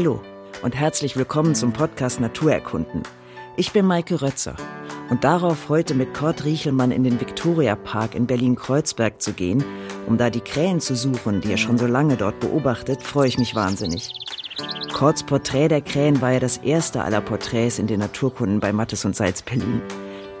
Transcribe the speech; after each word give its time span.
Hallo 0.00 0.18
und 0.62 0.74
herzlich 0.74 1.14
willkommen 1.18 1.54
zum 1.54 1.74
Podcast 1.74 2.20
Naturerkunden. 2.20 3.02
Ich 3.58 3.70
bin 3.72 3.84
Maike 3.84 4.22
Rötzer 4.22 4.56
und 5.10 5.24
darauf 5.24 5.68
heute 5.68 5.92
mit 5.92 6.14
Kurt 6.14 6.46
Riechelmann 6.46 6.90
in 6.90 7.04
den 7.04 7.20
Victoria 7.20 7.76
Park 7.76 8.14
in 8.14 8.26
Berlin-Kreuzberg 8.26 9.20
zu 9.20 9.34
gehen, 9.34 9.62
um 10.06 10.16
da 10.16 10.30
die 10.30 10.40
Krähen 10.40 10.80
zu 10.80 10.96
suchen, 10.96 11.42
die 11.42 11.50
er 11.50 11.58
schon 11.58 11.76
so 11.76 11.86
lange 11.86 12.16
dort 12.16 12.40
beobachtet, 12.40 13.02
freue 13.02 13.28
ich 13.28 13.36
mich 13.36 13.54
wahnsinnig. 13.54 14.10
Kurts 14.90 15.22
Porträt 15.22 15.68
der 15.68 15.82
Krähen 15.82 16.22
war 16.22 16.32
ja 16.32 16.40
das 16.40 16.56
erste 16.56 17.04
aller 17.04 17.20
Porträts 17.20 17.78
in 17.78 17.86
den 17.86 18.00
Naturkunden 18.00 18.58
bei 18.58 18.72
Mattes 18.72 19.04
und 19.04 19.14
Salz 19.14 19.42
Berlin. 19.42 19.82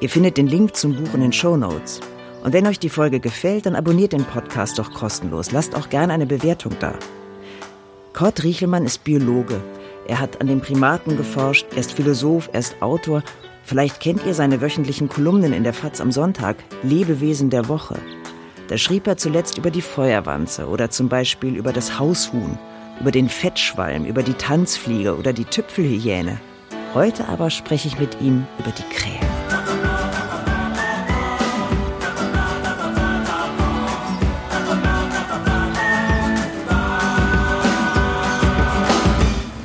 Ihr 0.00 0.08
findet 0.08 0.38
den 0.38 0.46
Link 0.46 0.74
zum 0.74 0.96
Buch 0.96 1.12
in 1.12 1.20
den 1.20 1.34
Show 1.34 1.58
Notes. 1.58 2.00
Und 2.42 2.54
wenn 2.54 2.66
euch 2.66 2.78
die 2.78 2.88
Folge 2.88 3.20
gefällt, 3.20 3.66
dann 3.66 3.76
abonniert 3.76 4.14
den 4.14 4.24
Podcast 4.24 4.78
doch 4.78 4.94
kostenlos. 4.94 5.52
Lasst 5.52 5.76
auch 5.76 5.90
gerne 5.90 6.14
eine 6.14 6.24
Bewertung 6.24 6.72
da. 6.80 6.94
Kurt 8.12 8.42
Riechelmann 8.42 8.84
ist 8.84 9.04
Biologe. 9.04 9.60
Er 10.06 10.18
hat 10.18 10.40
an 10.40 10.48
den 10.48 10.60
Primaten 10.60 11.16
geforscht, 11.16 11.66
er 11.72 11.78
ist 11.78 11.92
Philosoph, 11.92 12.50
er 12.52 12.60
ist 12.60 12.82
Autor. 12.82 13.22
Vielleicht 13.62 14.00
kennt 14.00 14.26
ihr 14.26 14.34
seine 14.34 14.60
wöchentlichen 14.60 15.08
Kolumnen 15.08 15.52
in 15.52 15.62
der 15.62 15.72
FAZ 15.72 16.00
am 16.00 16.10
Sonntag, 16.10 16.56
Lebewesen 16.82 17.50
der 17.50 17.68
Woche. 17.68 17.96
Da 18.68 18.76
schrieb 18.76 19.06
er 19.06 19.16
zuletzt 19.16 19.58
über 19.58 19.70
die 19.70 19.82
Feuerwanze 19.82 20.66
oder 20.66 20.90
zum 20.90 21.08
Beispiel 21.08 21.56
über 21.56 21.72
das 21.72 21.98
Haushuhn, 21.98 22.58
über 23.00 23.10
den 23.10 23.28
Fettschwalm, 23.28 24.04
über 24.04 24.22
die 24.22 24.34
Tanzfliege 24.34 25.16
oder 25.16 25.32
die 25.32 25.44
Tüpfelhyäne. 25.44 26.40
Heute 26.94 27.28
aber 27.28 27.50
spreche 27.50 27.88
ich 27.88 27.98
mit 28.00 28.20
ihm 28.20 28.46
über 28.58 28.72
die 28.72 28.94
Krähe. 28.94 29.59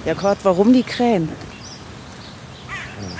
Ja, 0.05 0.13
Kurt, 0.13 0.37
warum 0.43 0.71
die 0.71 0.83
Krähen? 0.83 1.29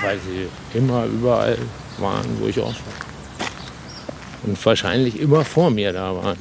Weil 0.02 0.20
sie 0.20 0.78
immer 0.78 1.06
überall 1.06 1.58
waren, 1.98 2.26
wo 2.40 2.48
ich 2.48 2.60
auch 2.60 2.66
war. 2.66 3.48
Und 4.44 4.64
wahrscheinlich 4.64 5.20
immer 5.20 5.44
vor 5.44 5.72
mir 5.72 5.92
da 5.94 6.16
waren. 6.16 6.38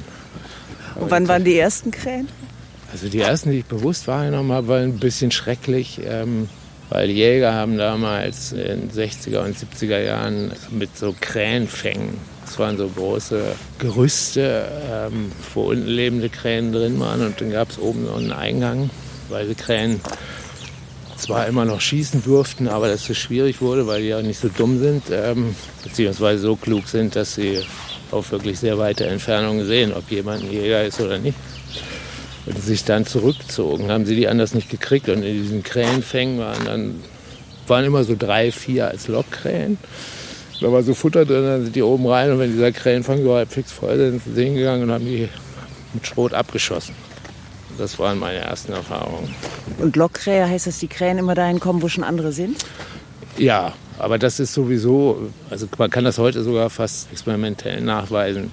Und 0.95 1.09
wann 1.09 1.27
waren 1.27 1.43
die 1.43 1.57
ersten 1.57 1.89
Krähen? 1.89 2.27
Also 2.91 3.09
die 3.09 3.19
ersten, 3.19 3.51
die 3.51 3.59
ich 3.59 3.65
bewusst 3.65 4.07
wahrgenommen 4.07 4.51
habe, 4.51 4.67
waren 4.67 4.83
ein 4.83 4.99
bisschen 4.99 5.31
schrecklich, 5.31 5.99
ähm, 6.05 6.47
weil 6.89 7.09
Jäger 7.09 7.53
haben 7.53 7.77
damals 7.77 8.51
in 8.51 8.89
den 8.89 8.91
60er 8.91 9.39
und 9.39 9.57
70er 9.57 9.99
Jahren 9.99 10.51
mit 10.69 10.95
so 10.95 11.15
Krähenfängen, 11.19 12.19
das 12.45 12.59
waren 12.59 12.77
so 12.77 12.87
große 12.87 13.43
Gerüste, 13.79 14.67
ähm, 14.91 15.31
wo 15.53 15.71
unten 15.71 15.87
lebende 15.87 16.29
Krähen 16.29 16.71
drin 16.71 16.99
waren 16.99 17.25
und 17.25 17.41
dann 17.41 17.51
gab 17.51 17.71
es 17.71 17.79
oben 17.79 18.05
noch 18.05 18.17
einen 18.17 18.31
Eingang, 18.31 18.91
weil 19.29 19.47
die 19.47 19.55
Krähen 19.55 19.99
zwar 21.17 21.47
immer 21.47 21.65
noch 21.65 21.81
schießen 21.81 22.23
durften, 22.23 22.67
aber 22.67 22.87
das 22.87 23.05
so 23.05 23.13
schwierig 23.13 23.61
wurde, 23.61 23.87
weil 23.87 24.01
die 24.01 24.09
ja 24.09 24.21
nicht 24.21 24.39
so 24.39 24.49
dumm 24.49 24.79
sind, 24.79 25.03
ähm, 25.11 25.55
beziehungsweise 25.83 26.41
so 26.41 26.55
klug 26.55 26.87
sind, 26.87 27.15
dass 27.15 27.35
sie 27.35 27.59
auf 28.11 28.31
wirklich 28.31 28.59
sehr 28.59 28.77
weite 28.77 29.05
Entfernungen 29.05 29.65
sehen, 29.65 29.93
ob 29.93 30.09
jemand 30.11 30.43
ein 30.43 30.51
Jäger 30.51 30.83
ist 30.83 30.99
oder 30.99 31.17
nicht. 31.17 31.37
Und 32.45 32.61
sich 32.61 32.83
dann 32.83 33.05
zurückzogen, 33.05 33.89
haben 33.89 34.05
sie 34.05 34.15
die 34.15 34.27
anders 34.27 34.53
nicht 34.53 34.69
gekriegt. 34.69 35.09
Und 35.09 35.23
in 35.23 35.41
diesen 35.41 35.63
Krähenfängen 35.63 36.37
waren 36.37 36.65
dann 36.65 36.95
waren 37.67 37.85
immer 37.85 38.03
so 38.03 38.15
drei, 38.17 38.51
vier 38.51 38.87
als 38.87 39.07
Lockkrähen. 39.07 39.77
Da 40.61 40.71
war 40.71 40.83
so 40.83 40.93
Futter 40.93 41.25
drin, 41.25 41.43
dann 41.43 41.63
sind 41.63 41.75
die 41.75 41.83
oben 41.83 42.07
rein 42.07 42.31
und 42.31 42.39
wenn 42.39 42.51
dieser 42.51 42.71
Krähenfang 42.71 43.23
so 43.23 43.43
fix 43.49 43.71
voll 43.71 43.97
sind, 43.97 44.23
sind 44.23 44.35
sie 44.35 44.43
hingegangen 44.45 44.83
und 44.83 44.91
haben 44.91 45.05
die 45.05 45.27
mit 45.93 46.07
Schrot 46.07 46.33
abgeschossen. 46.33 46.95
Das 47.77 47.99
waren 47.99 48.19
meine 48.19 48.39
ersten 48.39 48.73
Erfahrungen. 48.73 49.33
Und 49.77 49.95
Lockkrähe 49.95 50.47
heißt, 50.47 50.67
dass 50.67 50.79
die 50.79 50.87
Krähen 50.87 51.17
immer 51.17 51.35
dahin 51.35 51.59
kommen, 51.59 51.81
wo 51.81 51.89
schon 51.89 52.03
andere 52.03 52.31
sind? 52.31 52.65
Ja, 53.37 53.73
aber 53.99 54.17
das 54.17 54.39
ist 54.39 54.53
sowieso, 54.53 55.29
also 55.49 55.67
man 55.77 55.89
kann 55.89 56.03
das 56.03 56.17
heute 56.17 56.43
sogar 56.43 56.69
fast 56.69 57.11
experimentell 57.11 57.81
nachweisen. 57.81 58.51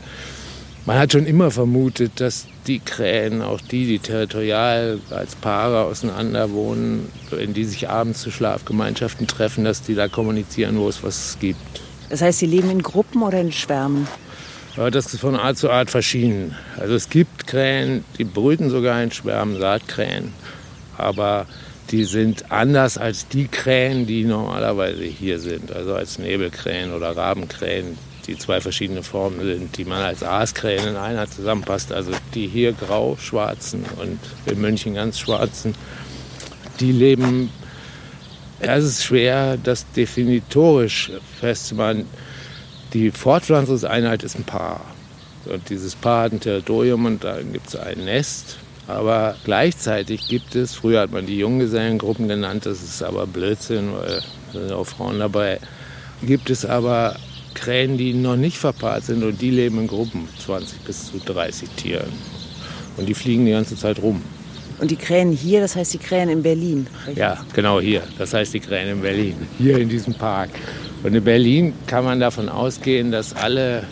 Man 0.84 0.98
hat 0.98 1.12
schon 1.12 1.26
immer 1.26 1.52
vermutet, 1.52 2.20
dass 2.20 2.46
die 2.66 2.80
Krähen, 2.80 3.40
auch 3.40 3.60
die, 3.60 3.86
die 3.86 3.98
territorial 4.00 4.98
als 5.10 5.36
Paare 5.36 5.84
auseinander 5.84 6.50
wohnen, 6.50 7.08
wenn 7.30 7.54
die 7.54 7.64
sich 7.64 7.88
abends 7.88 8.20
zu 8.20 8.32
Schlafgemeinschaften 8.32 9.28
treffen, 9.28 9.64
dass 9.64 9.82
die 9.82 9.94
da 9.94 10.08
kommunizieren, 10.08 10.78
wo 10.78 10.88
es 10.88 11.04
was 11.04 11.36
gibt. 11.40 11.80
Das 12.08 12.20
heißt, 12.20 12.40
sie 12.40 12.46
leben 12.46 12.70
in 12.70 12.82
Gruppen 12.82 13.22
oder 13.22 13.40
in 13.40 13.52
Schwärmen? 13.52 14.08
Das 14.74 15.12
ist 15.12 15.20
von 15.20 15.36
Art 15.36 15.58
zu 15.58 15.70
Art 15.70 15.90
verschieden. 15.90 16.56
Also 16.78 16.94
es 16.94 17.10
gibt 17.10 17.46
Krähen, 17.46 18.04
die 18.16 18.24
brüten 18.24 18.70
sogar 18.70 19.02
in 19.02 19.10
Schwärmen, 19.10 19.60
Saatkrähen. 19.60 20.32
Aber 20.96 21.46
die 21.90 22.04
sind 22.04 22.50
anders 22.50 22.96
als 22.96 23.28
die 23.28 23.48
Krähen, 23.48 24.06
die 24.06 24.24
normalerweise 24.24 25.02
hier 25.02 25.38
sind. 25.40 25.72
Also 25.72 25.94
als 25.94 26.18
Nebelkrähen 26.18 26.94
oder 26.94 27.14
Rabenkrähen, 27.14 27.98
die 28.26 28.38
zwei 28.38 28.62
verschiedene 28.62 29.02
Formen 29.02 29.40
sind, 29.42 29.76
die 29.76 29.84
man 29.84 30.00
als 30.00 30.22
Aaskrähen 30.22 30.88
in 30.88 30.96
einer 30.96 31.30
zusammenpasst. 31.30 31.92
Also 31.92 32.12
die 32.34 32.46
hier 32.46 32.72
grau-schwarzen 32.72 33.84
und 34.00 34.20
in 34.46 34.58
München 34.58 34.94
ganz 34.94 35.18
schwarzen, 35.18 35.74
die 36.80 36.92
leben. 36.92 37.50
Es 38.58 38.84
ist 38.84 39.04
schwer, 39.04 39.58
das 39.62 39.84
definitorisch 39.92 41.10
festzumachen. 41.40 42.06
Die 42.92 43.10
Fortpflanzungseinheit 43.10 44.22
ist 44.22 44.36
ein 44.36 44.44
Paar. 44.44 44.82
Und 45.46 45.70
dieses 45.70 45.94
Paar 45.94 46.24
hat 46.24 46.32
ein 46.32 46.40
Territorium 46.40 47.06
und 47.06 47.24
da 47.24 47.40
gibt 47.40 47.68
es 47.68 47.76
ein 47.76 48.04
Nest. 48.04 48.58
Aber 48.86 49.36
gleichzeitig 49.44 50.28
gibt 50.28 50.54
es, 50.54 50.74
früher 50.74 51.00
hat 51.00 51.12
man 51.12 51.26
die 51.26 51.38
Junggesellengruppen 51.38 52.28
genannt, 52.28 52.66
das 52.66 52.82
ist 52.82 53.02
aber 53.02 53.26
Blödsinn, 53.26 53.92
weil 53.94 54.22
da 54.52 54.60
sind 54.60 54.72
auch 54.72 54.86
Frauen 54.86 55.20
dabei, 55.20 55.60
gibt 56.22 56.50
es 56.50 56.66
aber 56.66 57.16
Krähen, 57.54 57.96
die 57.96 58.12
noch 58.12 58.36
nicht 58.36 58.58
verpaart 58.58 59.04
sind 59.04 59.22
und 59.22 59.40
die 59.40 59.50
leben 59.50 59.78
in 59.78 59.86
Gruppen, 59.86 60.28
20 60.38 60.80
bis 60.80 61.10
zu 61.10 61.18
30 61.18 61.68
Tieren. 61.70 62.12
Und 62.96 63.08
die 63.08 63.14
fliegen 63.14 63.46
die 63.46 63.52
ganze 63.52 63.76
Zeit 63.76 64.00
rum. 64.02 64.22
Und 64.82 64.90
die 64.90 64.96
Krähen 64.96 65.30
hier, 65.30 65.60
das 65.60 65.76
heißt 65.76 65.94
die 65.94 65.98
Krähen 65.98 66.28
in 66.28 66.42
Berlin? 66.42 66.88
Richtig? 67.06 67.16
Ja, 67.16 67.38
genau 67.54 67.80
hier. 67.80 68.02
Das 68.18 68.34
heißt 68.34 68.52
die 68.52 68.58
Krähen 68.58 68.88
in 68.88 69.00
Berlin. 69.00 69.36
Hier 69.58 69.78
in 69.78 69.88
diesem 69.88 70.12
Park. 70.12 70.50
Und 71.04 71.14
in 71.14 71.22
Berlin 71.22 71.72
kann 71.86 72.04
man 72.04 72.18
davon 72.18 72.48
ausgehen, 72.48 73.12
dass 73.12 73.32
alle, 73.32 73.84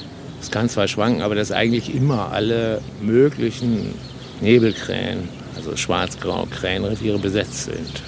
es 0.42 0.50
kann 0.50 0.68
zwar 0.68 0.88
schwanken, 0.88 1.22
aber 1.22 1.36
dass 1.36 1.52
eigentlich 1.52 1.94
immer 1.94 2.32
alle 2.32 2.80
möglichen 3.00 3.94
Nebelkrähen, 4.40 5.28
also 5.54 5.76
schwarz-grau 5.76 6.48
Krähenreviere 6.50 7.20
besetzt 7.20 7.66
sind. 7.66 8.02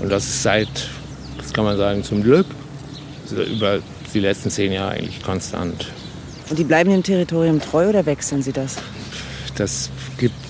Und 0.00 0.10
das 0.10 0.24
ist 0.24 0.42
seit, 0.42 0.90
das 1.36 1.52
kann 1.52 1.62
man 1.64 1.76
sagen, 1.76 2.02
zum 2.02 2.24
Glück 2.24 2.46
über 3.30 3.78
die 4.12 4.20
letzten 4.20 4.50
zehn 4.50 4.72
Jahre 4.72 4.94
eigentlich 4.94 5.22
konstant. 5.22 5.92
Und 6.50 6.58
die 6.58 6.64
bleiben 6.64 6.90
dem 6.90 7.04
Territorium 7.04 7.60
treu 7.60 7.88
oder 7.88 8.04
wechseln 8.04 8.42
sie 8.42 8.52
das? 8.52 8.78
Das 9.54 9.90
gibt 10.18 10.47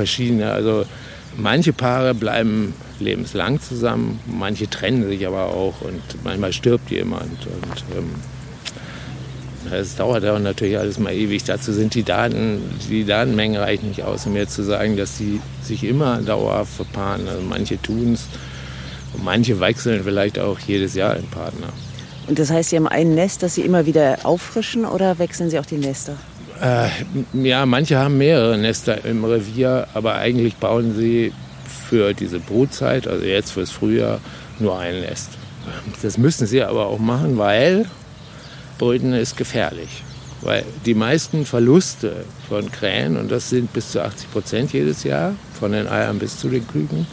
verschiedene. 0.00 0.52
Also 0.52 0.84
manche 1.36 1.72
Paare 1.72 2.14
bleiben 2.14 2.74
lebenslang 2.98 3.60
zusammen, 3.60 4.18
manche 4.26 4.68
trennen 4.68 5.06
sich 5.08 5.26
aber 5.26 5.46
auch 5.46 5.80
und 5.82 6.02
manchmal 6.24 6.52
stirbt 6.52 6.90
jemand. 6.90 7.46
Und 7.46 7.84
ähm, 7.96 8.10
es 9.72 9.96
dauert 9.96 10.24
aber 10.24 10.38
natürlich 10.38 10.78
alles 10.78 10.98
mal 10.98 11.12
ewig. 11.12 11.44
Dazu 11.44 11.72
sind 11.72 11.94
die 11.94 12.02
Daten, 12.02 12.62
die 12.88 13.04
Datenmengen 13.04 13.60
reichen 13.60 13.88
nicht 13.88 14.02
aus, 14.02 14.26
um 14.26 14.32
mir 14.32 14.48
zu 14.48 14.62
sagen, 14.62 14.96
dass 14.96 15.18
sie 15.18 15.40
sich 15.62 15.84
immer 15.84 16.22
dauerhaft 16.22 16.72
verpaaren. 16.74 17.28
Also 17.28 17.42
manche 17.42 17.80
tun 17.80 18.14
es 18.14 18.26
und 19.12 19.24
manche 19.24 19.60
wechseln 19.60 20.02
vielleicht 20.04 20.38
auch 20.38 20.58
jedes 20.60 20.94
Jahr 20.94 21.12
einen 21.12 21.28
Partner. 21.28 21.68
Und 22.26 22.38
das 22.38 22.50
heißt, 22.50 22.70
Sie 22.70 22.76
haben 22.76 22.86
ein 22.86 23.14
Nest, 23.14 23.42
das 23.42 23.56
Sie 23.56 23.62
immer 23.62 23.86
wieder 23.86 24.18
auffrischen 24.22 24.84
oder 24.84 25.18
wechseln 25.18 25.50
Sie 25.50 25.58
auch 25.58 25.66
die 25.66 25.78
Nester? 25.78 26.16
Äh, 26.60 26.88
ja, 27.32 27.64
manche 27.64 27.98
haben 27.98 28.18
mehrere 28.18 28.58
Nester 28.58 29.04
im 29.04 29.24
Revier, 29.24 29.88
aber 29.94 30.16
eigentlich 30.16 30.56
bauen 30.56 30.94
sie 30.94 31.32
für 31.88 32.12
diese 32.12 32.38
Brutzeit, 32.38 33.08
also 33.08 33.24
jetzt 33.24 33.52
fürs 33.52 33.70
Frühjahr, 33.70 34.20
nur 34.58 34.78
ein 34.78 35.00
Nest. 35.00 35.30
Das 36.02 36.18
müssen 36.18 36.46
sie 36.46 36.62
aber 36.62 36.86
auch 36.86 36.98
machen, 36.98 37.38
weil 37.38 37.86
Brüten 38.78 39.12
ist 39.12 39.36
gefährlich. 39.36 40.02
Weil 40.42 40.64
die 40.86 40.94
meisten 40.94 41.44
Verluste 41.44 42.24
von 42.48 42.70
Krähen, 42.70 43.16
und 43.16 43.30
das 43.30 43.50
sind 43.50 43.72
bis 43.72 43.92
zu 43.92 44.02
80 44.02 44.30
Prozent 44.30 44.72
jedes 44.72 45.04
Jahr, 45.04 45.34
von 45.58 45.72
den 45.72 45.86
Eiern 45.86 46.18
bis 46.18 46.38
zu 46.38 46.48
den 46.48 46.66
Küken, 46.66 47.06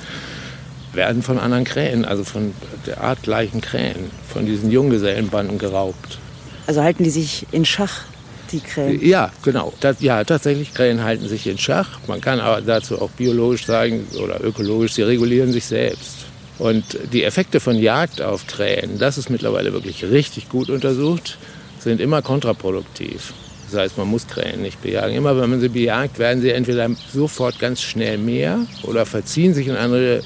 werden 0.93 1.21
von 1.21 1.37
anderen 1.37 1.63
Krähen, 1.63 2.05
also 2.05 2.23
von 2.23 2.53
der 2.85 3.01
artgleichen 3.01 3.61
Krähen, 3.61 4.11
von 4.27 4.45
diesen 4.45 4.71
Junggesellenbanden 4.71 5.57
geraubt. 5.57 6.19
Also 6.67 6.83
halten 6.83 7.03
die 7.03 7.09
sich 7.09 7.45
in 7.51 7.65
Schach, 7.65 8.03
die 8.51 8.59
Krähen? 8.59 9.05
Ja, 9.05 9.31
genau. 9.43 9.73
Das, 9.79 10.01
ja, 10.01 10.23
tatsächlich, 10.23 10.73
Krähen 10.73 11.03
halten 11.03 11.27
sich 11.27 11.47
in 11.47 11.57
Schach. 11.57 11.99
Man 12.07 12.21
kann 12.21 12.39
aber 12.39 12.61
dazu 12.61 13.01
auch 13.01 13.09
biologisch 13.11 13.65
sagen 13.65 14.07
oder 14.21 14.43
ökologisch, 14.43 14.93
sie 14.93 15.03
regulieren 15.03 15.51
sich 15.51 15.65
selbst. 15.65 16.25
Und 16.59 16.97
die 17.13 17.23
Effekte 17.23 17.59
von 17.59 17.77
Jagd 17.77 18.21
auf 18.21 18.47
Krähen, 18.47 18.97
das 18.97 19.17
ist 19.17 19.29
mittlerweile 19.29 19.73
wirklich 19.73 20.03
richtig 20.03 20.49
gut 20.49 20.69
untersucht, 20.69 21.37
sind 21.79 22.01
immer 22.01 22.21
kontraproduktiv. 22.21 23.33
Das 23.69 23.79
heißt, 23.81 23.97
man 23.97 24.07
muss 24.07 24.27
Krähen 24.27 24.61
nicht 24.61 24.81
bejagen. 24.81 25.13
Immer 25.13 25.39
wenn 25.39 25.49
man 25.49 25.59
sie 25.59 25.69
bejagt, 25.69 26.19
werden 26.19 26.41
sie 26.41 26.51
entweder 26.51 26.89
sofort 27.13 27.59
ganz 27.59 27.81
schnell 27.81 28.17
mehr 28.17 28.59
oder 28.83 29.05
verziehen 29.05 29.53
sich 29.53 29.67
in 29.67 29.75
andere 29.75 30.23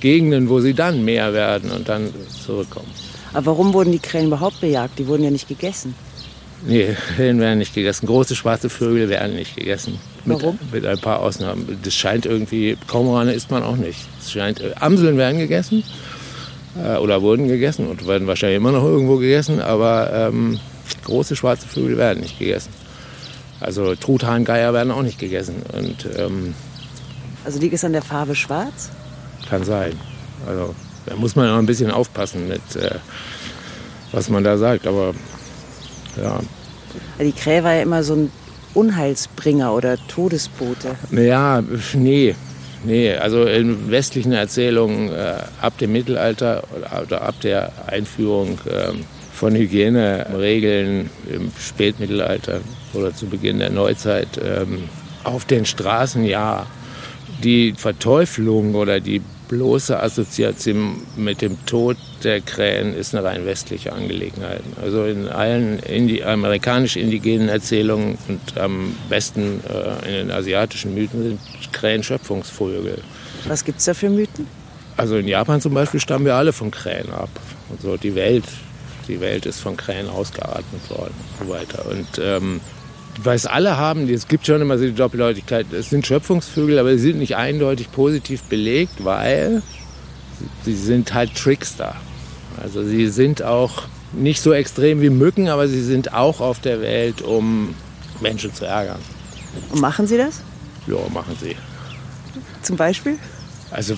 Gegenden, 0.00 0.48
wo 0.48 0.60
sie 0.60 0.74
dann 0.74 1.04
mehr 1.04 1.32
werden 1.32 1.70
und 1.70 1.88
dann 1.88 2.08
zurückkommen. 2.44 2.90
Aber 3.34 3.46
warum 3.46 3.74
wurden 3.74 3.92
die 3.92 3.98
Krähen 3.98 4.28
überhaupt 4.28 4.60
bejagt? 4.60 4.98
Die 4.98 5.06
wurden 5.06 5.24
ja 5.24 5.30
nicht 5.30 5.48
gegessen. 5.48 5.94
Nee, 6.66 6.96
Krähen 7.16 7.38
werden 7.40 7.58
nicht 7.58 7.74
gegessen. 7.74 8.06
Große 8.06 8.34
schwarze 8.34 8.68
Vögel 8.68 9.08
werden 9.08 9.36
nicht 9.36 9.56
gegessen. 9.56 9.98
Warum? 10.24 10.58
Mit, 10.72 10.82
mit 10.82 10.86
ein 10.86 10.98
paar 10.98 11.20
Ausnahmen. 11.20 11.78
Das 11.82 11.94
scheint 11.94 12.26
irgendwie, 12.26 12.76
Kormorane 12.88 13.32
isst 13.32 13.50
man 13.50 13.62
auch 13.62 13.76
nicht. 13.76 13.98
Es 14.20 14.32
scheint, 14.32 14.60
äh, 14.60 14.72
Amseln 14.80 15.16
werden 15.16 15.38
gegessen 15.38 15.84
äh, 16.82 16.96
oder 16.96 17.22
wurden 17.22 17.46
gegessen 17.48 17.86
und 17.86 18.06
werden 18.06 18.26
wahrscheinlich 18.26 18.56
immer 18.56 18.72
noch 18.72 18.82
irgendwo 18.84 19.16
gegessen, 19.18 19.60
aber 19.60 20.10
ähm, 20.12 20.58
große 21.04 21.36
schwarze 21.36 21.66
Vögel 21.68 21.96
werden 21.96 22.20
nicht 22.20 22.38
gegessen. 22.38 22.70
Also 23.60 23.94
Truthahngeier 23.94 24.72
werden 24.72 24.90
auch 24.92 25.02
nicht 25.02 25.18
gegessen. 25.18 25.62
Und 25.72 26.06
ähm, 26.18 26.54
Also 27.44 27.60
liegt 27.60 27.74
es 27.74 27.84
an 27.84 27.92
der 27.92 28.02
Farbe 28.02 28.34
schwarz? 28.34 28.90
kann 29.48 29.64
sein. 29.64 29.92
Also 30.46 30.74
da 31.06 31.16
muss 31.16 31.34
man 31.34 31.48
auch 31.48 31.56
ein 31.58 31.64
bisschen 31.66 31.90
aufpassen 31.90 32.48
mit, 32.48 32.60
äh, 32.76 32.96
was 34.12 34.28
man 34.28 34.44
da 34.44 34.58
sagt. 34.58 34.86
Aber 34.86 35.14
ja, 36.16 36.40
Die 37.20 37.32
Krähe 37.32 37.64
war 37.64 37.74
ja 37.74 37.82
immer 37.82 38.02
so 38.02 38.14
ein 38.14 38.32
Unheilsbringer 38.74 39.74
oder 39.74 39.96
Todesbote. 40.08 40.94
Naja, 41.10 41.62
nee. 41.94 42.34
Nee, 42.84 43.14
also 43.16 43.44
in 43.44 43.90
westlichen 43.90 44.32
Erzählungen 44.32 45.12
äh, 45.12 45.34
ab 45.60 45.76
dem 45.78 45.90
Mittelalter 45.92 46.62
oder, 47.02 47.22
ab 47.22 47.34
der 47.42 47.72
Einführung 47.88 48.58
ähm, 48.70 49.04
von 49.32 49.54
Hygieneregeln 49.54 51.10
im 51.28 51.50
Spätmittelalter 51.58 52.60
oder 52.94 53.12
zu 53.12 53.26
Beginn 53.26 53.58
der 53.58 53.70
Neuzeit 53.70 54.28
ähm, 54.40 54.84
auf 55.24 55.44
den 55.44 55.64
Straßen, 55.64 56.24
ja, 56.24 56.66
die 57.42 57.74
Verteufelung 57.76 58.74
oder 58.74 59.00
die 59.00 59.22
bloße 59.48 60.00
Assoziation 60.00 61.02
mit 61.16 61.42
dem 61.42 61.64
Tod 61.66 61.96
der 62.24 62.40
Krähen 62.40 62.94
ist 62.94 63.14
eine 63.14 63.24
rein 63.24 63.46
westliche 63.46 63.92
Angelegenheit. 63.92 64.62
Also 64.80 65.04
in 65.04 65.28
allen 65.28 65.78
Indi 65.80 66.22
amerikanisch-indigenen 66.22 67.48
Erzählungen 67.48 68.18
und 68.28 68.58
am 68.58 68.96
besten 69.08 69.60
äh, 69.68 70.08
in 70.08 70.28
den 70.28 70.30
asiatischen 70.30 70.94
Mythen 70.94 71.22
sind 71.22 71.40
Krähen 71.72 72.02
Schöpfungsvögel. 72.02 72.98
Was 73.46 73.64
gibt 73.64 73.78
es 73.78 73.84
da 73.84 73.94
für 73.94 74.10
Mythen? 74.10 74.46
Also 74.96 75.16
in 75.16 75.28
Japan 75.28 75.60
zum 75.60 75.74
Beispiel 75.74 76.00
stammen 76.00 76.24
wir 76.24 76.34
alle 76.34 76.52
von 76.52 76.70
Krähen 76.70 77.12
ab. 77.12 77.30
Und 77.68 77.80
so 77.80 77.96
die 77.96 78.14
Welt, 78.14 78.44
die 79.06 79.20
Welt 79.20 79.46
ist 79.46 79.60
von 79.60 79.76
Krähen 79.76 80.08
ausgeatmet 80.08 80.90
worden 80.90 81.14
und 81.38 81.46
so 81.46 81.52
weiter. 81.52 81.86
Und 81.86 82.20
ähm, 82.20 82.60
weil 83.22 83.36
es 83.36 83.46
alle 83.46 83.76
haben, 83.76 84.08
es 84.08 84.28
gibt 84.28 84.46
schon 84.46 84.60
immer 84.60 84.78
so 84.78 84.84
die 84.84 84.94
Doppeldeutigkeit, 84.94 85.72
es 85.72 85.90
sind 85.90 86.06
Schöpfungsvögel, 86.06 86.78
aber 86.78 86.92
sie 86.92 86.98
sind 86.98 87.18
nicht 87.18 87.36
eindeutig 87.36 87.90
positiv 87.90 88.42
belegt, 88.44 89.04
weil 89.04 89.62
sie 90.64 90.74
sind 90.74 91.14
halt 91.14 91.34
Trickster. 91.34 91.96
Also 92.62 92.84
sie 92.84 93.08
sind 93.08 93.42
auch 93.42 93.84
nicht 94.12 94.40
so 94.42 94.52
extrem 94.52 95.00
wie 95.00 95.10
Mücken, 95.10 95.48
aber 95.48 95.68
sie 95.68 95.82
sind 95.82 96.12
auch 96.14 96.40
auf 96.40 96.60
der 96.60 96.80
Welt, 96.80 97.22
um 97.22 97.74
Menschen 98.20 98.52
zu 98.54 98.64
ärgern. 98.64 98.98
Und 99.70 99.80
machen 99.80 100.06
sie 100.06 100.16
das? 100.16 100.40
Ja, 100.86 100.96
machen 101.12 101.36
sie. 101.40 101.56
Zum 102.62 102.76
Beispiel? 102.76 103.18
Also 103.70 103.96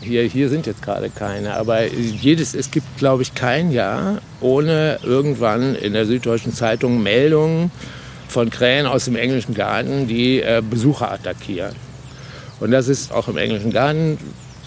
hier, 0.00 0.24
hier 0.24 0.48
sind 0.48 0.66
jetzt 0.66 0.82
gerade 0.82 1.08
keine, 1.10 1.56
aber 1.56 1.86
jedes, 1.86 2.54
es 2.54 2.70
gibt, 2.70 2.98
glaube 2.98 3.22
ich, 3.22 3.34
kein 3.34 3.70
Jahr 3.70 4.20
ohne 4.40 4.98
irgendwann 5.02 5.74
in 5.74 5.94
der 5.94 6.04
Süddeutschen 6.06 6.52
Zeitung 6.52 7.02
Meldungen 7.02 7.70
von 8.28 8.50
Krähen 8.50 8.86
aus 8.86 9.06
dem 9.06 9.16
englischen 9.16 9.54
Garten, 9.54 10.06
die 10.06 10.42
äh, 10.42 10.62
Besucher 10.68 11.10
attackieren. 11.10 11.74
Und 12.60 12.72
das 12.72 12.88
ist 12.88 13.12
auch 13.12 13.28
im 13.28 13.36
englischen 13.36 13.72
Garten, 13.72 14.18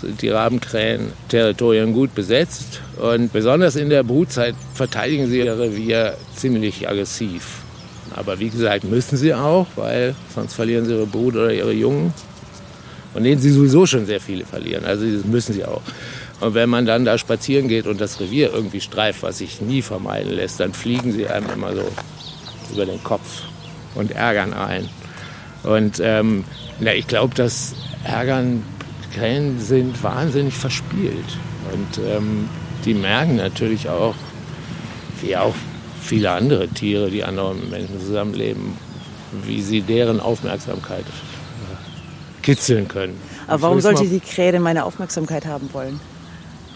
die 0.02 0.30
Rabenkrähen 0.30 1.12
Territorien 1.30 1.94
gut 1.94 2.14
besetzt. 2.16 2.82
Und 2.98 3.32
besonders 3.34 3.76
in 3.76 3.90
der 3.90 4.04
Brutzeit 4.04 4.56
verteidigen 4.74 5.28
sie 5.28 5.40
ihr 5.40 5.58
Revier 5.58 6.16
ziemlich 6.36 6.88
aggressiv. 6.88 7.62
Aber 8.16 8.40
wie 8.40 8.50
gesagt, 8.50 8.84
müssen 8.84 9.18
sie 9.18 9.34
auch, 9.34 9.68
weil 9.76 10.16
sonst 10.34 10.54
verlieren 10.54 10.86
sie 10.86 10.94
ihre 10.94 11.06
Brut 11.06 11.36
oder 11.36 11.54
ihre 11.54 11.74
Jungen. 11.74 12.14
Von 13.14 13.24
denen 13.24 13.42
sie 13.42 13.52
sowieso 13.52 13.86
schon 13.86 14.06
sehr 14.06 14.20
viele 14.20 14.46
verlieren. 14.46 14.86
Also 14.86 15.06
das 15.06 15.26
müssen 15.26 15.54
sie 15.54 15.66
auch. 15.66 15.82
Und 16.40 16.54
wenn 16.54 16.70
man 16.70 16.86
dann 16.86 17.04
da 17.04 17.18
spazieren 17.18 17.68
geht 17.68 17.88
und 17.88 18.00
das 18.00 18.20
Revier 18.20 18.54
irgendwie 18.54 18.82
streift, 18.82 19.24
was 19.24 19.40
sich 19.40 19.60
nie 19.62 19.82
vermeiden 19.82 20.34
lässt, 20.34 20.60
dann 20.60 20.74
fliegen 20.74 21.12
sie 21.12 21.28
einem 21.28 21.50
immer 21.50 21.76
so 21.76 21.88
über 22.74 22.86
den 22.86 23.04
Kopf 23.04 23.44
und 23.96 24.12
ärgern 24.12 24.54
einen. 24.54 24.90
Und 25.64 26.00
ähm, 26.04 26.44
na, 26.80 26.94
ich 26.94 27.08
glaube, 27.08 27.34
das 27.34 27.74
Ärgern 28.04 28.64
Krähen 29.14 29.60
sind 29.60 30.02
wahnsinnig 30.04 30.54
verspielt. 30.56 31.38
Und 31.74 32.04
ähm, 32.06 32.50
die 32.86 32.94
merken 32.94 33.36
natürlich 33.38 33.90
auch, 33.90 34.16
wie 35.22 35.36
auch 35.36 35.56
viele 36.02 36.32
andere 36.32 36.68
Tiere, 36.68 37.10
die 37.10 37.24
anderen 37.24 37.70
Menschen 37.70 38.00
zusammenleben, 38.00 38.74
wie 39.44 39.62
sie 39.62 39.82
deren 39.82 40.20
Aufmerksamkeit 40.20 41.06
kitzeln 42.42 42.88
können. 42.88 43.16
Aber 43.48 43.64
warum 43.64 43.82
sollte 43.82 44.04
mal- 44.04 44.10
die 44.10 44.20
Krähe 44.20 44.52
denn 44.54 44.62
meine 44.62 44.86
Aufmerksamkeit 44.86 45.46
haben 45.46 45.70
wollen? 45.74 46.00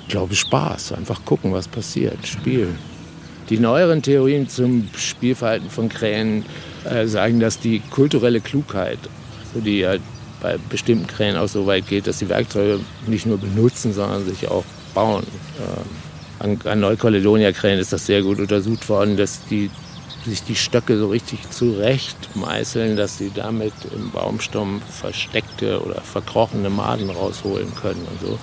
Ich 0.04 0.10
glaube, 0.10 0.36
Spaß. 0.36 0.94
Einfach 0.94 1.24
gucken, 1.24 1.54
was 1.54 1.68
passiert. 1.68 2.28
Spielen. 2.28 2.78
Die 3.50 3.58
neueren 3.60 4.02
Theorien 4.02 4.50
zum 4.50 4.90
Spielverhalten 4.96 5.70
von 5.70 5.88
Krähen 5.90 6.46
äh, 6.84 7.06
sagen, 7.08 7.40
dass 7.40 7.60
die 7.60 7.80
kulturelle 7.90 8.42
Klugheit, 8.42 9.00
also 9.50 9.64
die 9.64 9.80
ja 9.80 9.96
bei 10.42 10.58
bestimmten 10.70 11.08
Krähen 11.08 11.38
auch 11.38 11.48
so 11.48 11.66
weit 11.68 11.88
geht, 11.88 12.08
dass 12.08 12.20
sie 12.20 12.30
Werkzeuge 12.30 12.80
nicht 13.08 13.26
nur 13.26 13.38
benutzen, 13.38 13.94
sondern 13.94 14.26
sich 14.26 14.48
auch 14.48 14.64
bauen. 14.94 15.24
Äh, 15.60 16.44
an, 16.44 16.60
an 16.66 16.80
Neukaledonier-Krähen 16.80 17.80
ist 17.80 17.94
das 17.94 18.06
sehr 18.06 18.24
gut 18.24 18.40
untersucht 18.40 18.90
worden, 18.90 19.18
dass 19.18 19.46
die 19.46 19.70
sich 20.26 20.44
die 20.44 20.56
Stöcke 20.56 20.98
so 20.98 21.10
richtig 21.10 21.50
zurecht 21.50 22.36
meißeln, 22.36 22.96
dass 22.96 23.18
sie 23.18 23.32
damit 23.34 23.74
im 23.96 24.12
Baumstamm 24.12 24.82
versteckte 24.82 25.82
oder 25.82 26.02
verkrochene 26.02 26.70
Maden 26.70 27.10
rausholen 27.10 27.74
können 27.76 28.06
und 28.10 28.28
so. 28.28 28.40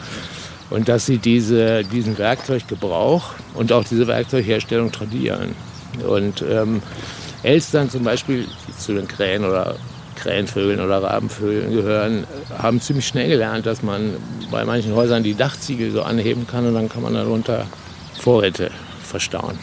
Und 0.71 0.89
dass 0.89 1.07
sie 1.07 1.19
diese, 1.19 1.85
diesen 1.85 2.19
Werkzeuggebrauch 2.19 3.35
und 3.55 3.73
auch 3.73 3.85
diese 3.85 4.07
Werkzeugherstellung 4.07 4.93
tradieren. 4.93 5.55
Und 6.07 6.45
ähm, 6.49 6.83
Elstern 7.43 7.89
zum 7.89 8.05
Beispiel, 8.05 8.47
zu 8.77 8.95
den 8.95 9.09
Krähen 9.09 9.45
oder 9.45 9.77
Krähenvögeln 10.19 10.81
oder 10.81 11.03
Rabenvögeln 11.03 11.73
gehören, 11.73 12.25
haben 12.59 12.81
ziemlich 12.81 13.07
schnell 13.07 13.29
gelernt, 13.29 13.67
dass 13.67 13.83
man 13.83 14.17
bei 14.51 14.65
manchen 14.65 14.95
Häusern 14.95 15.23
die 15.23 15.35
Dachziegel 15.35 15.91
so 15.91 16.03
anheben 16.03 16.47
kann 16.47 16.67
und 16.67 16.75
dann 16.75 16.89
kann 16.89 17.03
man 17.03 17.15
darunter 17.15 17.67
Vorräte 18.21 18.71
verstauen. 19.03 19.59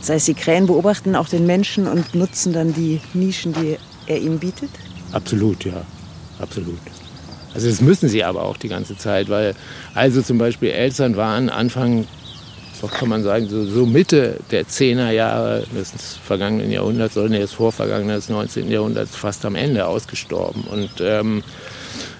Das 0.00 0.10
heißt, 0.10 0.28
die 0.28 0.34
Krähen 0.34 0.66
beobachten 0.66 1.14
auch 1.14 1.28
den 1.28 1.46
Menschen 1.46 1.86
und 1.86 2.14
nutzen 2.14 2.52
dann 2.52 2.74
die 2.74 3.00
Nischen, 3.14 3.52
die 3.52 3.78
er 4.06 4.18
ihnen 4.18 4.38
bietet? 4.38 4.70
Absolut, 5.12 5.64
ja. 5.64 5.84
Absolut. 6.40 6.78
Also 7.54 7.68
das 7.68 7.80
müssen 7.80 8.08
sie 8.08 8.24
aber 8.24 8.42
auch 8.42 8.56
die 8.56 8.68
ganze 8.68 8.96
Zeit, 8.96 9.28
weil 9.28 9.54
also 9.94 10.22
zum 10.22 10.38
Beispiel 10.38 10.70
Elstern 10.70 11.16
waren 11.16 11.50
Anfang, 11.50 12.06
kann 12.90 13.08
man 13.08 13.22
sagen, 13.22 13.48
so, 13.48 13.64
so 13.64 13.86
Mitte 13.86 14.38
der 14.50 14.66
10er 14.66 15.10
Jahre 15.10 15.64
des 15.74 16.18
vergangenen 16.24 16.70
Jahrhunderts 16.70 17.16
oder 17.16 17.28
nee, 17.28 17.38
des 17.38 17.52
vorvergangenen 17.52 18.16
des 18.16 18.28
19. 18.28 18.70
Jahrhunderts 18.70 19.14
fast 19.14 19.44
am 19.44 19.54
Ende 19.54 19.86
ausgestorben. 19.86 20.64
Und 20.64 20.90
ähm, 21.00 21.44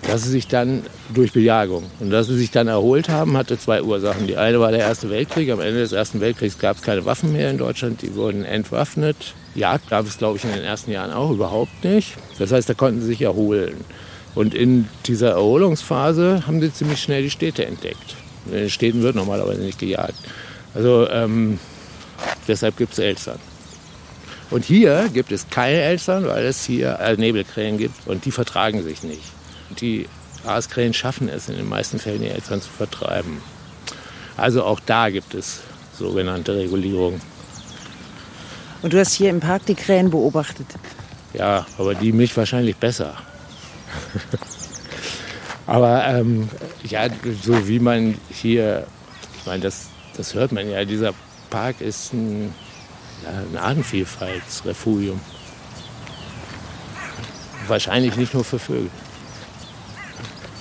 dass 0.06 0.24
sie 0.24 0.30
sich 0.30 0.48
dann 0.48 0.82
durch 1.14 1.32
Bejagung 1.32 1.84
und 2.00 2.10
dass 2.10 2.26
sie 2.26 2.36
sich 2.36 2.50
dann 2.50 2.68
erholt 2.68 3.08
haben, 3.08 3.36
hatte 3.36 3.58
zwei 3.58 3.82
Ursachen. 3.82 4.26
Die 4.26 4.36
eine 4.36 4.60
war 4.60 4.70
der 4.70 4.80
Erste 4.80 5.10
Weltkrieg. 5.10 5.50
Am 5.50 5.60
Ende 5.60 5.80
des 5.80 5.92
Ersten 5.92 6.20
Weltkriegs 6.20 6.58
gab 6.58 6.76
es 6.76 6.82
keine 6.82 7.04
Waffen 7.04 7.32
mehr 7.32 7.50
in 7.50 7.58
Deutschland. 7.58 8.02
Die 8.02 8.14
wurden 8.14 8.44
entwaffnet. 8.44 9.34
Jagd 9.54 9.90
gab 9.90 10.06
es, 10.06 10.18
glaube 10.18 10.38
ich, 10.38 10.44
in 10.44 10.52
den 10.52 10.64
ersten 10.64 10.90
Jahren 10.90 11.12
auch 11.12 11.30
überhaupt 11.30 11.84
nicht. 11.84 12.14
Das 12.38 12.52
heißt, 12.52 12.68
da 12.68 12.74
konnten 12.74 13.00
sie 13.00 13.08
sich 13.08 13.22
erholen. 13.22 13.84
Und 14.34 14.54
in 14.54 14.88
dieser 15.06 15.30
Erholungsphase 15.30 16.46
haben 16.46 16.60
sie 16.60 16.72
ziemlich 16.72 17.00
schnell 17.00 17.22
die 17.22 17.30
Städte 17.30 17.66
entdeckt. 17.66 18.16
In 18.46 18.52
den 18.52 18.70
Städten 18.70 19.02
wird 19.02 19.14
normalerweise 19.14 19.60
nicht 19.60 19.78
gejagt. 19.78 20.14
Also 20.74 21.08
ähm, 21.08 21.58
deshalb 22.48 22.76
gibt 22.76 22.92
es 22.92 22.98
Elstern. 22.98 23.38
Und 24.50 24.64
hier 24.64 25.08
gibt 25.12 25.32
es 25.32 25.48
keine 25.48 25.80
Elstern, 25.80 26.26
weil 26.26 26.44
es 26.44 26.64
hier 26.64 26.98
äh, 27.00 27.16
Nebelkrähen 27.16 27.78
gibt 27.78 28.06
und 28.06 28.24
die 28.24 28.30
vertragen 28.30 28.82
sich 28.82 29.02
nicht. 29.02 29.22
Die 29.80 30.06
Aaskrähen 30.46 30.92
schaffen 30.92 31.28
es 31.28 31.48
in 31.48 31.56
den 31.56 31.68
meisten 31.68 31.98
Fällen, 31.98 32.22
die 32.22 32.28
Elstern 32.28 32.60
zu 32.60 32.68
vertreiben. 32.68 33.40
Also 34.36 34.64
auch 34.64 34.80
da 34.80 35.08
gibt 35.08 35.34
es 35.34 35.60
sogenannte 35.96 36.54
Regulierung. 36.54 37.20
Und 38.82 38.92
du 38.92 38.98
hast 38.98 39.12
hier 39.14 39.30
im 39.30 39.40
Park 39.40 39.66
die 39.66 39.74
Krähen 39.74 40.10
beobachtet. 40.10 40.66
Ja, 41.32 41.66
aber 41.78 41.94
die 41.94 42.12
mich 42.12 42.36
wahrscheinlich 42.36 42.76
besser. 42.76 43.14
aber 45.66 46.06
ähm, 46.06 46.48
ja, 46.82 47.08
so 47.42 47.68
wie 47.68 47.78
man 47.78 48.18
hier, 48.30 48.86
ich 49.38 49.46
meine, 49.46 49.62
das, 49.62 49.86
das 50.16 50.34
hört 50.34 50.52
man 50.52 50.68
ja, 50.68 50.84
dieser 50.84 51.14
Park 51.50 51.80
ist 51.80 52.12
ein, 52.12 52.54
ja, 53.24 53.30
ein 53.50 53.56
Artenvielfaltsrefugium. 53.56 55.20
Wahrscheinlich 57.68 58.16
nicht 58.16 58.34
nur 58.34 58.44
für 58.44 58.58
Vögel. 58.58 58.90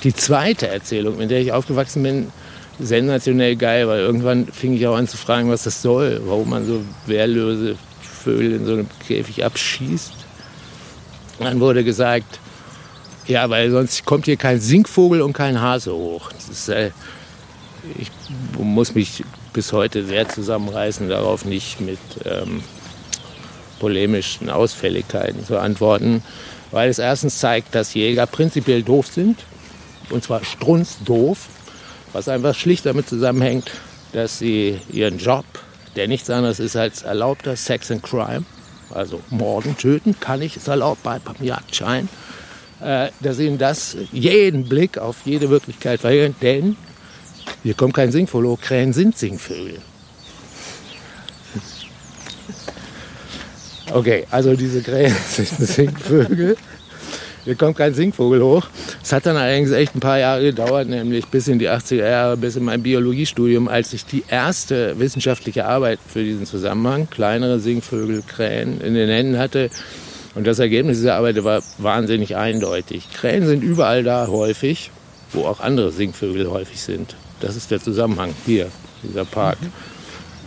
Die 0.04 0.14
zweite 0.14 0.68
Erzählung, 0.68 1.18
mit 1.18 1.32
der 1.32 1.42
ich 1.42 1.52
aufgewachsen 1.52 2.04
bin, 2.04 2.32
sensationell 2.80 3.56
geil, 3.56 3.88
weil 3.88 4.00
irgendwann 4.00 4.48
fing 4.48 4.74
ich 4.74 4.88
auch 4.88 4.96
an 4.96 5.08
zu 5.08 5.18
fragen, 5.18 5.50
was 5.50 5.64
das 5.64 5.82
soll, 5.82 6.22
warum 6.26 6.50
man 6.50 6.66
so 6.66 6.84
wehrlose 7.06 7.76
Vögel 8.02 8.54
in 8.54 8.66
so 8.66 8.74
einem 8.74 8.88
Käfig 9.08 9.44
abschießt. 9.46 10.14
Dann 11.40 11.60
wurde 11.60 11.84
gesagt, 11.84 12.40
ja, 13.28 13.50
weil 13.50 13.72
sonst 13.72 14.06
kommt 14.06 14.26
hier 14.26 14.38
kein 14.38 14.60
Singvogel 14.60 15.22
und 15.22 15.34
kein 15.34 15.62
Hase 15.62 15.94
hoch. 15.94 16.32
Ist, 16.50 16.70
äh, 16.70 16.92
ich 17.98 18.12
muss 18.58 18.94
mich 18.94 19.24
bis 19.54 19.74
heute 19.74 20.06
sehr 20.06 20.30
zusammenreißen, 20.30 21.10
darauf 21.10 21.46
nicht 21.46 21.82
mit 21.82 22.00
ähm, 22.26 22.64
polemischen 23.80 24.50
Ausfälligkeiten 24.50 25.46
zu 25.46 25.58
antworten, 25.60 26.24
weil 26.72 26.90
es 26.90 27.00
erstens 27.00 27.40
zeigt, 27.40 27.76
dass 27.76 27.94
Jäger 27.94 28.28
prinzipiell 28.28 28.84
doof 28.84 29.08
sind, 29.08 29.40
und 30.10 30.24
zwar 30.24 30.44
strunzdoof, 30.44 31.48
was 32.14 32.28
einfach 32.28 32.56
schlicht 32.56 32.86
damit 32.86 33.08
zusammenhängt, 33.08 33.72
dass 34.14 34.40
sie 34.40 34.80
ihren 34.92 35.18
Job, 35.18 35.46
der 35.96 36.08
nichts 36.08 36.30
anderes 36.30 36.60
ist 36.60 36.76
als 36.76 37.04
erlaubter 37.04 37.56
Sex 37.56 37.92
and 37.92 38.04
Crime, 38.04 38.46
also 38.94 39.22
Morden, 39.30 39.78
Töten, 39.78 40.20
kann 40.20 40.42
ich, 40.42 40.58
ist 40.58 40.68
erlaubt 40.68 41.04
bei 41.04 41.20
beim 41.20 41.36
Jagdschein, 41.42 42.10
äh, 42.82 43.10
dass 43.22 43.40
ihnen 43.40 43.58
das 43.58 43.96
jeden 44.12 44.68
Blick 44.68 44.98
auf 44.98 45.18
jede 45.26 45.50
Wirklichkeit 45.50 46.02
verhindert, 46.02 46.36
denn 46.42 46.76
hier 47.64 47.74
kommt 47.74 47.94
kein 47.94 48.12
Singvogel 48.12 48.50
hoch, 48.50 48.62
Krähen 48.62 48.94
sind 48.94 49.18
Singvögel. 49.18 49.80
Okay, 53.94 54.26
also 54.32 54.56
diese 54.56 54.82
Krähen 54.82 55.16
sind 55.30 55.50
Singvögel. 55.60 56.56
Hier 57.44 57.56
kommt 57.56 57.76
kein 57.78 57.94
Singvogel 57.94 58.42
hoch. 58.42 58.68
Es 59.04 59.12
hat 59.12 59.26
dann 59.26 59.36
allerdings 59.36 59.72
echt 59.72 59.96
ein 59.96 60.00
paar 60.00 60.20
Jahre 60.20 60.44
gedauert, 60.44 60.88
nämlich 60.88 61.26
bis 61.28 61.48
in 61.48 61.58
die 61.58 61.70
80er 61.70 62.08
Jahre, 62.08 62.38
bis 62.38 62.56
in 62.56 62.64
mein 62.64 62.84
Biologiestudium, 62.84 63.68
als 63.68 63.94
ich 63.94 64.06
die 64.06 64.24
erste 64.28 64.98
wissenschaftliche 65.00 65.66
Arbeit 65.66 66.00
für 66.08 66.24
diesen 66.24 66.46
Zusammenhang, 66.46 67.10
kleinere 67.10 67.60
Singvögel, 67.60 68.22
Krähen, 68.26 68.80
in 68.80 68.94
den 68.94 69.10
Händen 69.10 69.40
hatte. 69.40 69.70
Und 70.36 70.46
das 70.46 70.60
Ergebnis 70.60 70.98
dieser 70.98 71.16
Arbeit 71.16 71.44
war 71.44 71.64
wahnsinnig 71.80 72.36
eindeutig. 72.36 73.08
Krähen 73.12 73.48
sind 73.48 73.64
überall 73.64 74.04
da 74.04 74.28
häufig, 74.28 74.92
wo 75.34 75.46
auch 75.46 75.60
andere 75.60 75.92
Singvögel 75.92 76.50
häufig 76.50 76.80
sind. 76.80 77.16
Das 77.42 77.56
ist 77.56 77.72
der 77.72 77.82
Zusammenhang 77.82 78.34
hier, 78.46 78.68
dieser 79.04 79.26
Park. 79.26 79.62
Mhm. 79.62 79.72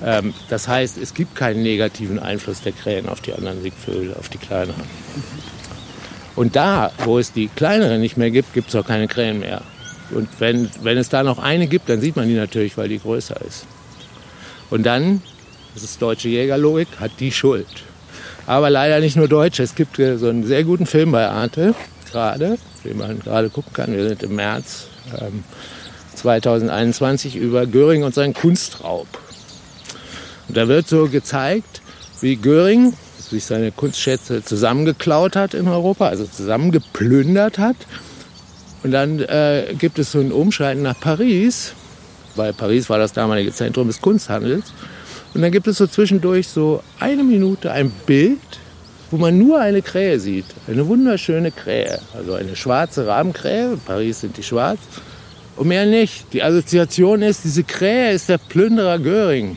Ähm, 0.04 0.34
das 0.48 0.68
heißt, 0.68 0.98
es 0.98 1.14
gibt 1.14 1.34
keinen 1.34 1.62
negativen 1.62 2.18
Einfluss 2.18 2.60
der 2.62 2.72
Krähen 2.72 3.08
auf 3.08 3.20
die 3.20 3.32
anderen 3.32 3.62
Singvögel, 3.62 4.14
auf 4.18 4.28
die 4.28 4.38
kleineren. 4.38 4.84
Und 6.36 6.56
da, 6.56 6.90
wo 7.04 7.18
es 7.18 7.32
die 7.32 7.48
kleineren 7.48 8.00
nicht 8.00 8.16
mehr 8.16 8.30
gibt, 8.30 8.54
gibt 8.54 8.68
es 8.68 8.74
auch 8.74 8.86
keine 8.86 9.06
Krähen 9.06 9.40
mehr. 9.40 9.62
Und 10.10 10.28
wenn, 10.38 10.68
wenn 10.82 10.98
es 10.98 11.08
da 11.08 11.22
noch 11.22 11.38
eine 11.38 11.66
gibt, 11.66 11.88
dann 11.88 12.00
sieht 12.00 12.16
man 12.16 12.28
die 12.28 12.34
natürlich, 12.34 12.76
weil 12.76 12.88
die 12.88 12.98
größer 12.98 13.40
ist. 13.42 13.66
Und 14.70 14.84
dann, 14.84 15.22
das 15.74 15.84
ist 15.84 16.02
deutsche 16.02 16.28
Jägerlogik, 16.28 16.88
hat 16.98 17.12
die 17.20 17.32
Schuld. 17.32 17.66
Aber 18.46 18.68
leider 18.68 19.00
nicht 19.00 19.16
nur 19.16 19.28
Deutsche. 19.28 19.62
Es 19.62 19.74
gibt 19.74 19.98
äh, 19.98 20.18
so 20.18 20.28
einen 20.28 20.46
sehr 20.46 20.64
guten 20.64 20.86
Film 20.86 21.12
bei 21.12 21.26
Arte, 21.26 21.74
gerade, 22.10 22.58
den 22.84 22.98
man 22.98 23.20
gerade 23.20 23.48
gucken 23.48 23.72
kann. 23.72 23.96
Wir 23.96 24.08
sind 24.08 24.22
im 24.22 24.36
März 24.36 24.88
ähm, 25.18 25.44
2021 26.14 27.36
über 27.36 27.66
Göring 27.66 28.02
und 28.04 28.14
seinen 28.14 28.34
Kunstraub. 28.34 29.06
Und 30.48 30.56
da 30.56 30.68
wird 30.68 30.88
so 30.88 31.08
gezeigt, 31.08 31.82
wie 32.20 32.36
Göring 32.36 32.94
sich 33.18 33.44
seine 33.44 33.72
Kunstschätze 33.72 34.44
zusammengeklaut 34.44 35.36
hat 35.36 35.54
in 35.54 35.68
Europa, 35.68 36.08
also 36.08 36.24
zusammengeplündert 36.24 37.58
hat. 37.58 37.76
Und 38.82 38.90
dann 38.90 39.20
äh, 39.20 39.74
gibt 39.78 39.98
es 39.98 40.12
so 40.12 40.20
ein 40.20 40.30
Umschalten 40.30 40.82
nach 40.82 40.98
Paris, 41.00 41.72
weil 42.36 42.52
Paris 42.52 42.90
war 42.90 42.98
das 42.98 43.12
damalige 43.12 43.52
Zentrum 43.52 43.86
des 43.86 44.00
Kunsthandels. 44.00 44.72
Und 45.32 45.42
dann 45.42 45.50
gibt 45.50 45.66
es 45.66 45.78
so 45.78 45.86
zwischendurch 45.86 46.48
so 46.48 46.82
eine 47.00 47.24
Minute 47.24 47.72
ein 47.72 47.90
Bild, 48.06 48.38
wo 49.10 49.16
man 49.16 49.38
nur 49.38 49.60
eine 49.60 49.82
Krähe 49.82 50.20
sieht. 50.20 50.46
Eine 50.68 50.86
wunderschöne 50.86 51.50
Krähe. 51.50 51.98
Also 52.14 52.34
eine 52.34 52.56
schwarze 52.56 53.06
Rahmenkrähe. 53.06 53.72
In 53.72 53.80
Paris 53.80 54.20
sind 54.20 54.36
die 54.36 54.42
schwarz. 54.42 54.78
Und 55.56 55.68
mehr 55.68 55.86
nicht. 55.86 56.32
Die 56.32 56.42
Assoziation 56.42 57.22
ist, 57.22 57.44
diese 57.44 57.64
Krähe 57.64 58.12
ist 58.12 58.28
der 58.28 58.38
Plünderer 58.38 58.98
Göring. 58.98 59.56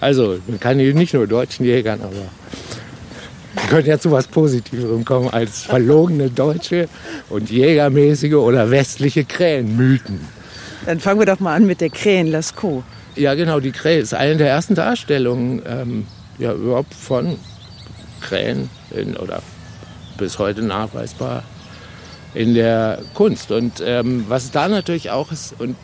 Also, 0.00 0.38
man 0.46 0.60
kann 0.60 0.76
nicht 0.76 1.14
nur 1.14 1.26
deutschen 1.26 1.64
Jägern, 1.64 2.00
aber 2.02 2.12
wir 3.54 3.68
können 3.68 3.86
ja 3.86 3.98
zu 3.98 4.10
was 4.10 4.28
Positiverem 4.28 5.04
kommen 5.04 5.28
als 5.30 5.62
verlogene 5.62 6.30
deutsche 6.30 6.88
und 7.28 7.50
jägermäßige 7.50 8.34
oder 8.34 8.70
westliche 8.70 9.24
Krähenmythen. 9.24 10.20
Dann 10.86 11.00
fangen 11.00 11.20
wir 11.20 11.26
doch 11.26 11.40
mal 11.40 11.54
an 11.54 11.66
mit 11.66 11.80
der 11.80 11.90
Krähen 11.90 12.28
Lascaux. 12.28 12.84
Ja, 13.16 13.34
genau, 13.34 13.58
die 13.58 13.72
Krähe 13.72 13.98
ist 13.98 14.14
eine 14.14 14.36
der 14.36 14.48
ersten 14.48 14.74
Darstellungen 14.74 15.62
ähm, 15.66 16.06
ja, 16.38 16.52
überhaupt 16.52 16.94
von 16.94 17.36
Krähen 18.20 18.70
in, 18.92 19.16
oder 19.16 19.42
bis 20.16 20.38
heute 20.38 20.62
nachweisbar 20.62 21.42
in 22.34 22.54
der 22.54 23.00
Kunst. 23.14 23.50
Und 23.50 23.82
ähm, 23.84 24.24
was 24.28 24.50
da 24.50 24.68
natürlich 24.68 25.10
auch 25.10 25.32
ist, 25.32 25.54
und 25.58 25.76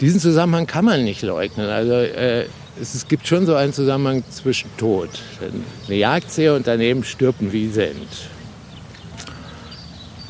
diesen 0.00 0.20
Zusammenhang 0.20 0.66
kann 0.66 0.84
man 0.84 1.04
nicht 1.04 1.22
leugnen. 1.22 1.68
Also 1.68 1.92
äh, 1.92 2.46
es, 2.80 2.94
es, 2.94 3.06
gibt 3.06 3.26
schon 3.26 3.46
so 3.46 3.54
einen 3.54 3.72
Zusammenhang 3.72 4.24
zwischen 4.30 4.68
Tod. 4.76 5.10
Eine 5.86 5.96
Jagdsehe 5.96 6.54
und 6.54 6.66
daneben 6.66 7.04
stirbt 7.04 7.40
ein 7.40 7.52
Wiesent. 7.52 8.08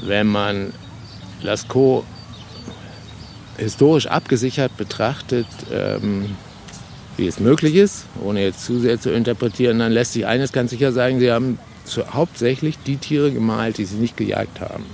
Wenn 0.03 0.27
man 0.27 0.75
Lascaux 1.43 2.05
historisch 3.57 4.07
abgesichert 4.07 4.77
betrachtet, 4.77 5.47
ähm, 5.73 6.37
wie 7.17 7.27
es 7.27 7.39
möglich 7.39 7.77
ist, 7.77 8.07
ohne 8.23 8.43
jetzt 8.43 8.65
zu 8.65 8.81
sehr 8.81 9.01
zu 9.01 9.11
interpretieren, 9.11 9.79
dann 9.79 9.93
lässt 9.93 10.15
sich 10.15 10.27
eines 10.27 10.53
ganz 10.53 10.71
sicher 10.71 10.93
sagen, 10.93 11.21
sie 11.21 11.31
haben 11.31 11.59
zu, 11.85 12.13
hauptsächlich 12.13 12.79
die 12.85 12.97
Tiere 12.97 13.31
gemalt, 13.31 13.79
die 13.79 13.85
sie 13.85 13.97
nicht 13.97 14.17
gejagt 14.17 14.61
haben. 14.61 14.85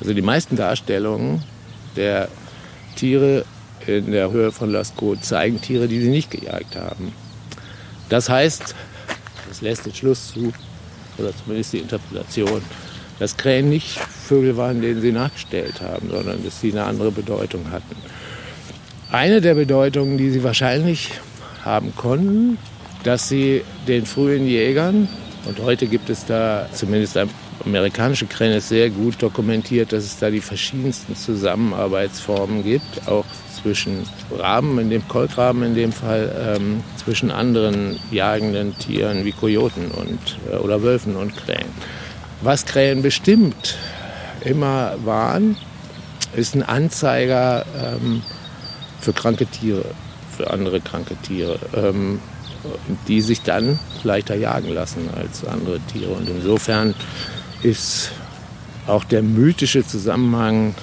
Also 0.00 0.12
die 0.12 0.22
meisten 0.22 0.56
Darstellungen 0.56 1.42
der 1.96 2.28
Tiere 2.96 3.44
in 3.86 4.12
der 4.12 4.30
Höhe 4.30 4.50
von 4.50 4.70
Lascaux 4.70 5.20
zeigen 5.20 5.60
Tiere, 5.60 5.88
die 5.88 6.00
sie 6.00 6.08
nicht 6.08 6.30
gejagt 6.30 6.76
haben. 6.76 7.12
Das 8.08 8.28
heißt, 8.28 8.74
das 9.48 9.60
lässt 9.60 9.86
den 9.86 9.94
Schluss 9.94 10.32
zu, 10.32 10.52
oder 11.18 11.36
zumindest 11.36 11.72
die 11.72 11.78
Interpretation, 11.78 12.62
dass 13.18 13.36
Krähen 13.36 13.68
nicht 13.68 13.98
Vögel 13.98 14.56
waren, 14.56 14.80
denen 14.80 15.00
sie 15.00 15.12
nachgestellt 15.12 15.80
haben, 15.80 16.10
sondern 16.10 16.44
dass 16.44 16.60
sie 16.60 16.72
eine 16.72 16.84
andere 16.84 17.12
Bedeutung 17.12 17.70
hatten. 17.70 17.96
Eine 19.10 19.40
der 19.40 19.54
Bedeutungen, 19.54 20.18
die 20.18 20.30
sie 20.30 20.42
wahrscheinlich 20.42 21.10
haben 21.64 21.94
konnten, 21.94 22.58
dass 23.04 23.28
sie 23.28 23.62
den 23.86 24.06
frühen 24.06 24.46
Jägern, 24.46 25.08
und 25.46 25.60
heute 25.60 25.86
gibt 25.86 26.08
es 26.08 26.24
da 26.24 26.68
zumindest 26.72 27.18
amerikanische 27.64 28.26
Krähen 28.26 28.52
ist 28.52 28.68
sehr 28.68 28.90
gut 28.90 29.22
dokumentiert, 29.22 29.92
dass 29.92 30.04
es 30.04 30.18
da 30.18 30.30
die 30.30 30.40
verschiedensten 30.40 31.16
Zusammenarbeitsformen 31.16 32.62
gibt, 32.62 33.08
auch 33.08 33.24
zwischen 33.62 34.06
Raben, 34.36 34.78
in 34.78 34.90
dem 34.90 35.06
Kolkraben 35.08 35.62
in 35.62 35.74
dem 35.74 35.92
Fall, 35.92 36.56
ähm, 36.56 36.82
zwischen 36.96 37.30
anderen 37.30 37.98
jagenden 38.10 38.76
Tieren 38.78 39.24
wie 39.24 39.32
Kojoten 39.32 39.90
und, 39.90 40.38
äh, 40.50 40.56
oder 40.56 40.82
Wölfen 40.82 41.16
und 41.16 41.34
Krähen. 41.36 41.68
Was 42.42 42.66
Krähen 42.66 43.02
bestimmt 43.02 43.76
immer 44.44 44.94
waren, 45.04 45.56
ist 46.34 46.54
ein 46.54 46.62
Anzeiger 46.62 47.64
ähm, 47.80 48.22
für 49.00 49.12
kranke 49.12 49.46
Tiere, 49.46 49.84
für 50.36 50.50
andere 50.50 50.80
kranke 50.80 51.16
Tiere, 51.16 51.58
ähm, 51.74 52.20
die 53.08 53.20
sich 53.20 53.42
dann 53.42 53.78
leichter 54.02 54.34
jagen 54.34 54.72
lassen 54.72 55.08
als 55.16 55.44
andere 55.44 55.80
Tiere. 55.80 56.12
Und 56.12 56.28
insofern 56.28 56.94
ist 57.64 58.12
auch 58.86 59.04
der 59.04 59.22
mythische 59.22 59.86
Zusammenhang, 59.86 60.74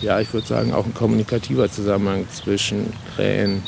ja, 0.00 0.20
ich 0.20 0.32
würde 0.32 0.46
sagen, 0.46 0.72
auch 0.72 0.86
ein 0.86 0.94
kommunikativer 0.94 1.70
Zusammenhang 1.70 2.26
zwischen 2.32 2.92
Krähen 3.14 3.62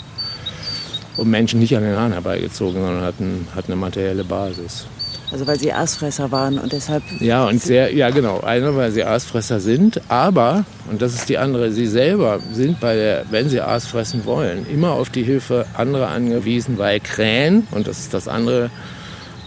und 1.17 1.31
Menschen 1.31 1.61
nicht 1.61 1.77
an 1.77 1.83
den 1.83 1.97
Haaren 1.97 2.13
herbeigezogen, 2.13 2.81
sondern 2.81 3.03
hat, 3.03 3.21
ein, 3.21 3.47
hat 3.55 3.67
eine 3.67 3.77
materielle 3.77 4.25
Basis. 4.25 4.87
Also 5.33 5.47
weil 5.47 5.59
sie 5.59 5.73
Aasfresser 5.73 6.31
waren 6.31 6.59
und 6.59 6.73
deshalb. 6.73 7.03
Ja, 7.21 7.47
und 7.47 7.61
sehr, 7.61 7.93
ja 7.93 8.11
genau. 8.11 8.41
Eine, 8.41 8.77
weil 8.77 8.93
sie 8.93 9.03
Aasfresser 9.03 9.59
sind, 9.59 10.01
aber, 10.09 10.65
und 10.89 11.03
das 11.03 11.15
ist 11.15 11.29
die 11.29 11.37
andere, 11.37 11.73
sie 11.73 11.87
selber 11.87 12.39
sind 12.53 12.79
bei 12.81 12.95
der, 12.95 13.25
wenn 13.31 13.49
sie 13.49 13.61
Aas 13.61 13.87
fressen 13.87 14.25
wollen, 14.25 14.67
immer 14.71 14.93
auf 14.93 15.11
die 15.11 15.25
Hilfe 15.25 15.67
anderer 15.75 16.09
angewiesen, 16.09 16.79
weil 16.79 17.01
Krähen, 17.01 17.67
und 17.73 17.89
das 17.89 17.99
ist 17.99 18.15
das 18.15 18.29
andere, 18.29 18.71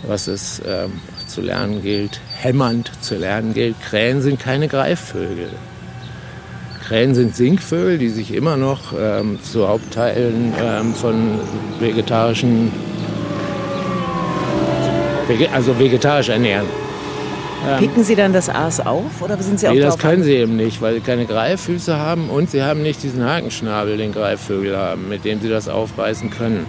was 0.05 0.27
es 0.27 0.61
ähm, 0.67 0.91
zu 1.39 1.45
lernen 1.45 1.81
gilt, 1.81 2.19
hämmernd 2.41 2.91
zu 3.01 3.15
lernen 3.15 3.53
gilt, 3.53 3.79
Krähen 3.81 4.21
sind 4.21 4.39
keine 4.39 4.67
Greifvögel. 4.67 5.49
Krähen 6.85 7.15
sind 7.15 7.33
Singvögel, 7.33 7.97
die 7.97 8.09
sich 8.09 8.33
immer 8.33 8.57
noch 8.57 8.93
ähm, 8.99 9.39
zu 9.41 9.67
Hauptteilen 9.67 10.53
ähm, 10.61 10.93
von 10.93 11.39
vegetarischen 11.79 12.71
also 15.53 15.77
vegetarisch 15.77 16.29
ernähren. 16.29 16.65
Ähm, 17.67 17.77
Picken 17.77 18.03
Sie 18.03 18.15
dann 18.15 18.33
das 18.33 18.49
Aas 18.49 18.79
auf 18.79 19.21
oder 19.21 19.37
sind 19.37 19.59
Sie 19.59 19.67
auch 19.67 19.73
Nee, 19.73 19.79
das 19.79 19.97
können 19.97 20.23
Sie 20.23 20.33
eben 20.33 20.55
nicht, 20.55 20.81
weil 20.81 20.95
Sie 20.95 21.01
keine 21.01 21.25
Greiffüße 21.25 21.97
haben 21.97 22.29
und 22.29 22.49
Sie 22.49 22.63
haben 22.63 22.81
nicht 22.81 23.03
diesen 23.03 23.23
Hakenschnabel, 23.23 23.95
den 23.95 24.11
Greifvögel 24.11 24.75
haben, 24.75 25.07
mit 25.07 25.23
dem 25.23 25.39
Sie 25.39 25.49
das 25.49 25.69
aufreißen 25.69 26.31
können. 26.31 26.65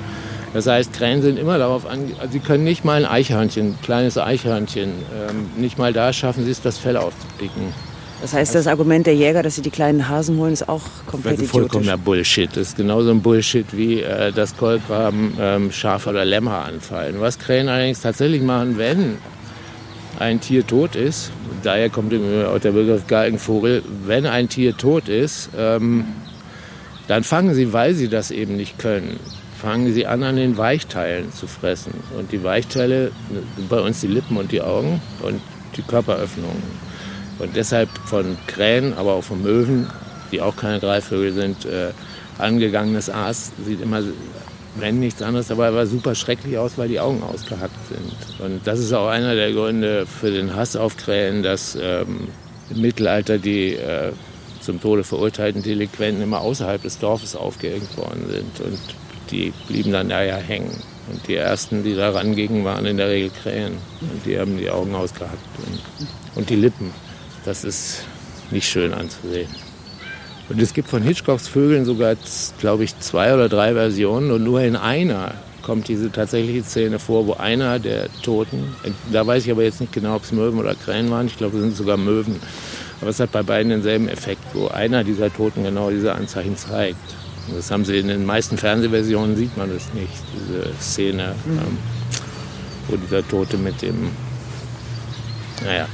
Das 0.53 0.67
heißt, 0.67 0.93
Krähen 0.93 1.23
sind 1.23 1.39
immer 1.39 1.59
darauf 1.59 1.87
an, 1.87 2.13
also 2.19 2.33
sie 2.33 2.41
können 2.41 2.65
nicht 2.65 2.85
mal 2.85 3.05
ein 3.05 3.11
Eichhörnchen, 3.11 3.69
ein 3.69 3.79
kleines 3.83 4.19
Eichhörnchen, 4.19 4.91
ähm, 4.91 5.51
nicht 5.57 5.79
mal 5.79 5.93
da 5.93 6.13
schaffen 6.13 6.45
sie 6.45 6.51
es, 6.51 6.61
das 6.61 6.79
Fell 6.79 6.97
aufzupicken. 6.97 7.73
Das 8.21 8.35
heißt, 8.35 8.55
das 8.55 8.67
Argument 8.67 9.07
der 9.07 9.15
Jäger, 9.15 9.43
dass 9.43 9.55
sie 9.55 9.63
die 9.63 9.71
kleinen 9.71 10.09
Hasen 10.09 10.37
holen, 10.37 10.53
ist 10.53 10.69
auch 10.69 10.83
komplett 11.07 11.37
das 11.37 11.45
ist 11.45 11.51
vollkommener 11.51 11.97
Bullshit. 11.97 12.51
Das 12.51 12.69
ist 12.69 12.77
genauso 12.77 13.11
ein 13.11 13.23
Bullshit 13.23 13.67
wie 13.73 14.03
äh, 14.03 14.31
dass 14.33 14.57
Kolkraben 14.57 15.33
ähm, 15.41 15.73
Schafe 15.73 16.11
oder 16.11 16.25
Lämmer 16.25 16.65
anfallen. 16.67 17.17
Was 17.21 17.39
Krähen 17.39 17.69
allerdings 17.69 18.01
tatsächlich 18.01 18.43
machen, 18.43 18.77
wenn 18.77 19.17
ein 20.19 20.41
Tier 20.41 20.67
tot 20.67 20.97
ist, 20.97 21.31
daher 21.63 21.89
kommt 21.89 22.13
auch 22.13 22.59
der 22.59 22.73
Begriff 22.73 23.07
Galgenvogel, 23.07 23.83
wenn 24.05 24.27
ein 24.27 24.51
Tier 24.51 24.77
tot 24.77 25.09
ist, 25.09 25.49
ähm, 25.57 26.05
dann 27.09 27.25
fangen 27.25 27.55
sie, 27.55 27.73
weil 27.73 27.95
sie 27.95 28.09
das 28.09 28.31
eben 28.31 28.57
nicht 28.57 28.79
können, 28.79 29.19
fangen 29.61 29.93
sie 29.93 30.07
an, 30.07 30.23
an 30.23 30.37
den 30.37 30.57
Weichteilen 30.57 31.33
zu 31.33 31.47
fressen. 31.47 31.93
Und 32.17 32.33
die 32.33 32.43
Weichteile 32.43 33.13
sind 33.57 33.69
bei 33.69 33.81
uns 33.81 34.01
die 34.01 34.07
Lippen 34.07 34.37
und 34.37 34.53
die 34.53 34.63
Augen 34.63 35.01
und 35.23 35.41
die 35.77 35.83
Körperöffnungen. 35.83 36.63
Und 37.39 37.57
deshalb 37.57 37.89
von 38.05 38.37
Krähen, 38.47 38.95
aber 38.95 39.15
auch 39.15 39.25
von 39.25 39.43
Möwen, 39.43 39.87
die 40.33 40.41
auch 40.41 40.57
keine 40.57 40.81
Greifvögel 40.81 41.33
sind, 41.33 41.65
äh, 41.65 41.91
angegangenes 42.39 43.11
Aas 43.11 43.53
sieht 43.65 43.81
immer, 43.81 44.03
wenn 44.77 45.01
nichts 45.01 45.21
anderes 45.21 45.49
dabei 45.49 45.73
war, 45.75 45.87
super 45.87 46.15
schrecklich 46.15 46.57
aus, 46.57 46.79
weil 46.79 46.89
die 46.89 47.01
Augen 47.01 47.23
ausgehackt 47.23 47.89
sind. 47.89 48.45
Und 48.45 48.67
das 48.67 48.79
ist 48.79 48.93
auch 48.93 49.09
einer 49.09 49.35
der 49.35 49.53
Gründe 49.53 50.07
für 50.07 50.31
den 50.31 50.55
Hass 50.55 50.77
auf 50.77 50.97
Krähen, 50.97 51.43
dass 51.43 51.77
ähm, 51.81 52.29
im 52.71 52.81
Mittelalter 52.81 53.39
die 53.39 53.75
äh, 53.75 54.13
zum 54.61 54.81
Tode 54.81 55.05
verurteilten 55.05 55.63
Delinquenten 55.63 56.23
immer 56.23 56.41
außerhalb 56.41 56.83
des 56.83 56.99
Dorfes 56.99 57.35
aufgehängt 57.35 57.97
worden 57.97 58.25
sind. 58.31 58.61
Und 58.61 58.79
die 59.31 59.53
blieben 59.69 59.93
dann 59.93 60.09
da 60.09 60.23
ja 60.23 60.37
hängen. 60.37 60.77
Und 61.11 61.27
die 61.27 61.37
ersten, 61.37 61.83
die 61.83 61.95
da 61.95 62.11
rangingen, 62.11 62.65
waren 62.65 62.87
in 62.87 62.97
der 62.97 63.09
Regel 63.09 63.31
Krähen. 63.31 63.73
Und 64.01 64.25
die 64.25 64.39
haben 64.39 64.59
die 64.59 64.71
Augen 64.71 64.95
ausgehackt 64.95 65.39
und, 65.59 65.81
und 66.37 66.51
die 66.51 66.57
Lippen. 66.57 66.93
Das 67.45 67.65
ist 67.65 68.05
nicht 68.51 68.69
schön 68.69 68.93
anzusehen. 68.93 69.49
Und 70.49 70.61
es 70.61 70.75
gibt 70.75 70.89
von 70.89 71.03
Hitchcocks 71.03 71.49
Vögeln 71.49 71.85
sogar, 71.85 72.17
glaube 72.59 72.85
ich, 72.85 72.99
zwei 72.99 73.33
oder 73.35 73.49
drei 73.49 73.73
Versionen. 73.73 74.31
Und 74.31 74.45
nur 74.45 74.61
in 74.61 74.77
einer 74.77 75.35
kommt 75.63 75.89
diese 75.89 76.11
tatsächliche 76.11 76.65
Szene 76.65 76.99
vor, 76.99 77.27
wo 77.27 77.35
einer 77.35 77.79
der 77.79 78.09
Toten, 78.23 78.75
da 79.13 79.27
weiß 79.27 79.45
ich 79.45 79.53
aber 79.53 79.63
jetzt 79.63 79.81
nicht 79.81 79.93
genau, 79.93 80.17
ob 80.17 80.25
es 80.25 80.33
Möwen 80.33 80.59
oder 80.59 80.75
Krähen 80.75 81.11
waren, 81.11 81.27
ich 81.27 81.37
glaube, 81.37 81.59
es 81.59 81.63
sind 81.63 81.77
sogar 81.77 81.97
Möwen. 81.97 82.41
Aber 83.01 83.11
es 83.11 83.21
hat 83.21 83.31
bei 83.33 83.43
beiden 83.43 83.71
denselben 83.71 84.09
Effekt, 84.09 84.43
wo 84.53 84.69
einer 84.69 85.05
dieser 85.05 85.33
Toten 85.33 85.63
genau 85.63 85.91
diese 85.91 86.15
Anzeichen 86.15 86.57
zeigt. 86.57 86.99
Das 87.55 87.71
haben 87.71 87.85
sie 87.85 87.99
in 87.99 88.09
den 88.09 88.25
meisten 88.25 88.57
Fernsehversionen 88.57 89.37
sieht 89.37 89.57
man 89.57 89.73
das 89.73 89.93
nicht, 89.95 90.13
diese 90.35 90.73
Szene, 90.81 91.35
mhm. 91.45 91.59
ähm, 91.59 91.79
wo 92.89 92.97
dieser 92.97 93.27
Tote 93.27 93.57
mit 93.57 93.83
dem, 93.83 94.11
naja. 95.65 95.87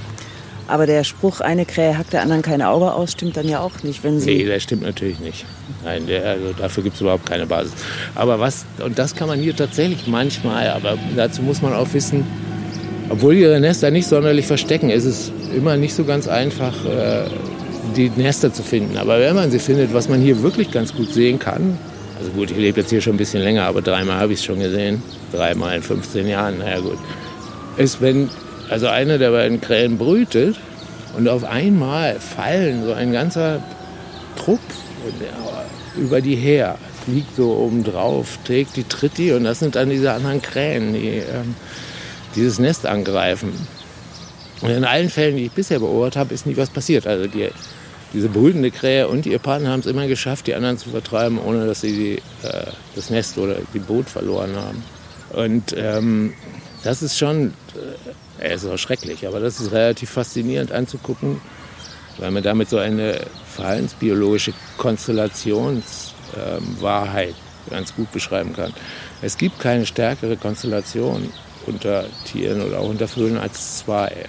Aber 0.69 0.87
der 0.87 1.05
Spruch, 1.05 1.41
eine 1.41 1.65
Krähe 1.65 1.97
hackt 1.97 2.13
der 2.13 2.23
anderen 2.23 2.43
kein 2.43 2.61
Auge 2.61 2.93
aus, 2.93 3.13
stimmt 3.13 3.37
dann 3.37 3.49
ja 3.49 3.61
auch 3.61 3.85
nicht, 3.85 4.03
wenn 4.03 4.19
sie. 4.19 4.39
Nee, 4.39 4.45
der 4.45 4.59
stimmt 4.59 4.83
natürlich 4.83 5.21
nicht. 5.21 5.45
Nein, 5.85 6.07
der, 6.07 6.25
also 6.25 6.53
dafür 6.53 6.83
gibt 6.83 6.97
es 6.97 7.01
überhaupt 7.01 7.25
keine 7.25 7.47
Basis. 7.47 7.73
Aber 8.17 8.41
was, 8.41 8.67
und 8.85 8.99
das 8.99 9.15
kann 9.15 9.29
man 9.29 9.39
hier 9.39 9.55
tatsächlich 9.55 10.09
manchmal, 10.09 10.71
aber 10.71 10.99
dazu 11.15 11.43
muss 11.43 11.63
man 11.63 11.73
auch 11.73 11.93
wissen, 11.93 12.27
obwohl 13.09 13.35
ihre 13.35 13.61
Nester 13.61 13.93
nicht 13.93 14.09
sonderlich 14.09 14.47
verstecken, 14.47 14.91
ist 14.91 15.05
es 15.05 15.31
immer 15.55 15.77
nicht 15.77 15.95
so 15.95 16.05
ganz 16.05 16.27
einfach, 16.27 16.85
äh, 16.85 17.27
die 17.95 18.11
Nester 18.11 18.53
zu 18.53 18.63
finden. 18.63 18.97
Aber 18.97 19.21
wenn 19.21 19.35
man 19.35 19.51
sie 19.51 19.59
findet, 19.59 19.93
was 19.93 20.09
man 20.09 20.21
hier 20.21 20.43
wirklich 20.43 20.71
ganz 20.71 20.95
gut 20.95 21.13
sehen 21.13 21.39
kann, 21.39 21.79
also 22.19 22.31
gut, 22.31 22.51
ich 22.51 22.57
lebe 22.57 22.81
jetzt 22.81 22.91
hier 22.91 23.01
schon 23.01 23.15
ein 23.15 23.19
bisschen 23.19 23.43
länger, 23.43 23.65
aber 23.65 23.83
dreimal 23.83 24.19
habe 24.19 24.33
ich 24.33 24.41
es 24.41 24.45
schon 24.45 24.59
gesehen, 24.59 25.03
dreimal 25.33 25.77
in 25.77 25.83
15 25.83 26.27
Jahren, 26.27 26.59
naja 26.59 26.81
gut, 26.81 26.99
ist, 27.77 28.01
wenn 28.01 28.31
also 28.71 28.89
eine 28.89 29.19
der 29.19 29.31
beiden 29.31 29.61
Krähen 29.61 29.99
brütet 29.99 30.57
und 31.17 31.29
auf 31.29 31.45
einmal 31.45 32.19
fallen 32.19 32.85
so 32.85 32.93
ein 32.93 33.13
ganzer 33.13 33.63
Trupp 34.37 34.61
über 35.97 36.21
die 36.21 36.37
her, 36.37 36.79
liegt 37.07 37.37
so 37.37 37.53
oben 37.53 37.85
drauf, 37.85 38.39
trägt 38.45 38.77
die 38.77 38.85
Tritti 38.85 39.33
und 39.33 39.45
das 39.45 39.61
sind 39.61 39.77
dann 39.77 39.91
diese 39.91 40.13
anderen 40.13 40.43
Krähen, 40.43 40.95
die 40.95 41.19
ähm, 41.19 41.55
dieses 42.35 42.59
Nest 42.59 42.87
angreifen. 42.87 43.53
Und 44.63 44.71
in 44.71 44.85
allen 44.85 45.11
Fällen, 45.11 45.37
die 45.37 45.45
ich 45.47 45.53
bisher 45.53 45.79
beobachtet 45.79 46.17
habe, 46.17 46.35
ist 46.35 46.47
nie 46.47 46.57
was 46.57 46.71
passiert. 46.71 47.07
Also 47.07 47.27
die 47.27 47.51
diese 48.13 48.29
brütende 48.29 48.71
Krähe 48.71 49.09
und 49.09 49.27
ihr 49.27 49.39
Partner 49.39 49.71
haben 49.71 49.81
es 49.81 49.87
immer 49.87 50.07
geschafft, 50.07 50.47
die 50.47 50.55
anderen 50.55 50.79
zu 50.79 50.91
vertreiben, 50.91 51.39
ohne 51.39 51.67
dass 51.67 51.81
sie 51.81 51.93
die, 51.93 52.17
äh, 52.47 52.67
das 52.95 53.11
Nest 53.11 53.39
oder 53.39 53.57
die 53.75 53.79
Boot 53.79 54.09
verloren 54.09 54.55
haben. 54.57 54.83
Und 55.31 55.75
ähm, 55.77 56.35
das 56.85 57.03
ist 57.03 57.19
schon, 57.19 57.53
äh, 58.41 58.55
ist 58.55 58.67
auch 58.67 58.79
schrecklich, 58.79 59.27
aber 59.27 59.41
das 59.41 59.61
ist 59.61 59.73
relativ 59.73 60.11
faszinierend 60.11 60.73
anzugucken, 60.73 61.41
weil 62.19 62.31
man 62.31 62.43
damit 62.43 62.71
so 62.71 62.79
eine 62.79 63.21
verhaltensbiologische 63.55 64.55
Konstellationswahrheit 64.79 67.29
ähm, 67.29 67.71
ganz 67.71 67.95
gut 67.95 68.11
beschreiben 68.13 68.55
kann. 68.55 68.73
Es 69.23 69.37
gibt 69.37 69.59
keine 69.59 69.87
stärkere 69.87 70.37
Konstellation 70.37 71.33
unter 71.67 72.05
Tieren 72.25 72.63
oder 72.63 72.81
auch 72.81 72.89
unter 72.89 73.09
Vögeln 73.09 73.39
als 73.39 73.79
zwei. 73.79 74.27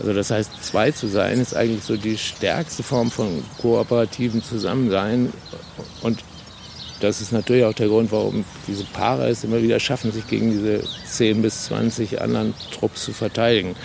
Also 0.00 0.14
das 0.14 0.30
heißt, 0.30 0.64
zwei 0.64 0.90
zu 0.90 1.08
sein 1.08 1.40
ist 1.40 1.54
eigentlich 1.54 1.84
so 1.84 1.96
die 1.96 2.16
stärkste 2.16 2.82
Form 2.82 3.10
von 3.10 3.44
kooperativen 3.60 4.42
Zusammensein. 4.42 5.30
Und 6.00 6.20
das 7.00 7.20
ist 7.20 7.32
natürlich 7.32 7.64
auch 7.64 7.74
der 7.74 7.88
Grund, 7.88 8.10
warum 8.10 8.44
diese 8.66 8.84
Paare 8.84 9.28
es 9.28 9.44
immer 9.44 9.62
wieder 9.62 9.78
schaffen, 9.78 10.10
sich 10.10 10.26
gegen 10.26 10.50
diese 10.50 10.82
10 11.06 11.42
bis 11.42 11.64
20 11.66 12.20
anderen 12.20 12.54
Trupps 12.72 13.04
zu 13.04 13.12
verteidigen. 13.12 13.76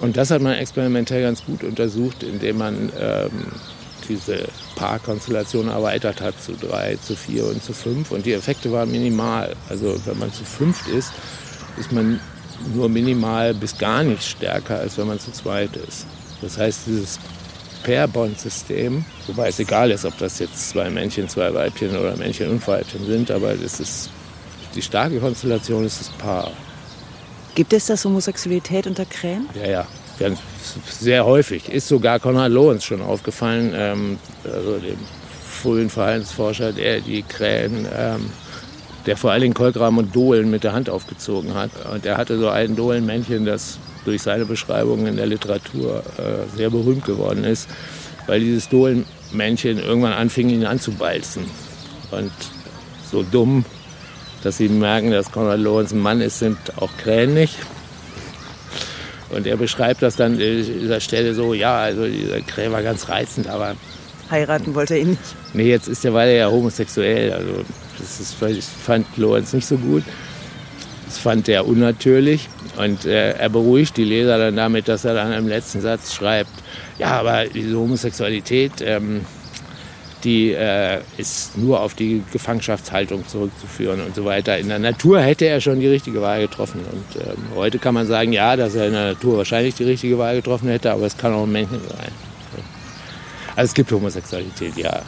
Und 0.00 0.16
das 0.16 0.30
hat 0.30 0.42
man 0.42 0.54
experimentell 0.54 1.22
ganz 1.22 1.44
gut 1.44 1.62
untersucht, 1.62 2.22
indem 2.22 2.58
man 2.58 2.90
ähm, 2.98 3.30
diese 4.08 4.48
Paarkonstellation 4.74 5.68
erweitert 5.68 6.20
hat 6.20 6.40
zu 6.42 6.52
drei, 6.52 6.96
zu 6.96 7.14
vier 7.14 7.46
und 7.46 7.62
zu 7.62 7.72
fünf. 7.72 8.10
Und 8.10 8.26
die 8.26 8.32
Effekte 8.32 8.72
waren 8.72 8.90
minimal. 8.90 9.54
Also 9.68 9.94
wenn 10.06 10.18
man 10.18 10.32
zu 10.32 10.44
fünft 10.44 10.88
ist, 10.88 11.12
ist 11.78 11.92
man 11.92 12.18
nur 12.74 12.88
minimal 12.88 13.54
bis 13.54 13.76
gar 13.76 14.02
nicht 14.02 14.22
stärker, 14.22 14.78
als 14.78 14.98
wenn 14.98 15.06
man 15.06 15.18
zu 15.18 15.32
zweit 15.32 15.76
ist. 15.76 16.06
Das 16.42 16.58
heißt, 16.58 16.86
dieses 16.86 17.18
Pair-Bond-System, 17.84 19.04
wobei 19.26 19.48
es 19.48 19.58
egal 19.58 19.90
ist, 19.90 20.04
ob 20.04 20.16
das 20.18 20.38
jetzt 20.38 20.70
zwei 20.70 20.90
Männchen, 20.90 21.28
zwei 21.28 21.52
Weibchen 21.52 21.96
oder 21.96 22.16
Männchen 22.16 22.50
und 22.50 22.66
Weibchen 22.66 23.04
sind, 23.06 23.30
aber 23.30 23.54
das 23.54 23.80
ist, 23.80 24.10
die 24.74 24.82
starke 24.82 25.18
Konstellation 25.18 25.84
ist 25.84 26.00
das 26.00 26.10
Paar. 26.10 26.50
Gibt 27.54 27.72
es 27.72 27.86
das 27.86 28.04
Homosexualität 28.04 28.86
unter 28.86 29.04
Krähen? 29.04 29.48
Ja, 29.54 29.68
ja. 29.68 29.86
Ganz, 30.18 30.38
sehr 30.86 31.24
häufig. 31.24 31.70
Ist 31.70 31.88
sogar 31.88 32.20
Konrad 32.20 32.52
Lorenz 32.52 32.84
schon 32.84 33.00
aufgefallen, 33.00 33.72
ähm, 33.74 34.18
also 34.44 34.78
dem 34.78 34.98
frühen 35.62 35.88
Verhaltensforscher, 35.88 36.72
der 36.72 37.00
die 37.00 37.22
Krähen 37.22 37.88
ähm, 37.96 38.30
der 39.06 39.16
vor 39.16 39.32
allen 39.32 39.42
Dingen 39.42 39.54
Kolkraben 39.54 39.98
und 39.98 40.14
Dohlen 40.14 40.50
mit 40.50 40.64
der 40.64 40.72
Hand 40.72 40.90
aufgezogen 40.90 41.54
hat. 41.54 41.70
Und 41.92 42.06
er 42.06 42.16
hatte 42.16 42.38
so 42.38 42.48
ein 42.48 42.76
Dohlenmännchen, 42.76 43.44
das 43.44 43.78
durch 44.04 44.22
seine 44.22 44.44
Beschreibungen 44.44 45.06
in 45.06 45.16
der 45.16 45.26
Literatur 45.26 46.02
äh, 46.18 46.56
sehr 46.56 46.70
berühmt 46.70 47.04
geworden 47.04 47.44
ist, 47.44 47.68
weil 48.26 48.40
dieses 48.40 48.68
Dohlenmännchen 48.68 49.78
irgendwann 49.78 50.12
anfing, 50.12 50.50
ihn 50.50 50.64
anzubalzen. 50.64 51.44
Und 52.10 52.32
so 53.10 53.22
dumm, 53.22 53.64
dass 54.42 54.56
sie 54.56 54.68
merken, 54.68 55.10
dass 55.10 55.30
Konrad 55.30 55.60
Lorenz 55.60 55.92
ein 55.92 55.98
Mann 55.98 56.20
ist, 56.20 56.38
sind 56.38 56.58
auch 56.76 56.90
Krähen 57.02 57.34
nicht. 57.34 57.56
Und 59.30 59.46
er 59.46 59.56
beschreibt 59.56 60.02
das 60.02 60.16
dann 60.16 60.32
an 60.32 60.38
dieser 60.38 61.00
Stelle 61.00 61.34
so, 61.34 61.54
ja, 61.54 61.78
also 61.78 62.06
dieser 62.06 62.40
Krähe 62.40 62.72
war 62.72 62.82
ganz 62.82 63.08
reizend, 63.08 63.48
aber... 63.48 63.76
Heiraten 64.30 64.74
wollte 64.74 64.94
er 64.94 65.00
ihn 65.00 65.10
nicht. 65.10 65.20
Nee, 65.54 65.68
jetzt 65.68 65.88
ist 65.88 66.04
er 66.04 66.14
weiter 66.14 66.32
ja 66.32 66.50
homosexuell, 66.50 67.32
also 67.32 67.64
das 68.00 68.20
ist, 68.20 68.34
fand 68.34 69.06
Lorenz 69.16 69.52
nicht 69.52 69.66
so 69.66 69.76
gut. 69.76 70.02
Das 71.06 71.18
fand 71.18 71.48
er 71.48 71.66
unnatürlich. 71.66 72.48
Und 72.76 73.04
äh, 73.04 73.32
er 73.32 73.48
beruhigt 73.48 73.96
die 73.96 74.04
Leser 74.04 74.38
dann 74.38 74.56
damit, 74.56 74.88
dass 74.88 75.04
er 75.04 75.14
dann 75.14 75.32
im 75.32 75.48
letzten 75.48 75.80
Satz 75.80 76.14
schreibt, 76.14 76.50
ja, 76.98 77.18
aber 77.18 77.46
diese 77.46 77.76
Homosexualität, 77.76 78.72
ähm, 78.80 79.22
die 80.22 80.52
äh, 80.52 81.00
ist 81.16 81.56
nur 81.56 81.80
auf 81.80 81.94
die 81.94 82.22
Gefangenschaftshaltung 82.32 83.26
zurückzuführen 83.26 84.00
und 84.02 84.14
so 84.14 84.24
weiter. 84.24 84.58
In 84.58 84.68
der 84.68 84.78
Natur 84.78 85.20
hätte 85.20 85.46
er 85.46 85.60
schon 85.60 85.80
die 85.80 85.88
richtige 85.88 86.20
Wahl 86.20 86.42
getroffen. 86.42 86.80
Und 86.80 87.22
ähm, 87.22 87.38
heute 87.54 87.78
kann 87.78 87.94
man 87.94 88.06
sagen, 88.06 88.32
ja, 88.32 88.54
dass 88.56 88.74
er 88.74 88.86
in 88.86 88.92
der 88.92 89.14
Natur 89.14 89.38
wahrscheinlich 89.38 89.74
die 89.74 89.84
richtige 89.84 90.18
Wahl 90.18 90.36
getroffen 90.36 90.68
hätte, 90.68 90.92
aber 90.92 91.06
es 91.06 91.16
kann 91.16 91.32
auch 91.32 91.44
ein 91.44 91.52
Männchen 91.52 91.80
sein. 91.88 92.12
Also 93.56 93.70
es 93.70 93.74
gibt 93.74 93.90
Homosexualität, 93.90 94.76
ja. 94.76 95.02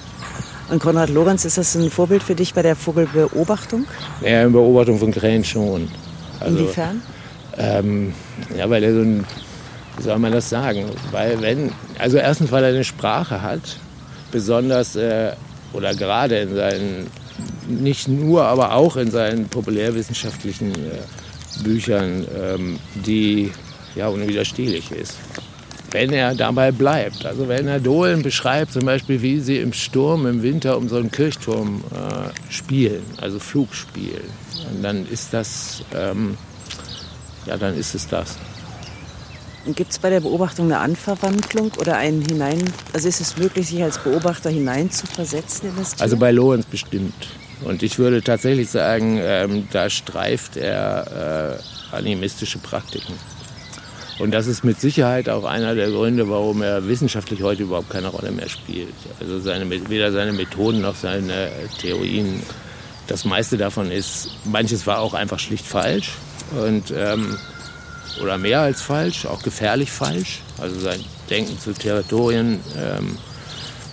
Und 0.73 0.81
Konrad 0.81 1.11
Lorenz, 1.11 1.45
ist 1.45 1.59
das 1.59 1.75
ein 1.75 1.91
Vorbild 1.91 2.23
für 2.23 2.35
dich 2.35 2.55
bei 2.55 2.63
der 2.63 2.75
Vogelbeobachtung? 2.75 3.85
Ja, 4.23 4.43
in 4.43 4.53
Beobachtung 4.53 4.99
von 4.99 5.13
Krähen 5.13 5.45
schon. 5.45 5.89
Also, 6.41 6.59
Inwiefern? 6.59 7.03
Ähm, 7.59 8.15
ja, 8.57 8.69
weil 8.69 8.83
er 8.83 8.95
so 8.95 9.01
ein 9.01 9.25
wie 9.97 10.03
soll 10.03 10.19
man 10.19 10.33
das 10.33 10.49
sagen? 10.49 10.87
Weil 11.11 11.41
wenn, 11.43 11.71
also 11.99 12.17
erstens, 12.17 12.51
weil 12.51 12.65
er 12.65 12.71
eine 12.71 12.85
Sprache 12.85 13.43
hat, 13.43 13.61
besonders 14.31 14.97
äh, 14.97 15.33
oder 15.73 15.95
gerade 15.95 16.39
in 16.39 16.55
seinen, 16.55 17.07
nicht 17.69 18.09
nur, 18.09 18.45
aber 18.45 18.75
auch 18.75 18.97
in 18.97 19.11
seinen 19.11 19.49
populärwissenschaftlichen 19.49 20.73
äh, 20.73 21.63
Büchern, 21.63 22.27
ähm, 22.37 22.79
die 22.95 23.53
ja 23.95 24.09
unwiderstehlich 24.09 24.91
ist. 24.91 25.19
Wenn 25.93 26.13
er 26.13 26.35
dabei 26.35 26.73
bleibt, 26.73 27.27
also 27.27 27.49
wenn 27.49 27.69
er 27.69 27.79
Dohlen 27.79 28.23
beschreibt, 28.23 28.73
zum 28.73 28.87
Beispiel, 28.87 29.21
wie 29.21 29.41
sie 29.41 29.59
im 29.59 29.75
Sturm 29.75 30.27
im 30.27 30.43
Winter 30.43 30.79
um 30.79 30.89
so 30.89 30.97
einen 30.97 31.11
Kirchturm 31.11 31.85
äh, 31.93 32.53
spielen, 32.53 33.03
also 33.21 33.39
Flug 33.39 33.75
spielen, 33.75 34.25
dann 34.83 35.07
ist 35.07 35.35
das, 35.35 35.85
ähm, 35.95 36.39
ja, 37.45 37.59
dann 37.59 37.77
ist 37.77 37.95
es 37.95 38.09
das. 38.09 38.39
Gibt 39.67 39.93
es 39.93 39.99
bei 39.99 40.11
der 40.11 40.21
Beobachtung 40.21 40.67
eine 40.67 40.79
Anverwandlung 40.79 41.71
oder 41.79 41.97
einen 41.97 42.23
hinein, 42.23 42.63
also 42.93 43.07
ist 43.07 43.21
es 43.21 43.37
möglich, 43.37 43.69
sich 43.69 43.83
als 43.83 43.99
Beobachter 43.99 44.51
hinein 44.51 44.91
zu 44.91 45.07
versetzen 45.07 45.69
in 45.69 45.77
das 45.77 45.95
Tier? 45.95 46.03
Also 46.03 46.17
bei 46.17 46.33
Lorenz 46.33 46.65
bestimmt. 46.65 47.29
Und 47.65 47.83
ich 47.83 47.99
würde 47.99 48.23
tatsächlich 48.23 48.71
sagen, 48.71 49.19
ähm, 49.21 49.69
da 49.71 49.89
streift 49.89 50.57
er 50.57 51.61
äh, 51.93 51.95
animistische 51.97 52.59
Praktiken. 52.59 53.15
Und 54.23 54.31
das 54.31 54.47
ist 54.47 54.63
mit 54.63 54.81
Sicherheit 54.81 55.29
auch 55.29 55.43
einer 55.45 55.75
der 55.75 55.91
Gründe, 55.91 56.29
warum 56.29 56.63
er 56.63 56.87
wissenschaftlich 56.87 57.43
heute 57.43 57.65
überhaupt 57.65 57.91
keine 57.91 58.07
Rolle 58.07 58.31
mehr 58.31 58.49
spielt. 58.49 58.95
Also 59.19 59.41
seine, 59.41 59.69
weder 59.91 60.13
seine 60.13 60.33
Methoden 60.33 60.81
noch 60.81 60.95
seine 60.95 61.51
Theorien. 61.81 62.41
Das 63.09 63.25
meiste 63.25 63.57
davon 63.57 63.91
ist, 63.91 64.29
manches 64.45 64.87
war 64.87 65.01
auch 65.01 65.15
einfach 65.15 65.41
schlicht 65.41 65.67
falsch. 65.67 66.13
Und 66.65 66.95
ähm, 66.97 67.37
oder 68.23 68.39
mehr 68.39 68.61
als 68.61 68.81
falsch, 68.81 69.27
auch 69.27 69.43
gefährlich 69.43 69.91
falsch. 69.91 70.43
Also 70.61 70.79
sein 70.79 71.01
Denken 71.29 71.59
zu 71.59 71.73
Territorien, 71.73 72.61
ähm, 72.79 73.19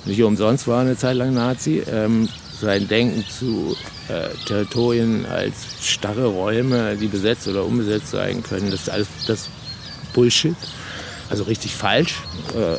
nicht 0.05 0.21
umsonst 0.21 0.67
war 0.67 0.81
eine 0.81 0.95
Zeit 0.95 1.15
lang 1.15 1.33
Nazi, 1.33 1.81
ähm, 1.91 2.29
sein 2.61 2.87
Denken 2.87 3.25
zu 3.27 3.75
äh, 4.09 4.29
Territorien 4.45 5.25
als 5.25 5.55
starre 5.81 6.27
Räume, 6.27 6.97
die 6.97 7.07
besetzt 7.07 7.47
oder 7.47 7.65
unbesetzt 7.65 8.11
sein 8.11 8.43
können, 8.43 8.69
das 8.69 8.89
alles 8.89 9.07
das 9.25 9.49
Bullshit. 10.13 10.55
Also 11.29 11.43
richtig 11.43 11.75
falsch. 11.75 12.15
Äh, 12.55 12.77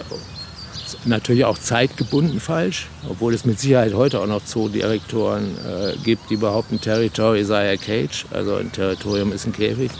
natürlich 1.04 1.44
auch 1.44 1.58
zeitgebunden 1.58 2.40
falsch, 2.40 2.88
obwohl 3.08 3.34
es 3.34 3.44
mit 3.44 3.60
Sicherheit 3.60 3.94
heute 3.94 4.20
auch 4.20 4.26
noch 4.26 4.44
Zoodirektoren 4.44 5.56
äh, 5.58 5.96
gibt, 6.04 6.30
die 6.30 6.36
behaupten, 6.36 6.80
Territory 6.80 7.44
sei 7.44 7.72
a 7.72 7.76
cage, 7.76 8.26
also 8.32 8.56
ein 8.56 8.72
Territorium 8.72 9.32
ist 9.32 9.46
ein 9.46 9.52
Käfig. 9.52 9.90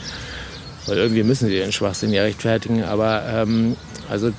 Weil 0.87 0.99
irgendwie 0.99 1.23
müssen 1.23 1.49
sie 1.49 1.57
den 1.57 1.73
Schwachsinn 1.73 2.13
ja 2.13 2.23
rechtfertigen. 2.23 2.85
Aber 2.85 3.23
ähm, 3.29 3.77
also 4.09 4.33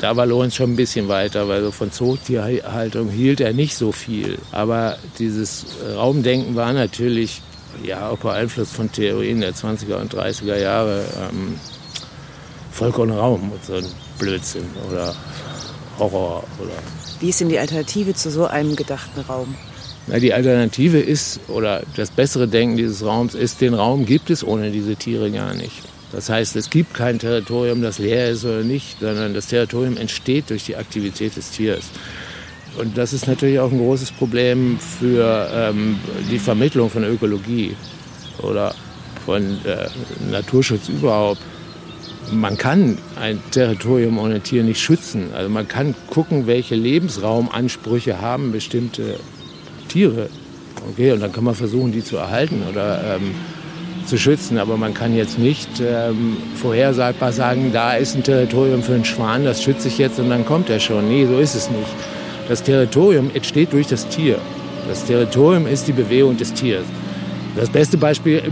da 0.00 0.16
war 0.16 0.26
Lorenz 0.26 0.56
schon 0.56 0.72
ein 0.72 0.76
bisschen 0.76 1.08
weiter, 1.08 1.48
weil 1.48 1.62
so 1.62 1.70
von 1.70 1.92
Zootierhaltung 1.92 3.08
hielt 3.08 3.40
er 3.40 3.52
nicht 3.52 3.76
so 3.76 3.92
viel. 3.92 4.38
Aber 4.50 4.98
dieses 5.18 5.66
Raumdenken 5.94 6.56
war 6.56 6.72
natürlich 6.72 7.40
ja 7.84 8.08
auch 8.08 8.18
beeinflusst 8.18 8.74
von 8.74 8.90
Theorien 8.90 9.40
der 9.40 9.54
20er 9.54 9.94
und 9.94 10.12
30er 10.12 10.56
Jahre. 10.56 11.04
Ähm, 11.30 11.54
Volk 12.72 12.98
und 12.98 13.10
Raum 13.10 13.52
und 13.52 13.64
so 13.64 13.74
ein 13.74 13.86
Blödsinn 14.18 14.64
oder 14.90 15.14
Horror. 15.98 16.44
Oder 16.58 16.72
Wie 17.20 17.28
ist 17.28 17.40
denn 17.40 17.48
die 17.48 17.58
Alternative 17.58 18.14
zu 18.14 18.30
so 18.30 18.46
einem 18.46 18.76
gedachten 18.76 19.20
Raum? 19.20 19.54
Na, 20.06 20.18
die 20.18 20.34
Alternative 20.34 20.98
ist, 20.98 21.40
oder 21.48 21.82
das 21.96 22.10
bessere 22.10 22.48
Denken 22.48 22.76
dieses 22.76 23.04
Raums 23.04 23.34
ist, 23.34 23.60
den 23.60 23.74
Raum 23.74 24.04
gibt 24.04 24.30
es 24.30 24.44
ohne 24.44 24.70
diese 24.70 24.96
Tiere 24.96 25.30
gar 25.30 25.54
nicht. 25.54 25.82
Das 26.10 26.28
heißt, 26.28 26.56
es 26.56 26.70
gibt 26.70 26.92
kein 26.92 27.18
Territorium, 27.18 27.82
das 27.82 27.98
leer 27.98 28.30
ist 28.30 28.44
oder 28.44 28.62
nicht, 28.62 29.00
sondern 29.00 29.32
das 29.32 29.46
Territorium 29.46 29.96
entsteht 29.96 30.50
durch 30.50 30.64
die 30.64 30.76
Aktivität 30.76 31.36
des 31.36 31.50
Tieres. 31.50 31.84
Und 32.78 32.98
das 32.98 33.12
ist 33.12 33.26
natürlich 33.26 33.60
auch 33.60 33.70
ein 33.70 33.78
großes 33.78 34.12
Problem 34.12 34.78
für 34.78 35.48
ähm, 35.54 35.98
die 36.30 36.38
Vermittlung 36.38 36.90
von 36.90 37.04
Ökologie 37.04 37.76
oder 38.42 38.74
von 39.24 39.58
äh, 39.64 39.88
Naturschutz 40.30 40.88
überhaupt. 40.88 41.40
Man 42.32 42.56
kann 42.56 42.98
ein 43.20 43.40
Territorium 43.50 44.18
ohne 44.18 44.40
Tier 44.40 44.62
nicht 44.62 44.80
schützen. 44.80 45.30
Also 45.34 45.50
man 45.50 45.68
kann 45.68 45.94
gucken, 46.08 46.46
welche 46.46 46.74
Lebensraumansprüche 46.74 48.20
haben 48.20 48.52
bestimmte 48.52 49.18
Tiere. 49.88 50.28
Okay, 50.90 51.12
und 51.12 51.20
dann 51.20 51.32
kann 51.32 51.44
man 51.44 51.54
versuchen, 51.54 51.92
die 51.92 52.02
zu 52.02 52.16
erhalten 52.16 52.62
oder 52.68 53.16
ähm, 53.16 53.34
zu 54.06 54.16
schützen. 54.16 54.58
Aber 54.58 54.76
man 54.76 54.94
kann 54.94 55.14
jetzt 55.14 55.38
nicht 55.38 55.68
ähm, 55.80 56.38
vorhersagbar 56.56 57.32
sagen, 57.32 57.70
da 57.72 57.94
ist 57.94 58.16
ein 58.16 58.24
Territorium 58.24 58.82
für 58.82 58.94
einen 58.94 59.04
Schwan, 59.04 59.44
das 59.44 59.62
schütze 59.62 59.88
ich 59.88 59.98
jetzt 59.98 60.18
und 60.18 60.30
dann 60.30 60.46
kommt 60.46 60.70
er 60.70 60.80
schon. 60.80 61.08
Nee, 61.08 61.26
so 61.26 61.38
ist 61.38 61.54
es 61.54 61.70
nicht. 61.70 61.94
Das 62.48 62.62
Territorium 62.62 63.30
entsteht 63.34 63.72
durch 63.72 63.86
das 63.86 64.08
Tier. 64.08 64.38
Das 64.88 65.04
Territorium 65.04 65.66
ist 65.66 65.86
die 65.86 65.92
Bewegung 65.92 66.36
des 66.36 66.52
Tieres. 66.54 66.86
Das 67.54 67.68
beste 67.68 67.98
Beispiel, 67.98 68.42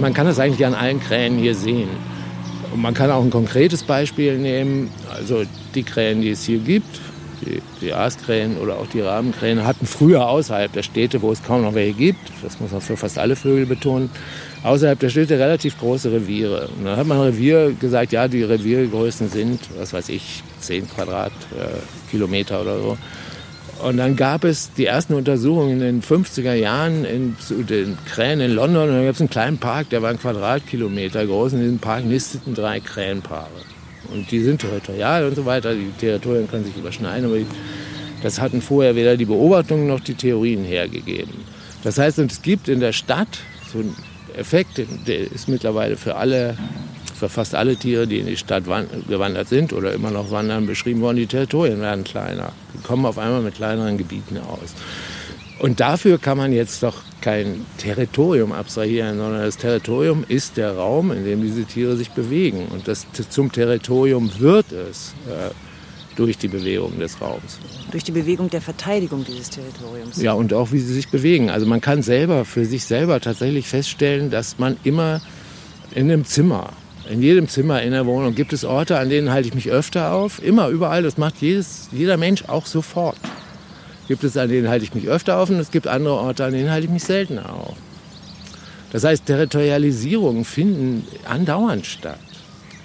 man 0.00 0.14
kann 0.14 0.26
das 0.26 0.38
eigentlich 0.38 0.64
an 0.64 0.74
allen 0.74 1.00
Krähen 1.00 1.36
hier 1.36 1.54
sehen. 1.54 1.88
Und 2.72 2.80
man 2.80 2.94
kann 2.94 3.10
auch 3.10 3.22
ein 3.22 3.30
konkretes 3.30 3.82
Beispiel 3.82 4.38
nehmen, 4.38 4.90
also 5.12 5.42
die 5.74 5.82
Krähen, 5.82 6.22
die 6.22 6.30
es 6.30 6.44
hier 6.44 6.58
gibt, 6.58 7.00
die, 7.40 7.62
die 7.80 7.92
Aaskrähen 7.92 8.58
oder 8.58 8.76
auch 8.76 8.86
die 8.86 9.00
Rabenkrähen 9.00 9.64
hatten 9.64 9.86
früher 9.86 10.28
außerhalb 10.28 10.72
der 10.72 10.82
Städte, 10.82 11.22
wo 11.22 11.32
es 11.32 11.42
kaum 11.42 11.62
noch 11.62 11.74
welche 11.74 11.94
gibt, 11.94 12.30
das 12.42 12.60
muss 12.60 12.70
man 12.70 12.80
für 12.80 12.96
fast 12.96 13.18
alle 13.18 13.34
Vögel 13.36 13.66
betonen, 13.66 14.10
außerhalb 14.62 14.98
der 14.98 15.08
Städte 15.08 15.38
relativ 15.38 15.78
große 15.78 16.12
Reviere. 16.12 16.68
Und 16.76 16.84
dann 16.84 16.96
hat 16.96 17.06
man 17.06 17.20
Revier 17.20 17.72
gesagt, 17.78 18.12
ja, 18.12 18.28
die 18.28 18.42
Reviergrößen 18.42 19.28
sind, 19.30 19.60
was 19.78 19.92
weiß 19.92 20.10
ich, 20.10 20.42
10 20.60 20.88
Quadratkilometer 20.90 22.58
äh, 22.58 22.62
oder 22.62 22.78
so. 22.78 22.98
Und 23.82 23.96
dann 23.96 24.16
gab 24.16 24.44
es 24.44 24.72
die 24.72 24.86
ersten 24.86 25.14
Untersuchungen 25.14 25.72
in 25.72 25.80
den 25.80 26.02
50er 26.02 26.54
Jahren 26.54 27.04
in, 27.04 27.36
zu 27.38 27.62
den 27.62 27.96
Krähen 28.04 28.40
in 28.40 28.52
London. 28.52 28.88
Und 28.88 28.96
da 28.96 29.04
gab 29.04 29.14
es 29.14 29.20
einen 29.20 29.30
kleinen 29.30 29.58
Park, 29.58 29.90
der 29.90 30.02
war 30.02 30.10
ein 30.10 30.18
Quadratkilometer 30.18 31.26
groß. 31.26 31.54
Und 31.54 31.60
in 31.60 31.64
diesem 31.64 31.78
Park 31.78 32.04
nisteten 32.04 32.54
drei 32.54 32.80
Krähenpaare. 32.80 33.48
Und 34.12 34.30
die 34.30 34.40
sind 34.40 34.60
territorial 34.60 35.24
und 35.24 35.36
so 35.36 35.46
weiter. 35.46 35.74
Die 35.74 35.92
Territorien 35.98 36.48
können 36.48 36.64
sich 36.64 36.76
überschneiden, 36.76 37.26
aber 37.26 37.38
das 38.22 38.40
hatten 38.40 38.60
vorher 38.60 38.96
weder 38.96 39.16
die 39.16 39.24
Beobachtungen 39.24 39.86
noch 39.86 40.00
die 40.00 40.14
Theorien 40.14 40.64
hergegeben. 40.64 41.32
Das 41.82 41.98
heißt, 41.98 42.18
es 42.18 42.42
gibt 42.42 42.68
in 42.68 42.80
der 42.80 42.92
Stadt 42.92 43.38
so 43.72 43.78
einen 43.78 43.96
Effekt, 44.36 44.80
der 45.06 45.18
ist 45.18 45.48
mittlerweile 45.48 45.96
für 45.96 46.16
alle, 46.16 46.56
für 47.20 47.28
fast 47.28 47.54
alle 47.54 47.76
Tiere, 47.76 48.06
die 48.06 48.18
in 48.18 48.26
die 48.26 48.36
Stadt 48.36 48.64
gewandert 48.64 49.48
sind 49.48 49.72
oder 49.72 49.92
immer 49.92 50.10
noch 50.10 50.30
wandern, 50.30 50.66
beschrieben 50.66 51.02
worden. 51.02 51.18
Die 51.18 51.26
Territorien 51.26 51.80
werden 51.80 52.02
kleiner. 52.02 52.52
Die 52.74 52.82
kommen 52.82 53.04
auf 53.04 53.18
einmal 53.18 53.42
mit 53.42 53.54
kleineren 53.54 53.98
Gebieten 53.98 54.38
aus. 54.38 54.74
Und 55.58 55.80
dafür 55.80 56.16
kann 56.16 56.38
man 56.38 56.52
jetzt 56.52 56.82
doch 56.82 56.96
kein 57.20 57.66
Territorium 57.76 58.52
abstrahieren, 58.52 59.18
sondern 59.18 59.42
das 59.42 59.58
Territorium 59.58 60.24
ist 60.26 60.56
der 60.56 60.74
Raum, 60.76 61.12
in 61.12 61.26
dem 61.26 61.42
diese 61.42 61.64
Tiere 61.64 61.98
sich 61.98 62.10
bewegen. 62.10 62.68
Und 62.70 62.88
das, 62.88 63.06
zum 63.28 63.52
Territorium 63.52 64.32
wird 64.38 64.72
es 64.72 65.12
äh, 65.28 65.50
durch 66.16 66.38
die 66.38 66.48
Bewegung 66.48 66.98
des 66.98 67.20
Raums. 67.20 67.58
Durch 67.90 68.04
die 68.04 68.12
Bewegung 68.12 68.48
der 68.48 68.62
Verteidigung 68.62 69.26
dieses 69.26 69.50
Territoriums. 69.50 70.22
Ja, 70.22 70.32
und 70.32 70.54
auch 70.54 70.72
wie 70.72 70.78
sie 70.78 70.94
sich 70.94 71.10
bewegen. 71.10 71.50
Also 71.50 71.66
man 71.66 71.82
kann 71.82 72.02
selber 72.02 72.46
für 72.46 72.64
sich 72.64 72.84
selber 72.84 73.20
tatsächlich 73.20 73.68
feststellen, 73.68 74.30
dass 74.30 74.58
man 74.58 74.78
immer 74.84 75.20
in 75.94 76.10
einem 76.10 76.24
Zimmer, 76.24 76.70
in 77.10 77.22
jedem 77.22 77.48
Zimmer 77.48 77.82
in 77.82 77.90
der 77.90 78.06
Wohnung 78.06 78.34
gibt 78.34 78.52
es 78.52 78.64
Orte, 78.64 78.98
an 78.98 79.10
denen 79.10 79.32
halte 79.32 79.48
ich 79.48 79.54
mich 79.54 79.70
öfter 79.70 80.12
auf. 80.12 80.42
Immer, 80.42 80.68
überall. 80.68 81.02
Das 81.02 81.18
macht 81.18 81.40
jedes, 81.40 81.88
jeder 81.92 82.16
Mensch 82.16 82.44
auch 82.46 82.66
sofort 82.66 83.16
gibt 84.10 84.24
es, 84.24 84.36
an 84.36 84.48
denen 84.48 84.68
halte 84.68 84.84
ich 84.84 84.92
mich 84.92 85.06
öfter 85.06 85.36
auf 85.36 85.50
und 85.50 85.60
es 85.60 85.70
gibt 85.70 85.86
andere 85.86 86.14
Orte, 86.14 86.44
an 86.44 86.52
denen 86.52 86.68
halte 86.68 86.86
ich 86.86 86.92
mich 86.92 87.04
seltener 87.04 87.54
auf. 87.54 87.76
Das 88.90 89.04
heißt, 89.04 89.24
Territorialisierungen 89.24 90.44
finden 90.44 91.06
andauernd 91.26 91.86
statt. 91.86 92.18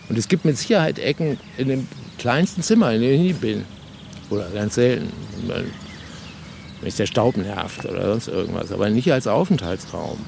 Und 0.07 0.19
es 0.19 0.27
gibt 0.27 0.45
mit 0.45 0.55
Sicherheit 0.55 0.99
Ecken 0.99 1.39
in 1.57 1.69
dem 1.69 1.87
kleinsten 2.19 2.61
Zimmer, 2.61 2.93
in 2.93 3.01
dem 3.01 3.11
ich 3.15 3.21
nie 3.21 3.33
bin. 3.33 3.65
Oder 4.29 4.51
ganz 4.53 4.75
selten. 4.75 5.11
Wenn 5.47 5.71
mich 6.83 6.95
der 6.95 7.07
Staub 7.07 7.37
nervt 7.37 7.85
oder 7.85 8.05
sonst 8.09 8.27
irgendwas. 8.27 8.71
Aber 8.71 8.91
nicht 8.91 9.11
als 9.11 9.25
Aufenthaltsraum. 9.25 10.19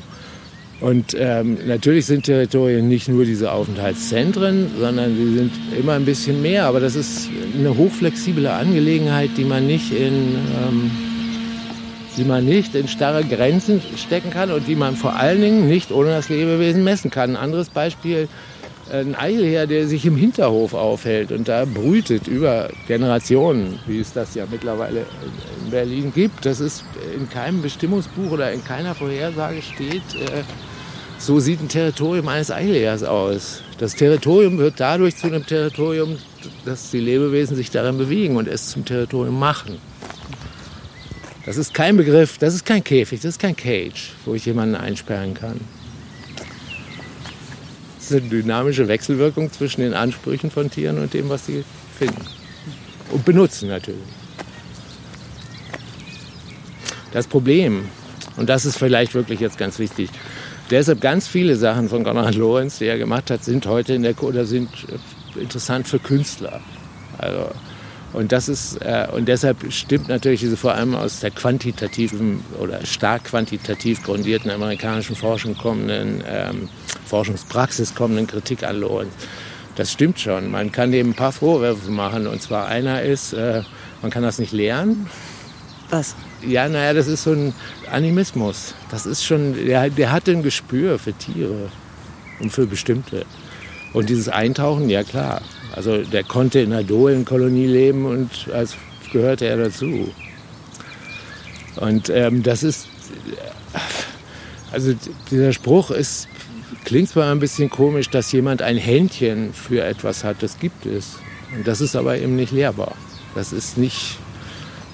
Und 0.80 1.16
ähm, 1.20 1.58
natürlich 1.66 2.06
sind 2.06 2.24
Territorien 2.24 2.88
nicht 2.88 3.08
nur 3.08 3.26
diese 3.26 3.52
Aufenthaltszentren, 3.52 4.70
sondern 4.80 5.16
sie 5.16 5.36
sind 5.36 5.52
immer 5.78 5.94
ein 5.94 6.06
bisschen 6.06 6.42
mehr. 6.42 6.66
Aber 6.66 6.80
das 6.80 6.96
ist 6.96 7.30
eine 7.58 7.76
hochflexible 7.76 8.48
Angelegenheit, 8.48 9.32
die 9.38 9.44
man 9.44 9.66
nicht 9.66 9.92
in, 9.92 10.36
ähm, 10.36 10.92
die 12.16 12.24
man 12.24 12.46
nicht 12.46 12.76
in 12.76 12.88
starre 12.88 13.24
Grenzen 13.24 13.82
stecken 13.96 14.30
kann 14.30 14.52
und 14.52 14.68
die 14.68 14.76
man 14.76 14.96
vor 14.96 15.16
allen 15.16 15.42
Dingen 15.42 15.68
nicht 15.68 15.92
ohne 15.92 16.12
das 16.12 16.30
Lebewesen 16.30 16.84
messen 16.84 17.10
kann. 17.10 17.32
Ein 17.32 17.38
anderes 17.38 17.70
Beispiel, 17.70 18.28
ein 18.92 19.16
Eilher, 19.16 19.68
der 19.68 19.88
sich 19.88 20.06
im 20.06 20.16
Hinterhof 20.16 20.74
aufhält 20.74 21.32
und 21.32 21.48
da 21.48 21.66
brütet 21.66 22.28
über 22.28 22.70
Generationen, 22.88 23.80
wie 23.86 24.00
es 24.00 24.14
das 24.14 24.36
ja 24.36 24.46
mittlerweile 24.50 25.06
in 25.64 25.72
Berlin 25.72 26.12
gibt. 26.14 26.46
Das 26.46 26.60
ist 26.60 26.84
in 27.16 27.30
keinem 27.30 27.62
Bestimmungsbuch 27.62 28.32
oder 28.32 28.52
in 28.52 28.64
keiner 28.64 28.96
Vorhersage 28.96 29.62
steht, 29.62 30.16
äh, 30.16 30.44
so 31.18 31.40
sieht 31.40 31.62
ein 31.62 31.70
Territorium 31.70 32.28
eines 32.28 32.52
Eilers 32.52 33.04
aus. 33.04 33.62
Das 33.80 33.96
Territorium 33.96 34.58
wird 34.58 34.80
dadurch 34.80 35.18
zu 35.18 35.28
einem 35.28 35.46
Territorium, 35.46 36.18
dass 36.66 36.92
die 36.92 37.00
Lebewesen 37.00 37.56
sich 37.56 37.72
darin 37.72 37.98
bewegen 37.98 38.38
und 38.38 38.48
es 38.48 38.70
zum 38.70 38.86
Territorium 38.86 39.38
machen. 39.38 39.78
Das 41.46 41.58
ist 41.58 41.74
kein 41.74 41.96
Begriff, 41.96 42.38
das 42.38 42.54
ist 42.54 42.66
kein 42.66 42.84
Käfig, 42.84 43.22
das 43.22 43.32
ist 43.32 43.40
kein 43.40 43.56
Cage, 43.56 44.14
wo 44.26 44.36
ich 44.36 44.46
jemanden 44.46 44.76
einsperren 44.76 45.34
kann. 45.34 45.60
Das 47.98 48.12
ist 48.12 48.22
eine 48.22 48.30
dynamische 48.30 48.88
Wechselwirkung 48.88 49.52
zwischen 49.52 49.82
den 49.82 49.94
Ansprüchen 49.94 50.52
von 50.52 50.70
Tieren 50.70 51.00
und 51.00 51.14
dem, 51.14 51.30
was 51.30 51.46
sie 51.46 51.64
finden. 51.98 52.26
Und 53.12 53.24
benutzen 53.26 53.70
natürlich. 53.70 54.02
Das 57.14 57.28
Problem, 57.28 57.86
und 58.36 58.50
das 58.50 58.66
ist 58.66 58.78
vielleicht 58.78 59.14
wirklich 59.14 59.40
jetzt 59.40 59.58
ganz 59.58 59.80
wichtig, 59.80 60.10
deshalb 60.72 61.02
ganz 61.02 61.28
viele 61.28 61.56
Sachen 61.56 61.90
von 61.90 62.04
Konrad 62.04 62.36
Lorenz, 62.36 62.80
die 62.80 62.86
er 62.86 62.98
gemacht 62.98 63.32
hat, 63.32 63.44
sind 63.44 63.66
heute 63.66 63.94
in 63.94 64.04
der 64.04 64.22
oder 64.24 64.46
sind 64.46 64.70
interessant 65.36 65.88
für 65.88 66.00
Künstler. 66.00 66.62
Also 67.18 67.50
und 68.14 68.32
das 68.32 68.48
ist 68.48 68.78
äh, 68.82 69.08
und 69.12 69.28
deshalb 69.28 69.72
stimmt 69.72 70.08
natürlich 70.08 70.40
diese 70.40 70.58
vor 70.58 70.74
allem 70.74 70.96
aus 70.96 71.20
der 71.20 71.32
quantitativen 71.32 72.44
oder 72.60 72.86
stark 72.86 73.26
quantitativ 73.26 74.02
grundierten 74.04 74.50
amerikanischen 74.50 75.16
Forschung 75.16 75.58
kommenden 75.58 76.24
ähm, 76.28 76.70
Forschungspraxis 77.06 77.96
kommenden 77.96 78.28
Kritik 78.28 78.64
an 78.64 78.80
Lorenz. 78.80 79.14
Das 79.78 79.92
stimmt 79.92 80.20
schon. 80.20 80.50
Man 80.50 80.72
kann 80.72 80.92
dem 80.92 81.12
ein 81.12 81.14
paar 81.14 81.32
Vorwürfe 81.32 81.92
machen. 81.92 82.26
Und 82.26 82.42
zwar 82.42 82.68
einer 82.68 83.04
ist, 83.04 83.34
äh, 83.34 83.62
man 84.02 84.10
kann 84.10 84.24
das 84.24 84.40
nicht 84.40 84.52
lernen. 84.52 85.08
Was? 85.90 86.16
Ja, 86.46 86.68
naja, 86.68 86.94
das 86.94 87.08
ist 87.08 87.24
so 87.24 87.32
ein 87.32 87.54
Animismus. 87.92 88.74
Das 88.92 89.06
ist 89.06 89.24
schon, 89.24 89.54
der, 89.66 89.90
der 89.90 90.12
hat 90.12 90.28
ein 90.28 90.44
Gespür 90.44 91.00
für 91.00 91.14
Tiere 91.14 91.70
und 92.40 92.52
für 92.52 92.68
bestimmte. 92.68 93.26
Und 93.94 94.10
dieses 94.10 94.28
Eintauchen, 94.28 94.90
ja 94.90 95.04
klar. 95.04 95.42
Also 95.76 96.04
der 96.04 96.24
konnte 96.24 96.60
in 96.60 96.74
einer 96.74 96.84
Dohlenkolonie 96.84 97.68
leben 97.68 98.06
und 98.06 98.50
als 98.54 98.76
gehörte 99.12 99.46
er 99.46 99.58
dazu. 99.58 100.14
Und 101.78 102.10
ähm, 102.10 102.44
das 102.44 102.64
ist, 102.64 102.88
also 104.72 104.94
dieser 105.32 105.54
Spruch 105.54 105.92
ist, 105.92 106.28
klingt 106.84 107.10
zwar 107.10 107.32
ein 107.32 107.40
bisschen 107.40 107.70
komisch, 107.70 108.10
dass 108.10 108.32
jemand 108.32 108.62
ein 108.62 108.78
Händchen 108.78 109.54
für 109.54 109.84
etwas 109.84 110.24
hat, 110.24 110.42
das 110.42 110.60
gibt 110.60 110.86
es. 110.86 111.18
Und 111.56 111.68
das 111.68 111.82
ist 111.82 111.96
aber 111.96 112.18
eben 112.18 112.36
nicht 112.36 112.52
lehrbar. 112.52 112.96
Das 113.36 113.54
ist 113.54 113.78
nicht, 113.78 114.18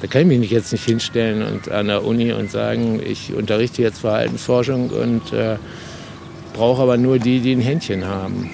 da 0.03 0.09
kann 0.09 0.29
ich 0.29 0.37
mich 0.37 0.51
jetzt 0.51 0.73
nicht 0.73 0.83
hinstellen 0.83 1.41
und 1.41 1.71
an 1.71 1.87
der 1.87 2.03
Uni 2.03 2.33
und 2.33 2.51
sagen, 2.51 2.99
ich 3.01 3.33
unterrichte 3.33 3.81
jetzt 3.81 3.99
Verhaltensforschung 3.99 4.89
und 4.89 5.31
äh, 5.31 5.55
brauche 6.51 6.81
aber 6.81 6.97
nur 6.97 7.19
die, 7.19 7.39
die 7.39 7.53
ein 7.53 7.61
Händchen 7.61 8.03
haben 8.03 8.49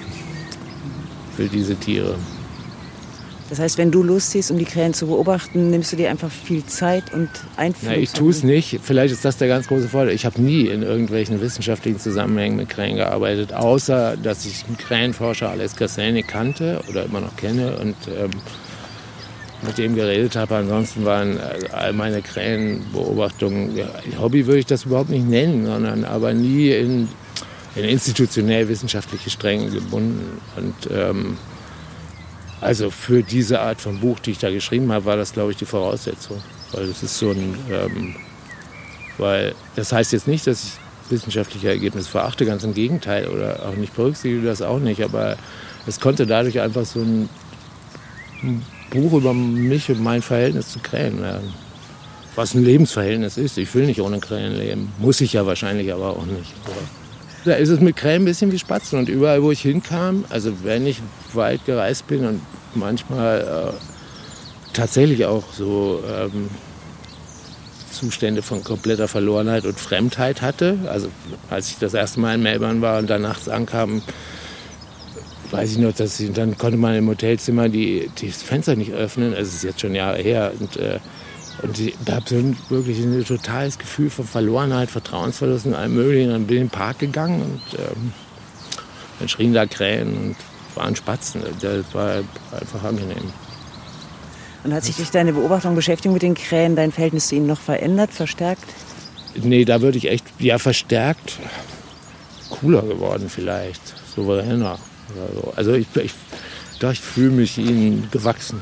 für 1.36 1.46
diese 1.46 1.74
Tiere. 1.74 2.14
Das 3.48 3.58
heißt, 3.58 3.78
wenn 3.78 3.90
du 3.90 4.04
losziehst, 4.04 4.52
um 4.52 4.58
die 4.58 4.64
Krähen 4.64 4.94
zu 4.94 5.08
beobachten, 5.08 5.70
nimmst 5.70 5.90
du 5.90 5.96
dir 5.96 6.10
einfach 6.10 6.30
viel 6.30 6.64
Zeit 6.66 7.12
und 7.12 7.28
Einfluss? 7.56 7.90
Na, 7.90 7.96
ich 7.96 8.12
tue 8.12 8.30
es 8.30 8.44
nicht. 8.44 8.78
Vielleicht 8.80 9.12
ist 9.12 9.24
das 9.24 9.36
der 9.38 9.48
ganz 9.48 9.66
große 9.66 9.88
Vorteil. 9.88 10.14
Ich 10.14 10.24
habe 10.26 10.40
nie 10.40 10.66
in 10.66 10.82
irgendwelchen 10.82 11.40
wissenschaftlichen 11.40 11.98
Zusammenhängen 11.98 12.58
mit 12.58 12.68
Krähen 12.68 12.94
gearbeitet, 12.94 13.52
außer 13.54 14.16
dass 14.16 14.46
ich 14.46 14.66
einen 14.68 14.76
Krähenforscher 14.76 15.50
Alex 15.50 15.74
Kasselnik 15.74 16.28
kannte 16.28 16.80
oder 16.88 17.06
immer 17.06 17.20
noch 17.20 17.34
kenne 17.34 17.76
und 17.76 17.96
ähm, 18.06 18.30
mit 19.62 19.78
dem 19.78 19.94
geredet 19.94 20.36
habe. 20.36 20.56
Ansonsten 20.56 21.04
waren 21.04 21.36
äh, 21.36 21.68
all 21.72 21.92
meine 21.92 22.22
Krähenbeobachtungen, 22.22 23.76
ja, 23.76 23.86
Hobby 24.18 24.46
würde 24.46 24.60
ich 24.60 24.66
das 24.66 24.84
überhaupt 24.84 25.10
nicht 25.10 25.26
nennen, 25.26 25.66
sondern 25.66 26.04
aber 26.04 26.32
nie 26.32 26.70
in, 26.70 27.08
in 27.74 27.84
institutionell 27.84 28.68
wissenschaftliche 28.68 29.30
Stränge 29.30 29.70
gebunden. 29.70 30.40
Und 30.56 30.74
ähm, 30.92 31.36
also 32.60 32.90
für 32.90 33.22
diese 33.22 33.60
Art 33.60 33.80
von 33.80 34.00
Buch, 34.00 34.18
die 34.18 34.32
ich 34.32 34.38
da 34.38 34.50
geschrieben 34.50 34.92
habe, 34.92 35.04
war 35.04 35.16
das, 35.16 35.32
glaube 35.32 35.52
ich, 35.52 35.56
die 35.56 35.66
Voraussetzung. 35.66 36.42
Weil 36.72 36.86
das 36.86 37.02
ist 37.02 37.18
so 37.18 37.30
ein, 37.30 37.54
ähm, 37.70 38.14
weil 39.18 39.54
das 39.76 39.92
heißt 39.92 40.12
jetzt 40.12 40.28
nicht, 40.28 40.46
dass 40.46 40.64
ich 40.64 40.72
wissenschaftliche 41.10 41.68
Ergebnisse 41.68 42.08
verachte, 42.08 42.46
ganz 42.46 42.62
im 42.64 42.74
Gegenteil 42.74 43.28
oder 43.28 43.66
auch 43.66 43.74
nicht 43.74 43.94
berücksichtige 43.94 44.42
das 44.42 44.62
auch 44.62 44.78
nicht, 44.78 45.02
aber 45.02 45.36
es 45.86 45.98
konnte 45.98 46.26
dadurch 46.26 46.60
einfach 46.60 46.84
so 46.84 47.00
ein, 47.00 47.28
ein 48.42 48.62
Buch 48.90 49.12
über 49.14 49.32
mich 49.32 49.90
und 49.90 50.02
mein 50.02 50.22
Verhältnis 50.22 50.68
zu 50.70 50.80
Krähen 50.80 51.22
werden. 51.22 51.52
Was 52.36 52.54
ein 52.54 52.64
Lebensverhältnis 52.64 53.36
ist. 53.36 53.58
Ich 53.58 53.74
will 53.74 53.86
nicht 53.86 54.00
ohne 54.00 54.20
Krähen 54.20 54.56
leben. 54.56 54.92
Muss 54.98 55.20
ich 55.20 55.32
ja 55.32 55.46
wahrscheinlich 55.46 55.92
aber 55.92 56.10
auch 56.10 56.26
nicht. 56.26 56.52
Da 57.44 57.54
ist 57.54 57.70
es 57.70 57.80
mit 57.80 57.96
Krähen 57.96 58.22
ein 58.22 58.26
bisschen 58.26 58.52
wie 58.52 58.58
Spatzen. 58.58 58.98
Und 58.98 59.08
überall, 59.08 59.42
wo 59.42 59.50
ich 59.50 59.62
hinkam, 59.62 60.24
also 60.28 60.52
wenn 60.62 60.86
ich 60.86 61.00
weit 61.32 61.64
gereist 61.64 62.06
bin 62.06 62.26
und 62.26 62.40
manchmal 62.74 63.40
äh, 63.40 64.74
tatsächlich 64.74 65.24
auch 65.26 65.44
so 65.52 66.02
ähm, 66.08 66.48
Zustände 67.90 68.42
von 68.42 68.64
kompletter 68.64 69.08
Verlorenheit 69.08 69.66
und 69.66 69.78
Fremdheit 69.78 70.42
hatte. 70.42 70.78
Also 70.88 71.08
als 71.50 71.70
ich 71.70 71.78
das 71.78 71.94
erste 71.94 72.20
Mal 72.20 72.36
in 72.36 72.42
Melbourne 72.42 72.80
war 72.80 72.98
und 72.98 73.10
da 73.10 73.18
nachts 73.18 73.48
ankam, 73.48 74.02
weiß 75.50 75.72
ich 75.72 75.78
noch, 75.78 75.92
dass 75.92 76.20
ich, 76.20 76.32
dann 76.32 76.56
konnte 76.56 76.76
man 76.76 76.94
im 76.94 77.08
Hotelzimmer 77.08 77.68
die, 77.68 78.10
die 78.18 78.30
Fenster 78.30 78.76
nicht 78.76 78.92
öffnen. 78.92 79.34
Also 79.34 79.48
es 79.48 79.54
ist 79.56 79.64
jetzt 79.64 79.80
schon 79.80 79.94
Jahre 79.94 80.18
her. 80.18 80.52
Und 80.58 80.76
äh, 80.76 80.98
und 81.62 81.78
ich 81.78 81.94
habe 82.08 82.54
wirklich 82.70 83.00
ein 83.00 83.24
totales 83.24 83.78
Gefühl 83.78 84.08
von 84.08 84.24
Verlorenheit, 84.24 84.90
Vertrauensverlust 84.90 85.66
und 85.66 85.74
allem 85.74 85.94
Möglichen. 85.94 86.30
Dann 86.30 86.46
bin 86.46 86.56
ich 86.56 86.62
in 86.62 86.68
den 86.68 86.72
Park 86.72 87.00
gegangen 87.00 87.42
und 87.42 87.78
ähm, 87.78 88.12
dann 89.18 89.28
schrien 89.28 89.52
da 89.52 89.66
Krähen 89.66 90.16
und 90.16 90.36
waren 90.74 90.96
Spatzen. 90.96 91.42
Das 91.60 91.84
war 91.92 92.22
einfach 92.58 92.84
angenehm. 92.84 93.32
Und 94.64 94.74
hat 94.74 94.84
sich 94.84 94.96
durch 94.96 95.10
deine 95.10 95.32
Beobachtung, 95.32 95.74
Beschäftigung 95.74 96.14
mit 96.14 96.22
den 96.22 96.34
Krähen, 96.34 96.76
dein 96.76 96.92
Verhältnis 96.92 97.28
zu 97.28 97.34
ihnen 97.34 97.46
noch 97.46 97.60
verändert, 97.60 98.12
verstärkt? 98.12 98.64
Nee, 99.34 99.64
da 99.64 99.80
würde 99.80 99.98
ich 99.98 100.08
echt, 100.08 100.24
ja, 100.38 100.58
verstärkt, 100.58 101.38
cooler 102.50 102.82
geworden 102.82 103.28
vielleicht, 103.28 103.80
souveräner. 104.14 104.78
So. 105.34 105.52
Also 105.56 105.74
ich, 105.74 105.86
ich, 105.96 106.12
doch, 106.80 106.92
ich 106.92 107.00
fühle 107.00 107.30
mich 107.30 107.58
ihnen 107.58 108.08
gewachsen. 108.10 108.60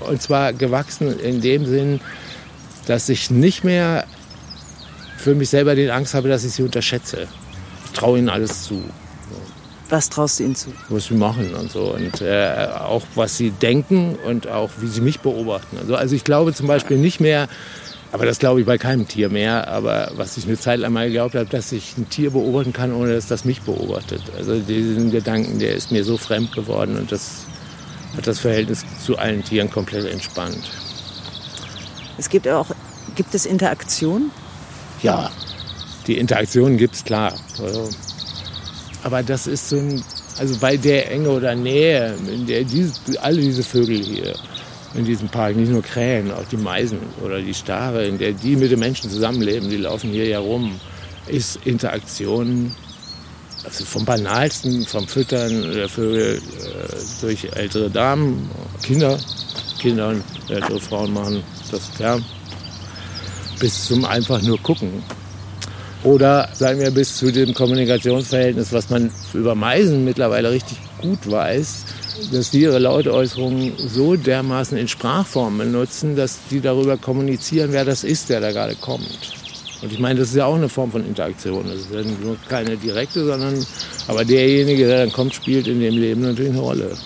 Und 0.00 0.22
zwar 0.22 0.52
gewachsen 0.52 1.18
in 1.20 1.40
dem 1.40 1.66
Sinn, 1.66 2.00
dass 2.86 3.08
ich 3.08 3.30
nicht 3.30 3.64
mehr 3.64 4.04
für 5.16 5.34
mich 5.34 5.50
selber 5.50 5.74
die 5.74 5.90
Angst 5.90 6.14
habe, 6.14 6.28
dass 6.28 6.44
ich 6.44 6.52
sie 6.52 6.62
unterschätze. 6.62 7.26
Ich 7.86 7.92
traue 7.92 8.18
ihnen 8.18 8.28
alles 8.28 8.62
zu. 8.62 8.82
Was 9.90 10.10
traust 10.10 10.38
du 10.38 10.44
ihnen 10.44 10.54
zu? 10.54 10.70
Was 10.88 11.06
sie 11.06 11.14
machen 11.14 11.54
und 11.54 11.70
so. 11.70 11.94
Und 11.94 12.20
äh, 12.20 12.68
auch 12.78 13.02
was 13.14 13.36
sie 13.36 13.50
denken 13.50 14.16
und 14.16 14.46
auch 14.46 14.70
wie 14.78 14.86
sie 14.86 15.00
mich 15.00 15.20
beobachten. 15.20 15.78
Also, 15.78 15.96
also 15.96 16.14
ich 16.14 16.24
glaube 16.24 16.52
zum 16.52 16.66
Beispiel 16.66 16.98
nicht 16.98 17.20
mehr, 17.20 17.48
aber 18.10 18.24
das 18.24 18.38
glaube 18.38 18.60
ich 18.60 18.66
bei 18.66 18.78
keinem 18.78 19.06
Tier 19.06 19.28
mehr, 19.28 19.68
aber 19.68 20.12
was 20.16 20.36
ich 20.36 20.46
eine 20.46 20.58
Zeit 20.58 20.80
lang 20.80 20.92
mal 20.92 21.06
geglaubt 21.06 21.34
habe, 21.34 21.46
dass 21.46 21.72
ich 21.72 21.96
ein 21.98 22.08
Tier 22.08 22.30
beobachten 22.30 22.72
kann, 22.72 22.92
ohne 22.92 23.14
dass 23.14 23.26
das 23.26 23.44
mich 23.44 23.62
beobachtet. 23.62 24.22
Also 24.36 24.58
diesen 24.58 25.10
Gedanken, 25.10 25.58
der 25.58 25.74
ist 25.74 25.92
mir 25.92 26.04
so 26.04 26.16
fremd 26.16 26.52
geworden 26.52 26.96
und 26.96 27.12
das 27.12 27.46
hat 28.16 28.26
das 28.26 28.38
Verhältnis 28.38 28.84
zu 29.04 29.18
allen 29.18 29.44
Tieren 29.44 29.70
komplett 29.70 30.06
entspannt. 30.06 30.70
Es 32.16 32.30
gibt 32.30 32.48
auch, 32.48 32.66
gibt 33.14 33.34
es 33.34 33.44
Interaktion? 33.44 34.30
Ja, 35.02 35.30
die 36.06 36.16
Interaktion 36.16 36.78
gibt 36.78 36.94
es 36.94 37.04
klar. 37.04 37.34
Also, 37.62 37.90
aber 39.02 39.22
das 39.22 39.46
ist 39.46 39.68
so 39.68 39.76
ein, 39.76 40.02
also 40.38 40.56
bei 40.58 40.78
der 40.78 41.12
Enge 41.12 41.28
oder 41.28 41.54
Nähe, 41.54 42.14
in 42.26 42.46
der 42.46 42.64
diese, 42.64 42.94
alle 43.20 43.40
diese 43.40 43.62
Vögel 43.62 44.02
hier 44.02 44.34
in 44.94 45.04
diesem 45.04 45.28
Park, 45.28 45.56
nicht 45.56 45.70
nur 45.70 45.82
Krähen, 45.82 46.32
auch 46.32 46.44
die 46.50 46.56
Meisen 46.56 46.98
oder 47.22 47.40
die 47.40 47.54
Stare, 47.54 48.06
in 48.06 48.18
der 48.18 48.32
die 48.32 48.56
mit 48.56 48.70
den 48.70 48.78
Menschen 48.78 49.10
zusammenleben, 49.10 49.68
die 49.68 49.76
laufen 49.76 50.10
hier 50.10 50.26
ja 50.26 50.38
rum, 50.38 50.80
ist 51.26 51.58
Interaktion 51.64 52.74
also 53.64 53.84
vom 53.84 54.04
Banalsten, 54.04 54.86
vom 54.86 55.06
Füttern 55.06 55.72
der 55.74 55.88
Vögel 55.88 56.36
äh, 56.36 57.20
durch 57.20 57.48
ältere 57.54 57.90
Damen, 57.90 58.50
Kinder, 58.82 59.18
Kinder 59.78 60.08
und 60.08 60.22
ältere 60.48 60.80
Frauen 60.80 61.12
machen 61.12 61.42
das 61.70 61.90
gern, 61.98 62.24
bis 63.58 63.84
zum 63.86 64.04
einfach 64.04 64.40
nur 64.42 64.58
gucken. 64.62 65.02
Oder 66.04 66.48
sagen 66.54 66.80
wir 66.80 66.90
bis 66.92 67.16
zu 67.16 67.32
dem 67.32 67.52
Kommunikationsverhältnis, 67.52 68.72
was 68.72 68.88
man 68.88 69.10
über 69.34 69.54
Meisen 69.54 70.04
mittlerweile 70.04 70.50
richtig 70.50 70.78
gut 70.98 71.28
weiß, 71.28 71.84
dass 72.32 72.50
die 72.50 72.62
ihre 72.62 72.78
Lautäußerungen 72.78 73.72
so 73.76 74.16
dermaßen 74.16 74.76
in 74.76 74.88
Sprachform 74.88 75.58
benutzen, 75.58 76.16
dass 76.16 76.38
die 76.50 76.60
darüber 76.60 76.96
kommunizieren, 76.96 77.72
wer 77.72 77.84
das 77.84 78.04
ist, 78.04 78.28
der 78.28 78.40
da 78.40 78.52
gerade 78.52 78.74
kommt. 78.74 79.38
Und 79.80 79.92
ich 79.92 79.98
meine, 79.98 80.18
das 80.18 80.30
ist 80.30 80.36
ja 80.36 80.46
auch 80.46 80.56
eine 80.56 80.68
Form 80.68 80.90
von 80.90 81.06
Interaktion. 81.06 81.64
Das 81.66 81.82
ist 81.82 82.20
nur 82.20 82.36
keine 82.48 82.76
direkte, 82.76 83.24
sondern 83.24 83.64
aber 84.08 84.24
derjenige, 84.24 84.86
der 84.86 84.98
dann 85.04 85.12
kommt, 85.12 85.34
spielt 85.34 85.68
in 85.68 85.80
dem 85.80 85.96
Leben 85.96 86.22
natürlich 86.22 86.52
eine 86.52 86.60
Rolle. 86.60 86.96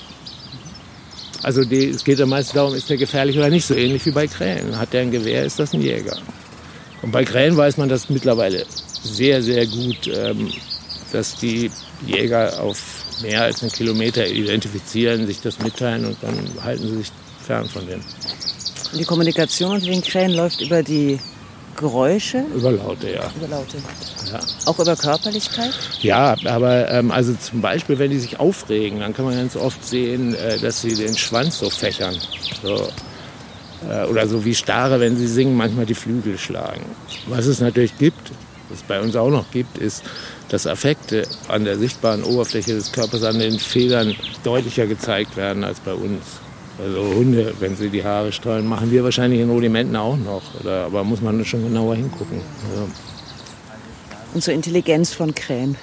Also 1.43 1.65
die, 1.65 1.89
es 1.89 2.05
geht 2.05 2.19
ja 2.19 2.27
meistens 2.27 2.55
darum, 2.55 2.75
ist 2.75 2.89
der 2.89 2.97
gefährlich 2.97 3.37
oder 3.37 3.51
nicht, 3.51 3.67
so 3.67 3.75
ähnlich 3.75 4.07
wie 4.07 4.13
bei 4.13 4.27
Krähen. 4.27 4.79
Hat 4.79 4.93
der 4.93 5.03
ein 5.03 5.11
Gewehr, 5.11 5.45
ist 5.45 5.59
das 5.59 5.75
ein 5.75 5.83
Jäger. 5.83 6.17
Und 7.03 7.11
bei 7.11 7.25
Krähen 7.25 7.57
weiß 7.57 7.77
man 7.79 7.89
das 7.89 8.09
mittlerweile 8.09 8.65
sehr, 9.03 9.43
sehr 9.43 9.67
gut, 9.67 10.07
ähm, 10.07 10.53
dass 11.13 11.37
die 11.37 11.71
Jäger 12.07 12.61
auf 12.61 12.79
mehr 13.23 13.43
als 13.43 13.63
einen 13.63 13.73
Kilometer 13.73 14.27
identifizieren, 14.27 15.27
sich 15.27 15.41
das 15.41 15.59
mitteilen 15.61 16.07
und 16.07 16.17
dann 16.23 16.35
halten 16.65 16.89
sie 16.89 16.97
sich 16.99 17.13
fern 17.47 17.69
von 17.69 17.87
dem. 17.87 18.01
Und 18.93 18.99
die 18.99 19.05
Kommunikation 19.05 19.73
unter 19.73 19.87
den 19.87 20.03
Krähen 20.03 20.33
läuft 20.33 20.61
über 20.61 20.83
die 20.83 21.19
Geräusche? 21.77 22.45
Über 22.55 22.73
Laute, 22.73 23.11
ja. 23.11 23.31
Über 23.37 23.49
Laute. 23.49 23.79
Ja, 24.31 24.41
Auch 24.67 24.79
über 24.79 24.95
Körperlichkeit? 24.95 25.73
ja 26.01 26.37
aber 26.45 26.89
ähm, 26.91 27.11
also 27.11 27.35
zum 27.35 27.61
Beispiel, 27.61 27.99
wenn 27.99 28.11
die 28.11 28.19
sich 28.19 28.39
aufregen, 28.39 29.01
dann 29.01 29.15
kann 29.15 29.25
man 29.25 29.37
ganz 29.37 29.57
oft 29.57 29.85
sehen, 29.85 30.35
äh, 30.35 30.59
dass 30.59 30.83
sie 30.83 30.95
den 30.95 31.17
Schwanz 31.17 31.59
so 31.59 31.71
fächern. 31.71 32.17
So. 32.63 32.89
Äh, 33.89 34.07
oder 34.07 34.29
so 34.29 34.45
wie 34.45 34.55
Stare, 34.55 35.01
wenn 35.01 35.17
sie 35.17 35.27
singen, 35.27 35.57
manchmal 35.57 35.87
die 35.87 35.95
Flügel 35.95 36.39
schlagen. 36.39 36.85
Was 37.27 37.47
es 37.47 37.61
natürlich 37.61 37.97
gibt, 37.99 38.31
was 38.69 38.79
es 38.79 38.85
bei 38.85 39.01
uns 39.01 39.17
auch 39.17 39.31
noch 39.31 39.51
gibt, 39.51 39.79
ist, 39.79 40.03
dass 40.53 40.67
Affekte 40.67 41.27
an 41.49 41.65
der 41.65 41.79
sichtbaren 41.79 42.23
Oberfläche 42.23 42.75
des 42.75 42.93
Körpers, 42.93 43.23
an 43.23 43.39
den 43.39 43.59
Federn 43.59 44.15
deutlicher 44.45 44.87
gezeigt 44.87 45.37
werden 45.39 45.65
als 45.65 45.81
bei 45.81 45.95
uns. 45.95 46.21
Also 46.79 47.15
Hunde, 47.15 47.55
wenn 47.59 47.75
sie 47.75 47.89
die 47.89 48.05
Haare 48.05 48.33
strahlen, 48.33 48.67
machen 48.67 48.91
wir 48.91 49.03
wahrscheinlich 49.03 49.41
in 49.41 49.49
Rudimenten 49.49 49.97
auch 49.97 50.17
noch. 50.17 50.43
Oder, 50.61 50.85
aber 50.85 51.05
muss 51.05 51.23
man 51.23 51.43
schon 51.47 51.65
genauer 51.65 51.97
hingucken. 51.97 52.43
Also, 52.71 52.89
Und 54.35 54.45
zur 54.45 54.53
Intelligenz 54.53 55.15
von 55.15 55.35
Krähen. 55.35 55.77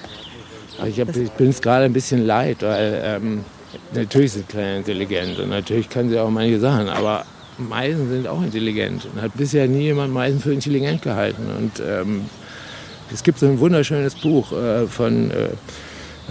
ich, 0.87 0.99
hab, 0.99 1.15
ich 1.15 1.31
bin 1.31 1.49
es 1.49 1.61
gerade 1.61 1.85
ein 1.85 1.93
bisschen 1.93 2.27
leid, 2.27 2.57
weil 2.61 3.01
ähm, 3.03 3.45
natürlich 3.93 4.33
sind 4.33 4.49
Krähen 4.49 4.77
intelligent 4.77 5.39
und 5.39 5.49
natürlich 5.49 5.89
können 5.89 6.11
sie 6.11 6.19
auch 6.19 6.29
manche 6.29 6.59
Sachen, 6.59 6.89
aber 6.89 7.25
Meisen 7.57 8.07
sind 8.09 8.27
auch 8.27 8.41
intelligent. 8.43 9.07
Und 9.11 9.21
hat 9.21 9.35
bisher 9.35 9.67
nie 9.67 9.83
jemand 9.83 10.13
Meisen 10.13 10.39
für 10.39 10.53
intelligent 10.53 11.01
gehalten. 11.01 11.47
Und 11.57 11.83
ähm, 11.85 12.25
es 13.13 13.23
gibt 13.23 13.39
so 13.39 13.45
ein 13.47 13.59
wunderschönes 13.59 14.15
Buch 14.15 14.51
äh, 14.51 14.87
von 14.87 15.31
äh, 15.31 15.49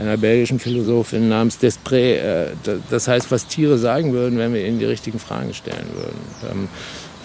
einer 0.00 0.16
belgischen 0.16 0.58
Philosophin 0.60 1.28
namens 1.28 1.58
Desprez. 1.58 2.18
Äh, 2.22 2.46
da- 2.62 2.76
das 2.90 3.08
heißt, 3.08 3.30
was 3.30 3.46
Tiere 3.46 3.78
sagen 3.78 4.12
würden, 4.12 4.38
wenn 4.38 4.54
wir 4.54 4.64
ihnen 4.66 4.78
die 4.78 4.84
richtigen 4.84 5.18
Fragen 5.18 5.52
stellen 5.54 5.86
würden. 5.94 6.18
Ähm, 6.52 6.68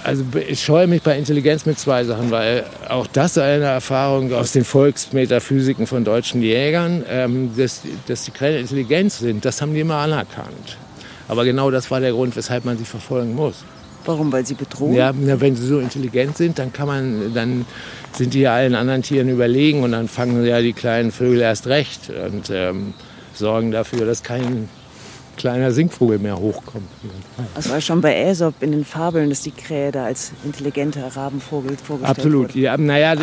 also 0.04 0.24
ich 0.50 0.62
scheue 0.62 0.88
mich 0.88 1.02
bei 1.02 1.18
Intelligenz 1.18 1.66
mit 1.66 1.80
zwei 1.80 2.04
Sachen, 2.04 2.30
weil 2.30 2.66
auch 2.90 3.08
das 3.08 3.38
eine 3.38 3.64
Erfahrung 3.66 4.34
aus 4.34 4.52
den 4.52 4.66
Volksmetaphysiken 4.66 5.88
von 5.88 6.04
deutschen 6.04 6.42
Jägern, 6.42 7.04
ähm, 7.10 7.52
dass, 7.56 7.82
dass 8.08 8.24
die 8.26 8.32
Krähen 8.32 8.60
intelligent 8.60 9.14
sind, 9.14 9.46
das 9.46 9.62
haben 9.62 9.74
die 9.74 9.80
immer 9.80 9.96
anerkannt. 9.96 10.78
Aber 11.30 11.46
genau 11.46 11.72
das 11.72 11.90
war 11.90 12.02
der 12.02 12.12
Grund, 12.12 12.36
weshalb 12.36 12.66
man 12.66 12.78
sie 12.78 12.84
verfolgen 12.84 13.34
muss. 13.34 13.64
Warum? 14.06 14.32
Weil 14.32 14.46
sie 14.46 14.56
bedrohen? 14.56 14.94
Ja, 14.94 15.14
wenn 15.16 15.56
sie 15.56 15.66
so 15.66 15.80
intelligent 15.80 16.38
sind, 16.38 16.60
dann 16.60 16.74
kann 16.74 16.88
man, 16.88 17.34
dann 17.34 17.66
sind 18.14 18.34
die 18.34 18.42
ja 18.42 18.54
allen 18.54 18.76
anderen 18.76 19.02
Tieren 19.02 19.30
überlegen 19.30 19.84
und 19.84 19.92
dann 19.92 20.08
fangen 20.08 20.46
ja 20.46 20.62
die 20.62 20.74
kleinen 20.74 21.12
Vögel 21.12 21.42
erst 21.42 21.68
recht 21.68 22.10
und 22.10 22.50
ähm, 22.52 22.94
sorgen 23.34 23.72
dafür, 23.72 24.06
dass 24.06 24.24
kein 24.24 24.70
kleiner 25.38 25.72
Singvogel 25.72 26.20
mehr 26.20 26.38
hochkommt. 26.38 26.88
Das 27.56 27.70
war 27.70 27.82
schon 27.82 28.02
bei 28.02 28.16
Aesop 28.16 28.62
in 28.62 28.72
den 28.72 28.86
Fabeln, 28.86 29.30
dass 29.30 29.42
die 29.42 29.52
Krähe 29.52 29.92
da 29.92 30.06
als 30.06 30.32
intelligenter 30.44 31.08
Rabenvogel 31.16 31.76
vorgestellt 31.78 32.18
Absolut. 32.18 32.50
wurde. 32.50 32.60
Ja, 32.60 32.78
naja, 32.78 33.16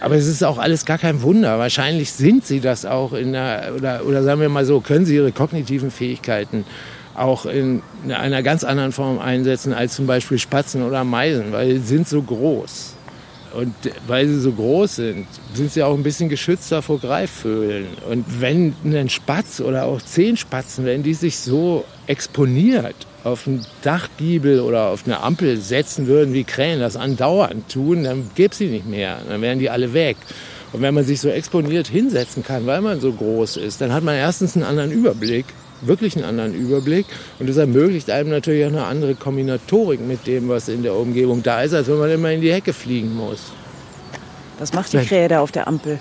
aber 0.00 0.16
es 0.16 0.26
ist 0.26 0.42
auch 0.42 0.58
alles 0.58 0.84
gar 0.84 0.98
kein 0.98 1.22
Wunder. 1.22 1.58
Wahrscheinlich 1.58 2.12
sind 2.12 2.46
sie 2.46 2.60
das 2.60 2.84
auch 2.84 3.12
in 3.12 3.32
der, 3.32 3.72
oder, 3.76 4.04
oder 4.04 4.22
sagen 4.22 4.40
wir 4.40 4.48
mal 4.48 4.64
so, 4.64 4.80
können 4.80 5.06
sie 5.06 5.14
ihre 5.14 5.32
kognitiven 5.32 5.90
Fähigkeiten 5.90 6.64
auch 7.16 7.46
in 7.46 7.82
einer 8.08 8.42
ganz 8.42 8.64
anderen 8.64 8.92
Form 8.92 9.18
einsetzen 9.18 9.72
als 9.72 9.94
zum 9.94 10.06
Beispiel 10.06 10.38
Spatzen 10.38 10.82
oder 10.82 11.04
Meisen, 11.04 11.52
weil 11.52 11.72
sie 11.76 11.86
sind 11.86 12.08
so 12.08 12.22
groß. 12.22 12.94
Und 13.54 13.74
weil 14.06 14.28
sie 14.28 14.38
so 14.38 14.52
groß 14.52 14.96
sind, 14.96 15.26
sind 15.54 15.72
sie 15.72 15.82
auch 15.82 15.94
ein 15.94 16.02
bisschen 16.02 16.28
geschützter 16.28 16.82
vor 16.82 17.00
Greifvögeln. 17.00 17.86
Und 18.10 18.40
wenn 18.40 18.74
ein 18.84 19.08
Spatz 19.08 19.60
oder 19.60 19.86
auch 19.86 20.02
zehn 20.02 20.36
Spatzen, 20.36 20.84
wenn 20.84 21.02
die 21.02 21.14
sich 21.14 21.38
so 21.38 21.84
exponiert 22.06 22.96
auf 23.24 23.46
einen 23.46 23.64
Dachgiebel 23.80 24.60
oder 24.60 24.88
auf 24.88 25.06
eine 25.06 25.22
Ampel 25.22 25.56
setzen 25.56 26.06
würden, 26.06 26.34
wie 26.34 26.44
Krähen 26.44 26.80
das 26.80 26.96
andauernd 26.96 27.72
tun, 27.72 28.04
dann 28.04 28.30
gäbe 28.34 28.52
es 28.52 28.58
sie 28.58 28.68
nicht 28.68 28.86
mehr. 28.86 29.18
Dann 29.26 29.40
wären 29.40 29.58
die 29.58 29.70
alle 29.70 29.94
weg. 29.94 30.18
Und 30.72 30.82
wenn 30.82 30.92
man 30.92 31.04
sich 31.04 31.20
so 31.20 31.30
exponiert 31.30 31.88
hinsetzen 31.88 32.44
kann, 32.44 32.66
weil 32.66 32.82
man 32.82 33.00
so 33.00 33.10
groß 33.10 33.56
ist, 33.56 33.80
dann 33.80 33.92
hat 33.92 34.04
man 34.04 34.16
erstens 34.16 34.54
einen 34.54 34.66
anderen 34.66 34.92
Überblick, 34.92 35.46
wirklich 35.80 36.16
einen 36.16 36.24
anderen 36.24 36.54
Überblick. 36.54 37.06
Und 37.38 37.48
das 37.48 37.56
ermöglicht 37.56 38.10
einem 38.10 38.30
natürlich 38.30 38.64
auch 38.64 38.70
eine 38.70 38.84
andere 38.84 39.14
Kombinatorik 39.14 40.00
mit 40.00 40.26
dem, 40.26 40.48
was 40.48 40.68
in 40.68 40.82
der 40.82 40.94
Umgebung 40.94 41.42
da 41.42 41.62
ist, 41.62 41.74
als 41.74 41.88
wenn 41.88 41.98
man 41.98 42.10
immer 42.10 42.30
in 42.30 42.40
die 42.40 42.52
Hecke 42.52 42.72
fliegen 42.72 43.14
muss. 43.14 43.52
Was 44.58 44.72
macht 44.72 44.92
die 44.92 44.98
Krähe 44.98 45.28
da 45.28 45.40
auf 45.40 45.52
der 45.52 45.68
Ampel? 45.68 45.98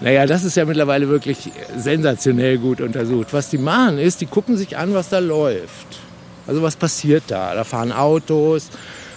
Naja, 0.00 0.26
das 0.26 0.44
ist 0.44 0.56
ja 0.56 0.64
mittlerweile 0.64 1.08
wirklich 1.08 1.50
sensationell 1.76 2.58
gut 2.58 2.80
untersucht. 2.80 3.32
Was 3.32 3.50
die 3.50 3.58
machen 3.58 3.98
ist, 3.98 4.20
die 4.20 4.26
gucken 4.26 4.56
sich 4.56 4.76
an, 4.76 4.94
was 4.94 5.08
da 5.08 5.18
läuft. 5.18 5.98
Also 6.46 6.62
was 6.62 6.76
passiert 6.76 7.24
da? 7.26 7.54
Da 7.54 7.64
fahren 7.64 7.90
Autos 7.90 8.68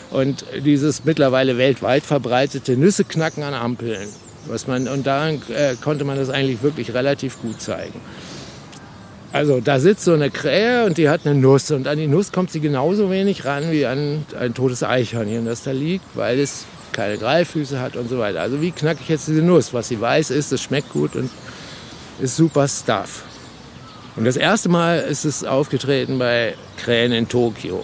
und 0.10 0.44
dieses 0.66 1.06
mittlerweile 1.06 1.58
weltweit 1.58 2.04
verbreitete 2.04 2.76
Nüsse 2.78 3.04
knacken 3.04 3.44
an 3.44 3.54
Ampeln. 3.54 4.10
Was 4.48 4.66
man, 4.66 4.88
und 4.88 5.06
daran 5.06 5.42
äh, 5.56 5.76
konnte 5.76 6.04
man 6.04 6.18
das 6.18 6.32
eigentlich 6.32 6.64
wirklich 6.64 6.94
relativ 6.96 7.40
gut 7.42 7.62
zeigen. 7.62 8.02
Also 9.34 9.62
da 9.62 9.80
sitzt 9.80 10.04
so 10.04 10.14
eine 10.14 10.30
Krähe 10.30 10.86
und 10.86 10.98
die 10.98 11.08
hat 11.08 11.22
eine 11.26 11.36
Nuss 11.36 11.72
und 11.72 11.88
an 11.88 11.98
die 11.98 12.08
Nuss 12.08 12.32
kommt 12.34 12.52
sie 12.52 12.60
genauso 12.60 13.10
wenig 13.10 13.46
ran 13.46 13.72
wie 13.72 13.86
an 13.86 14.26
ein 14.38 14.54
totes 14.54 14.84
Eichhörnchen, 14.84 15.46
das 15.46 15.64
da 15.64 15.72
liegt, 15.72 16.06
weil 16.16 16.40
es 16.40 16.66
keine 16.92 17.18
Greiffüße 17.18 17.80
hat 17.80 17.96
und 17.96 18.10
so 18.10 18.20
weiter. 18.20 18.42
Also 18.42 18.62
wie 18.62 18.72
knacke 18.72 19.00
ich 19.02 19.10
jetzt 19.10 19.30
diese 19.30 19.42
Nuss? 19.42 19.74
Was 19.74 19.88
sie 19.88 20.02
weiß 20.02 20.32
ist, 20.32 20.52
es 20.52 20.62
schmeckt 20.62 20.90
gut 20.92 21.16
und 21.16 21.30
ist 22.20 22.36
super 22.36 22.68
Stuff. 22.68 23.24
Und 24.18 24.26
das 24.26 24.36
erste 24.36 24.68
Mal 24.68 25.00
ist 25.00 25.24
es 25.24 25.46
aufgetreten 25.46 26.20
bei 26.20 26.56
Krähen 26.78 27.14
in 27.14 27.30
Tokio. 27.30 27.82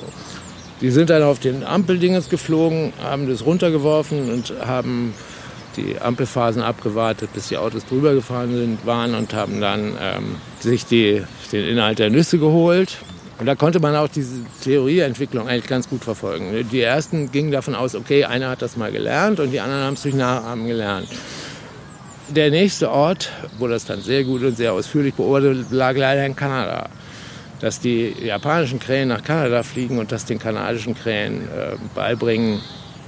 Die 0.81 0.91
sind 0.91 1.09
dann 1.09 1.23
auf 1.23 1.39
den 1.39 1.63
Ampeldinges 1.63 2.29
geflogen, 2.29 2.91
haben 3.01 3.29
das 3.29 3.45
runtergeworfen 3.45 4.31
und 4.31 4.53
haben 4.65 5.13
die 5.77 5.99
Ampelphasen 6.01 6.61
abgewartet, 6.61 7.29
bis 7.33 7.47
die 7.47 7.57
Autos 7.57 7.85
drüber 7.85 8.13
gefahren 8.13 8.51
sind, 8.51 8.85
waren 8.85 9.15
und 9.15 9.33
haben 9.33 9.61
dann 9.61 9.93
ähm, 10.01 10.35
sich 10.59 10.85
die, 10.85 11.23
den 11.51 11.65
Inhalt 11.65 11.99
der 11.99 12.09
Nüsse 12.09 12.39
geholt. 12.39 12.97
Und 13.39 13.45
da 13.45 13.55
konnte 13.55 13.79
man 13.79 13.95
auch 13.95 14.07
diese 14.07 14.41
Theorieentwicklung 14.63 15.47
eigentlich 15.47 15.67
ganz 15.67 15.87
gut 15.87 16.03
verfolgen. 16.03 16.67
Die 16.71 16.81
ersten 16.81 17.31
gingen 17.31 17.51
davon 17.51 17.75
aus, 17.75 17.93
okay, 17.93 18.25
einer 18.25 18.49
hat 18.49 18.63
das 18.63 18.77
mal 18.77 18.91
gelernt 18.91 19.39
und 19.39 19.51
die 19.51 19.59
anderen 19.59 19.83
haben 19.83 19.93
es 19.93 20.01
durch 20.01 20.15
Nachahmen 20.15 20.67
gelernt. 20.67 21.07
Der 22.29 22.49
nächste 22.49 22.91
Ort, 22.91 23.31
wo 23.59 23.67
das 23.67 23.85
dann 23.85 24.01
sehr 24.01 24.23
gut 24.23 24.41
und 24.41 24.57
sehr 24.57 24.73
ausführlich 24.73 25.13
beobachtet, 25.13 25.67
lag 25.69 25.95
leider 25.95 26.25
in 26.25 26.35
Kanada. 26.35 26.89
Dass 27.61 27.79
die 27.79 28.13
japanischen 28.21 28.79
Krähen 28.79 29.09
nach 29.09 29.23
Kanada 29.23 29.63
fliegen 29.63 29.99
und 29.99 30.11
das 30.11 30.25
den 30.25 30.39
kanadischen 30.39 30.95
Krähen 30.95 31.43
äh, 31.43 31.75
beibringen, 31.95 32.61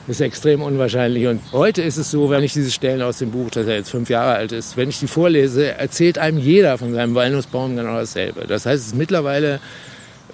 ist 0.09 0.21
extrem 0.21 0.61
unwahrscheinlich. 0.61 1.27
Und 1.27 1.41
heute 1.51 1.81
ist 1.81 1.97
es 1.97 2.11
so, 2.11 2.29
wenn 2.29 2.43
ich 2.43 2.53
diese 2.53 2.71
Stellen 2.71 3.01
aus 3.01 3.19
dem 3.19 3.31
Buch, 3.31 3.49
das 3.51 3.67
ja 3.67 3.73
jetzt 3.73 3.89
fünf 3.89 4.09
Jahre 4.09 4.33
alt 4.33 4.51
ist, 4.51 4.75
wenn 4.77 4.89
ich 4.89 4.99
die 4.99 5.07
vorlese, 5.07 5.73
erzählt 5.77 6.17
einem 6.17 6.37
jeder 6.37 6.77
von 6.77 6.93
seinem 6.93 7.15
Walnussbaum 7.15 7.75
genau 7.75 7.95
dasselbe. 7.95 8.47
Das 8.47 8.65
heißt, 8.65 8.81
es 8.81 8.87
ist 8.87 8.95
mittlerweile, 8.95 9.59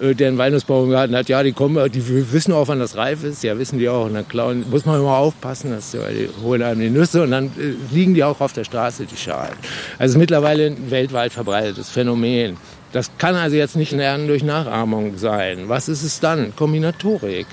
äh, 0.00 0.14
der 0.14 0.28
einen 0.28 0.38
Walnussbaum 0.38 0.90
gehalten 0.90 1.16
hat, 1.16 1.28
ja, 1.28 1.42
die 1.42 1.52
kommen, 1.52 1.90
die 1.92 2.32
wissen 2.32 2.52
auch, 2.52 2.68
wann 2.68 2.78
das 2.78 2.96
reif 2.96 3.24
ist, 3.24 3.42
ja, 3.42 3.58
wissen 3.58 3.78
die 3.78 3.88
auch. 3.88 4.06
Und 4.06 4.14
dann 4.14 4.26
klauen, 4.26 4.64
muss 4.70 4.84
man 4.84 5.00
immer 5.00 5.16
aufpassen, 5.16 5.70
dass 5.70 5.90
die, 5.90 5.98
die 5.98 6.28
holen 6.42 6.62
einem 6.62 6.80
die 6.80 6.90
Nüsse 6.90 7.22
und 7.22 7.30
dann 7.30 7.46
äh, 7.46 7.74
liegen 7.94 8.14
die 8.14 8.24
auch 8.24 8.40
auf 8.40 8.52
der 8.52 8.64
Straße, 8.64 9.04
die 9.04 9.16
Schalen. 9.16 9.54
Also 9.98 10.18
mittlerweile 10.18 10.66
ein 10.66 10.90
weltweit 10.90 11.32
verbreitetes 11.32 11.90
Phänomen. 11.90 12.56
Das 12.92 13.10
kann 13.18 13.34
also 13.34 13.56
jetzt 13.56 13.76
nicht 13.76 13.92
Lernen 13.92 14.26
durch 14.26 14.42
Nachahmung 14.42 15.18
sein. 15.18 15.68
Was 15.68 15.88
ist 15.88 16.02
es 16.02 16.20
dann? 16.20 16.54
Kombinatorik. 16.56 17.46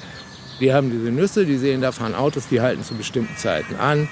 Die 0.59 0.73
haben 0.73 0.91
diese 0.91 1.11
Nüsse, 1.11 1.45
die 1.45 1.57
sehen, 1.57 1.81
da 1.81 1.91
fahren 1.91 2.15
Autos, 2.15 2.47
die 2.49 2.61
halten 2.61 2.83
zu 2.83 2.95
bestimmten 2.95 3.35
Zeiten 3.37 3.75
an. 3.75 4.07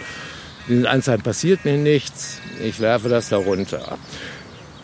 In 0.68 0.86
Anzeigen 0.86 1.24
passiert 1.24 1.66
mir 1.66 1.78
nichts, 1.78 2.39
ich 2.64 2.80
werfe 2.80 3.10
das 3.10 3.30
da 3.30 3.38
runter. 3.38 3.98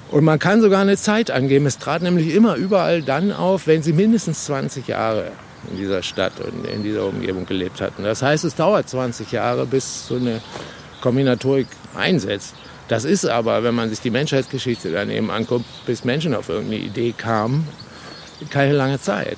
Und 0.10 0.24
man 0.24 0.40
kann 0.40 0.62
sogar 0.62 0.82
eine 0.82 0.98
Zeit 0.98 1.32
angeben. 1.32 1.66
Es 1.66 1.78
trat 1.78 2.02
nämlich 2.02 2.34
immer 2.34 2.56
überall 2.56 3.02
dann 3.02 3.32
auf, 3.32 3.68
wenn 3.68 3.84
sie 3.84 3.94
mindestens 3.94 4.46
20 4.46 4.88
Jahre 4.88 5.32
in 5.70 5.78
dieser 5.78 6.02
Stadt 6.02 6.34
und 6.40 6.66
in 6.66 6.84
dieser 6.84 7.06
Umgebung 7.06 7.46
gelebt 7.46 7.82
hatten. 7.82 8.04
Das 8.04 8.22
heißt, 8.22 8.46
es 8.46 8.56
dauert 8.56 8.90
20 8.90 9.32
Jahre, 9.32 9.66
bis 9.66 10.08
so 10.08 10.16
eine 10.16 10.42
Kombinatorik 11.02 11.68
einsetzt. 11.96 12.56
Das 12.88 13.04
ist 13.04 13.26
aber, 13.26 13.64
wenn 13.64 13.76
man 13.76 13.90
sich 13.90 14.00
die 14.00 14.10
Menschheitsgeschichte 14.10 14.92
daneben 14.92 15.30
anguckt, 15.30 15.66
bis 15.86 16.06
Menschen 16.06 16.34
auf 16.34 16.48
irgendeine 16.48 16.82
Idee 16.82 17.14
kamen, 17.16 17.68
keine 18.50 18.74
lange 18.74 19.00
Zeit. 19.02 19.38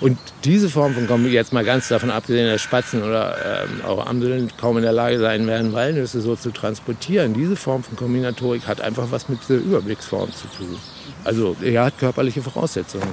Und 0.00 0.18
diese 0.44 0.70
Form 0.70 0.94
von 0.94 1.06
Kombinatorik, 1.06 1.34
jetzt 1.34 1.52
mal 1.52 1.64
ganz 1.64 1.88
davon 1.88 2.10
abgesehen, 2.10 2.50
dass 2.50 2.62
Spatzen 2.62 3.02
oder 3.02 3.36
ähm, 3.64 3.84
auch 3.84 4.06
Amseln 4.06 4.50
kaum 4.58 4.78
in 4.78 4.82
der 4.82 4.92
Lage 4.92 5.18
sein 5.18 5.46
werden, 5.46 5.74
Walnüsse 5.74 6.22
so 6.22 6.36
zu 6.36 6.50
transportieren, 6.50 7.34
diese 7.34 7.54
Form 7.54 7.82
von 7.82 7.96
Kombinatorik 7.96 8.66
hat 8.66 8.80
einfach 8.80 9.10
was 9.10 9.28
mit 9.28 9.40
dieser 9.42 9.60
Überblicksform 9.60 10.32
zu 10.32 10.46
tun. 10.56 10.78
Also 11.24 11.54
er 11.62 11.84
hat 11.84 11.98
körperliche 11.98 12.40
Voraussetzungen. 12.40 13.08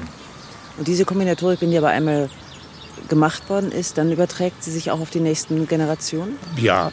Und 0.78 0.88
diese 0.88 1.04
Kombinatorik, 1.04 1.62
wenn 1.62 1.72
die 1.72 1.78
aber 1.78 1.90
einmal 1.90 2.30
gemacht 3.10 3.50
worden 3.50 3.72
ist, 3.72 3.98
dann 3.98 4.12
überträgt 4.12 4.64
sie 4.64 4.72
sich 4.72 4.92
auch 4.92 5.02
auf 5.02 5.10
die 5.10 5.20
nächsten 5.20 5.68
Generationen? 5.68 6.38
Ja, 6.58 6.92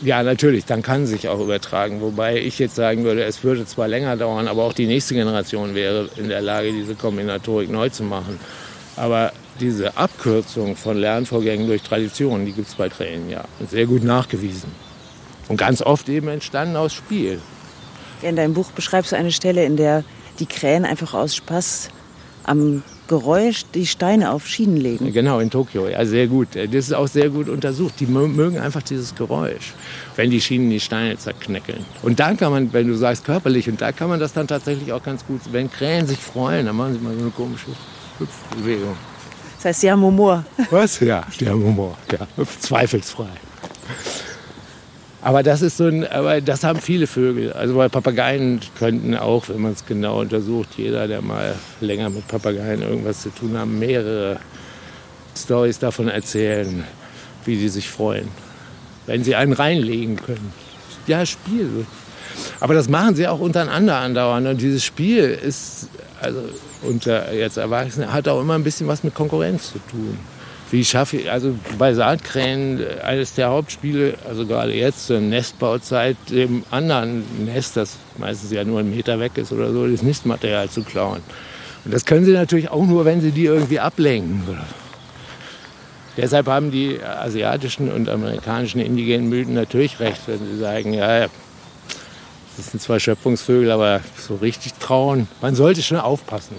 Ja, 0.00 0.22
natürlich, 0.22 0.64
dann 0.64 0.82
kann 0.82 1.06
sich 1.06 1.28
auch 1.28 1.40
übertragen. 1.40 2.00
Wobei 2.00 2.38
ich 2.38 2.60
jetzt 2.60 2.76
sagen 2.76 3.02
würde, 3.02 3.24
es 3.24 3.42
würde 3.42 3.66
zwar 3.66 3.88
länger 3.88 4.16
dauern, 4.16 4.46
aber 4.46 4.62
auch 4.62 4.72
die 4.72 4.86
nächste 4.86 5.14
Generation 5.14 5.74
wäre 5.74 6.08
in 6.16 6.28
der 6.28 6.40
Lage, 6.40 6.70
diese 6.70 6.94
Kombinatorik 6.94 7.68
neu 7.68 7.88
zu 7.88 8.04
machen. 8.04 8.38
Aber 8.98 9.32
diese 9.60 9.96
Abkürzung 9.96 10.76
von 10.76 10.96
Lernvorgängen 10.96 11.66
durch 11.66 11.82
Tradition, 11.82 12.44
die 12.44 12.52
gibt 12.52 12.68
es 12.68 12.74
bei 12.74 12.88
Krähen 12.88 13.30
ja. 13.30 13.44
Sehr 13.68 13.86
gut 13.86 14.04
nachgewiesen. 14.04 14.70
Und 15.48 15.56
ganz 15.56 15.80
oft 15.80 16.08
eben 16.08 16.28
entstanden 16.28 16.76
aus 16.76 16.92
Spiel. 16.92 17.40
In 18.22 18.36
deinem 18.36 18.54
Buch 18.54 18.70
beschreibst 18.72 19.12
du 19.12 19.16
eine 19.16 19.32
Stelle, 19.32 19.64
in 19.64 19.76
der 19.76 20.04
die 20.40 20.46
Krähen 20.46 20.84
einfach 20.84 21.14
aus 21.14 21.36
Spaß 21.36 21.90
am 22.44 22.82
Geräusch 23.08 23.64
die 23.74 23.86
Steine 23.86 24.32
auf 24.32 24.46
Schienen 24.46 24.76
legen. 24.76 25.12
Genau, 25.12 25.40
in 25.40 25.48
Tokio. 25.48 25.88
Ja, 25.88 26.04
sehr 26.04 26.26
gut. 26.26 26.48
Das 26.54 26.74
ist 26.74 26.92
auch 26.92 27.08
sehr 27.08 27.30
gut 27.30 27.48
untersucht. 27.48 27.94
Die 28.00 28.06
mögen 28.06 28.58
einfach 28.58 28.82
dieses 28.82 29.14
Geräusch, 29.14 29.72
wenn 30.16 30.30
die 30.30 30.42
Schienen 30.42 30.68
die 30.68 30.80
Steine 30.80 31.16
zerknäckeln. 31.16 31.86
Und 32.02 32.20
dann 32.20 32.36
kann 32.36 32.52
man, 32.52 32.72
wenn 32.74 32.86
du 32.86 32.94
sagst 32.94 33.24
körperlich, 33.24 33.68
und 33.68 33.80
da 33.80 33.92
kann 33.92 34.10
man 34.10 34.20
das 34.20 34.34
dann 34.34 34.46
tatsächlich 34.46 34.92
auch 34.92 35.02
ganz 35.02 35.24
gut, 35.24 35.40
wenn 35.52 35.70
Krähen 35.70 36.06
sich 36.06 36.18
freuen, 36.18 36.66
dann 36.66 36.76
machen 36.76 36.94
sie 36.94 37.00
mal 37.00 37.14
so 37.14 37.20
eine 37.20 37.30
komische 37.30 37.66
Hüpfbewegung. 38.18 38.96
Das 39.56 39.64
heißt, 39.66 39.80
sie 39.80 39.90
haben 39.90 40.02
Humor. 40.02 40.44
Was? 40.70 41.00
Ja, 41.00 41.24
die 41.40 41.48
haben 41.48 41.62
Humor. 41.62 41.96
Ja, 42.12 42.26
zweifelsfrei. 42.60 43.26
Aber 45.20 45.42
das 45.42 45.62
ist 45.62 45.76
so 45.76 45.86
ein, 45.86 46.06
aber 46.06 46.40
das 46.40 46.62
haben 46.62 46.80
viele 46.80 47.08
Vögel. 47.08 47.52
Also 47.52 47.74
bei 47.74 47.88
Papageien 47.88 48.60
könnten 48.78 49.16
auch, 49.16 49.48
wenn 49.48 49.60
man 49.60 49.72
es 49.72 49.84
genau 49.84 50.20
untersucht, 50.20 50.68
jeder, 50.76 51.08
der 51.08 51.22
mal 51.22 51.56
länger 51.80 52.08
mit 52.08 52.28
Papageien 52.28 52.82
irgendwas 52.82 53.22
zu 53.22 53.30
tun 53.30 53.58
hat, 53.58 53.66
mehrere 53.66 54.38
Stories 55.36 55.80
davon 55.80 56.08
erzählen, 56.08 56.84
wie 57.44 57.56
die 57.56 57.68
sich 57.68 57.88
freuen, 57.88 58.28
wenn 59.06 59.24
sie 59.24 59.34
einen 59.34 59.52
reinlegen 59.52 60.16
können. 60.16 60.52
Ja, 61.08 61.26
Spiel. 61.26 61.84
Aber 62.60 62.74
das 62.74 62.88
machen 62.88 63.16
sie 63.16 63.26
auch 63.26 63.40
untereinander 63.40 63.96
andauernd. 63.96 64.46
Und 64.46 64.60
dieses 64.60 64.84
Spiel 64.84 65.24
ist, 65.24 65.88
also 66.20 66.40
unter 66.82 67.32
jetzt 67.32 67.56
Erwachsenen, 67.56 68.12
hat 68.12 68.28
auch 68.28 68.40
immer 68.40 68.54
ein 68.54 68.64
bisschen 68.64 68.88
was 68.88 69.04
mit 69.04 69.14
Konkurrenz 69.14 69.72
zu 69.72 69.78
tun 69.90 70.18
wie 70.70 70.84
schaffe 70.84 71.18
ich, 71.18 71.30
also 71.30 71.54
bei 71.78 71.94
Saatkrähen, 71.94 72.80
eines 73.02 73.34
der 73.34 73.48
Hauptspiele, 73.48 74.14
also 74.28 74.46
gerade 74.46 74.74
jetzt 74.74 75.06
zur 75.06 75.20
Nestbauzeit, 75.20 76.16
dem 76.30 76.64
anderen 76.70 77.24
Nest, 77.44 77.76
das 77.76 77.96
meistens 78.18 78.50
ja 78.50 78.64
nur 78.64 78.80
einen 78.80 78.94
Meter 78.94 79.18
weg 79.18 79.32
ist 79.36 79.52
oder 79.52 79.72
so, 79.72 79.86
das 79.86 80.02
Nistmaterial 80.02 80.68
zu 80.68 80.82
klauen. 80.82 81.20
Und 81.84 81.94
das 81.94 82.04
können 82.04 82.24
sie 82.24 82.32
natürlich 82.32 82.70
auch 82.70 82.84
nur, 82.84 83.04
wenn 83.04 83.20
sie 83.20 83.30
die 83.30 83.46
irgendwie 83.46 83.80
ablenken. 83.80 84.42
Deshalb 86.16 86.48
haben 86.48 86.70
die 86.70 87.00
asiatischen 87.02 87.90
und 87.90 88.08
amerikanischen 88.08 88.80
indigenen 88.80 89.28
Mythen 89.28 89.54
natürlich 89.54 90.00
recht, 90.00 90.20
wenn 90.26 90.38
sie 90.38 90.58
sagen, 90.58 90.92
ja, 90.92 91.26
das 92.58 92.72
sind 92.72 92.82
zwar 92.82 93.00
Schöpfungsvögel, 93.00 93.70
aber 93.70 94.00
so 94.18 94.34
richtig 94.34 94.74
trauen, 94.74 95.28
man 95.40 95.54
sollte 95.54 95.80
schon 95.82 95.96
aufpassen. 95.96 96.56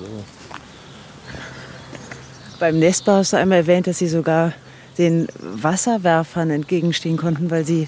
Beim 2.60 2.80
Nestbau 2.80 3.18
hast 3.18 3.34
du 3.34 3.38
einmal 3.38 3.60
erwähnt, 3.60 3.86
dass 3.86 4.00
Sie 4.00 4.08
sogar 4.08 4.54
den 4.98 5.28
Wasserwerfern 5.40 6.50
entgegenstehen 6.50 7.18
konnten, 7.18 7.50
weil 7.52 7.66
sie 7.66 7.88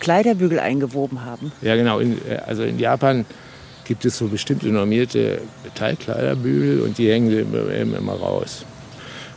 Kleiderbügel 0.00 0.60
eingewoben 0.60 1.24
haben. 1.24 1.52
Ja, 1.60 1.74
genau. 1.76 1.98
In, 1.98 2.18
äh, 2.28 2.36
also 2.46 2.62
in 2.62 2.78
Japan 2.78 3.26
gibt 3.84 4.04
es 4.04 4.16
so 4.16 4.28
bestimmte 4.28 4.68
normierte 4.68 5.42
Metallkleiderbügel 5.64 6.80
und 6.82 6.98
die 6.98 7.10
hängen 7.10 7.36
immer, 7.36 7.98
immer 7.98 8.12
raus. 8.12 8.64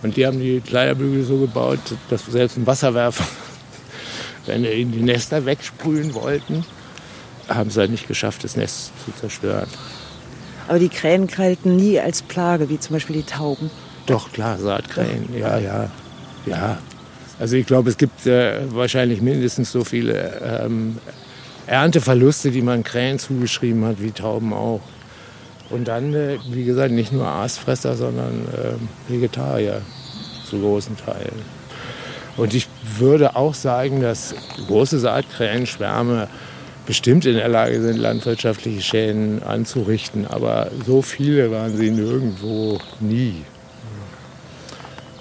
Und 0.04 0.18
die 0.18 0.26
haben 0.26 0.40
die 0.40 0.62
Kleiderbügel 0.62 1.24
so 1.24 1.38
gebaut, 1.38 1.80
dass 2.10 2.28
selbst 2.28 2.58
ein 2.58 2.68
Wasserwerfer, 2.68 3.26
wenn 4.46 4.62
sie 4.62 4.82
in 4.82 4.92
die 4.92 5.02
Nester 5.02 5.46
wegsprühen 5.46 6.14
wollten, 6.14 6.64
haben 7.48 7.70
sie 7.70 7.80
halt 7.80 7.92
nicht 7.92 8.08
geschafft, 8.08 8.44
das 8.44 8.56
Nest 8.56 8.92
zu 9.04 9.12
zerstören. 9.20 9.68
Aber 10.68 10.80
die 10.80 10.90
Krähen 10.90 11.28
galten 11.28 11.76
nie 11.76 12.00
als 12.00 12.22
Plage, 12.22 12.70
wie 12.70 12.80
zum 12.80 12.96
Beispiel 12.96 13.18
die 13.18 13.24
Tauben. 13.24 13.70
Doch, 14.08 14.32
klar, 14.32 14.58
Saatkrähen, 14.58 15.30
ja, 15.38 15.60
ja, 15.60 15.90
ja. 16.46 16.78
Also 17.40 17.56
ich 17.56 17.66
glaube, 17.66 17.90
es 17.90 17.98
gibt 17.98 18.26
äh, 18.26 18.62
wahrscheinlich 18.70 19.22
mindestens 19.22 19.72
so 19.72 19.84
viele 19.84 20.64
ähm, 20.64 20.98
Ernteverluste, 21.68 22.52
die 22.52 22.62
man 22.62 22.84
Krähen 22.84 23.20
zugeschrieben 23.20 23.86
hat, 23.86 24.02
wie 24.02 24.12
Tauben 24.12 24.54
auch. 24.54 24.82
Und 25.70 25.88
dann, 25.88 26.14
äh, 26.14 26.38
wie 26.50 26.64
gesagt, 26.64 26.92
nicht 26.92 27.12
nur 27.12 27.28
Aasfresser, 27.28 27.96
sondern 27.96 28.48
äh, 28.48 29.12
Vegetarier 29.12 29.82
zu 30.50 30.60
großen 30.60 30.96
Teilen. 30.98 31.42
Und 32.38 32.54
ich 32.54 32.68
würde 32.98 33.36
auch 33.36 33.54
sagen, 33.54 34.02
dass 34.02 34.36
große 34.68 35.00
Saatkrähenschwärme 35.00 36.28
bestimmt 36.86 37.26
in 37.26 37.36
der 37.36 37.48
Lage 37.48 37.82
sind, 37.82 37.98
landwirtschaftliche 37.98 38.82
Schäden 38.82 39.44
anzurichten. 39.44 40.28
Aber 40.28 40.72
so 40.86 41.02
viele 41.02 41.52
waren 41.52 41.76
sie 41.76 41.92
nirgendwo 41.92 42.80
nie. 43.00 43.44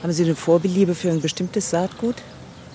Haben 0.02 0.12
Sie 0.12 0.24
eine 0.24 0.34
Vorbeliebe 0.34 0.94
für 0.94 1.08
ein 1.10 1.22
bestimmtes 1.22 1.70
Saatgut? 1.70 2.16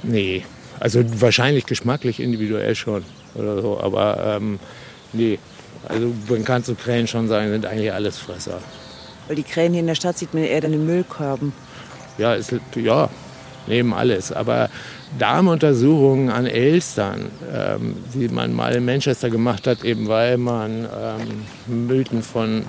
Nee, 0.01 0.43
also 0.79 1.03
wahrscheinlich 1.21 1.67
geschmacklich 1.67 2.19
individuell 2.19 2.73
schon 2.73 3.03
oder 3.35 3.61
so, 3.61 3.79
aber 3.79 4.37
ähm, 4.37 4.59
nee. 5.13 5.37
Also 5.87 6.11
man 6.27 6.43
kann 6.43 6.63
zu 6.63 6.73
Krähen 6.75 7.07
schon 7.07 7.27
sagen, 7.27 7.51
sind 7.51 7.65
eigentlich 7.65 7.93
alles 7.93 8.17
Fresser. 8.17 8.59
Weil 9.27 9.35
die 9.35 9.43
Krähen 9.43 9.73
hier 9.73 9.81
in 9.81 9.87
der 9.87 9.95
Stadt 9.95 10.17
sieht 10.17 10.33
man 10.33 10.43
eher 10.43 10.63
in 10.63 10.71
den 10.71 10.85
Müllkörben. 10.85 11.53
Ja, 12.17 12.33
ist, 12.33 12.53
ja, 12.75 13.09
nehmen 13.67 13.93
alles. 13.93 14.31
Aber 14.31 14.69
Darmuntersuchungen 15.17 16.29
an 16.29 16.45
Elstern, 16.45 17.31
ähm, 17.53 17.95
die 18.13 18.27
man 18.27 18.53
mal 18.53 18.75
in 18.75 18.85
Manchester 18.85 19.29
gemacht 19.29 19.65
hat, 19.65 19.83
eben 19.83 20.07
weil 20.07 20.37
man 20.37 20.85
ähm, 20.85 21.87
Mythen 21.87 22.21
von 22.21 22.63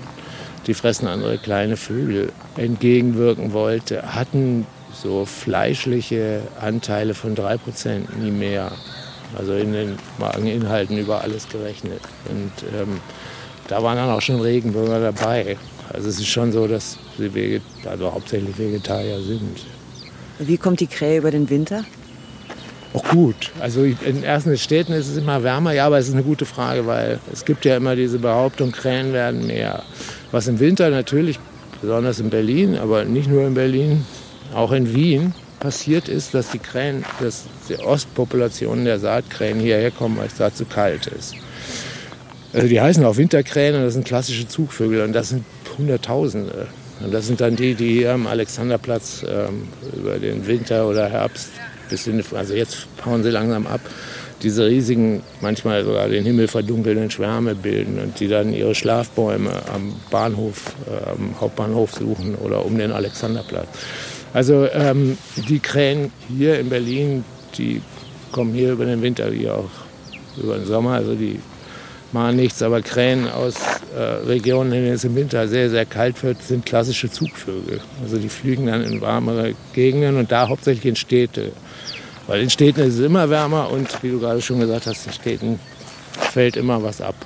die 0.67 0.75
fressen 0.75 1.07
andere 1.07 1.39
kleine 1.39 1.77
Vögel, 1.77 2.33
entgegenwirken 2.57 3.53
wollte, 3.53 4.15
hatten 4.15 4.67
so 4.93 5.25
fleischliche 5.25 6.43
Anteile 6.61 7.15
von 7.15 7.35
3%, 7.35 8.17
nie 8.21 8.31
mehr. 8.31 8.71
Also 9.39 9.55
in 9.55 9.73
den 9.73 9.97
Mageninhalten 10.19 10.99
über 10.99 11.23
alles 11.23 11.49
gerechnet. 11.49 12.01
Und 12.29 12.53
ähm, 12.75 13.01
da 13.69 13.83
waren 13.83 13.97
dann 13.97 14.11
auch 14.11 14.21
schon 14.21 14.41
Regenbürger 14.41 15.01
dabei. 15.13 15.57
Also 15.93 16.09
es 16.09 16.19
ist 16.19 16.27
schon 16.27 16.51
so, 16.51 16.67
dass 16.67 16.99
sie 17.17 17.33
Veget 17.33 17.63
also 17.89 18.13
hauptsächlich 18.13 18.59
Vegetarier 18.59 19.21
sind. 19.21 19.65
Wie 20.41 20.57
kommt 20.57 20.81
die 20.81 20.89
Krähe 20.89 21.19
über 21.19 21.31
den 21.31 21.49
Winter? 21.49 21.85
Auch 22.93 23.05
gut. 23.09 23.53
Also 23.61 23.85
in 23.85 24.25
ersten 24.25 24.57
Städten 24.59 24.93
ist 24.93 25.09
es 25.09 25.17
immer 25.17 25.45
wärmer, 25.45 25.73
ja, 25.73 25.87
aber 25.87 25.99
es 25.99 26.09
ist 26.09 26.15
eine 26.15 26.25
gute 26.25 26.45
Frage, 26.45 26.87
weil 26.87 27.21
es 27.33 27.45
gibt 27.45 27.65
ja 27.65 27.77
immer 27.77 27.95
diese 27.95 28.19
Behauptung, 28.19 28.73
Krähen 28.73 29.13
werden 29.13 29.47
mehr. 29.47 29.85
Was 30.33 30.49
im 30.49 30.59
Winter 30.59 30.91
natürlich, 30.91 31.39
besonders 31.81 32.19
in 32.19 32.31
Berlin, 32.31 32.77
aber 32.77 33.05
nicht 33.05 33.29
nur 33.29 33.47
in 33.47 33.55
Berlin, 33.55 34.05
auch 34.55 34.73
in 34.73 34.93
Wien 34.93 35.35
passiert 35.61 36.09
ist, 36.09 36.35
dass 36.35 36.51
die 36.51 36.59
Krähen, 36.59 37.05
dass 37.21 37.45
die 37.69 37.79
Ostpopulationen 37.79 38.85
der 38.85 38.99
Saatkrähen 38.99 39.61
hierher 39.61 39.93
kommen, 39.93 40.19
weil 40.19 40.27
es 40.27 40.35
da 40.35 40.53
zu 40.53 40.65
kalt 40.65 41.07
ist. 41.07 41.35
Also 42.53 42.67
die 42.67 42.81
heißen 42.81 43.05
auch 43.05 43.17
Winterkrähen 43.17 43.77
und 43.77 43.83
das 43.83 43.95
sind 43.95 44.05
klassische 44.05 44.49
Zugvögel 44.49 45.03
und 45.03 45.13
das 45.13 45.29
sind 45.29 45.45
Hunderttausende. 45.79 46.67
Und 47.01 47.15
das 47.15 47.27
sind 47.27 47.41
dann 47.41 47.57
die, 47.57 47.75
die 47.75 47.93
hier 48.01 48.13
am 48.13 48.27
Alexanderplatz 48.27 49.25
ähm, 49.27 49.69
über 49.97 50.19
den 50.19 50.47
Winter 50.47 50.87
oder 50.89 51.09
Herbst 51.09 51.51
bis 51.91 52.07
in, 52.07 52.23
also 52.35 52.55
jetzt 52.55 52.87
hauen 53.05 53.23
sie 53.23 53.31
langsam 53.31 53.67
ab, 53.67 53.81
diese 54.43 54.67
riesigen, 54.67 55.23
manchmal 55.41 55.85
sogar 55.85 56.09
den 56.09 56.25
Himmel 56.25 56.49
verdunkelnden 56.49 57.11
Schwärme 57.11 57.55
bilden 57.55 57.99
und 57.99 58.21
die 58.21 58.29
dann 58.29 58.55
ihre 58.55 58.75
Schlafbäume 58.75 59.51
am 59.73 59.95
Bahnhof, 60.11 60.75
äh, 60.87 61.11
am 61.11 61.39
Hauptbahnhof 61.41 61.93
suchen 61.93 62.37
oder 62.37 62.65
um 62.65 62.79
den 62.79 62.93
Alexanderplatz. 62.93 63.69
Also 64.33 64.67
ähm, 64.73 65.19
die 65.49 65.59
Krähen 65.59 66.13
hier 66.29 66.59
in 66.59 66.69
Berlin, 66.69 67.25
die 67.59 67.83
kommen 68.33 68.55
hier 68.55 68.73
über 68.73 68.85
den 68.85 69.03
Winter 69.03 69.33
wie 69.33 69.49
auch 69.49 69.69
über 70.43 70.57
den 70.57 70.67
Sommer. 70.67 70.93
Also 70.93 71.15
die 71.15 71.41
machen 72.13 72.37
nichts, 72.37 72.63
aber 72.63 72.81
Krähen 72.81 73.29
aus 73.29 73.55
äh, 73.97 74.01
Regionen, 74.01 74.73
in 74.73 74.85
denen 74.85 74.95
es 74.95 75.05
im 75.05 75.17
Winter 75.17 75.49
sehr, 75.49 75.69
sehr 75.71 75.87
kalt 75.87 76.23
wird, 76.23 76.43
sind 76.43 76.65
klassische 76.65 77.11
Zugvögel. 77.11 77.81
Also 78.03 78.19
die 78.19 78.29
fliegen 78.29 78.67
dann 78.67 78.83
in 78.83 79.01
warmere 79.01 79.55
Gegenden 79.75 80.17
und 80.17 80.31
da 80.33 80.49
hauptsächlich 80.49 80.87
in 80.87 80.97
Städte. 80.97 81.53
Weil 82.31 82.43
in 82.43 82.51
Städten 82.51 82.83
ist 82.83 82.95
es 82.95 83.01
immer 83.01 83.29
wärmer 83.29 83.69
und 83.73 83.89
wie 84.05 84.11
du 84.13 84.21
gerade 84.21 84.41
schon 84.41 84.61
gesagt 84.61 84.87
hast, 84.87 85.05
in 85.05 85.13
Städten 85.13 85.59
fällt 86.13 86.57
immer 86.57 86.81
was 86.81 87.01
ab. 87.01 87.17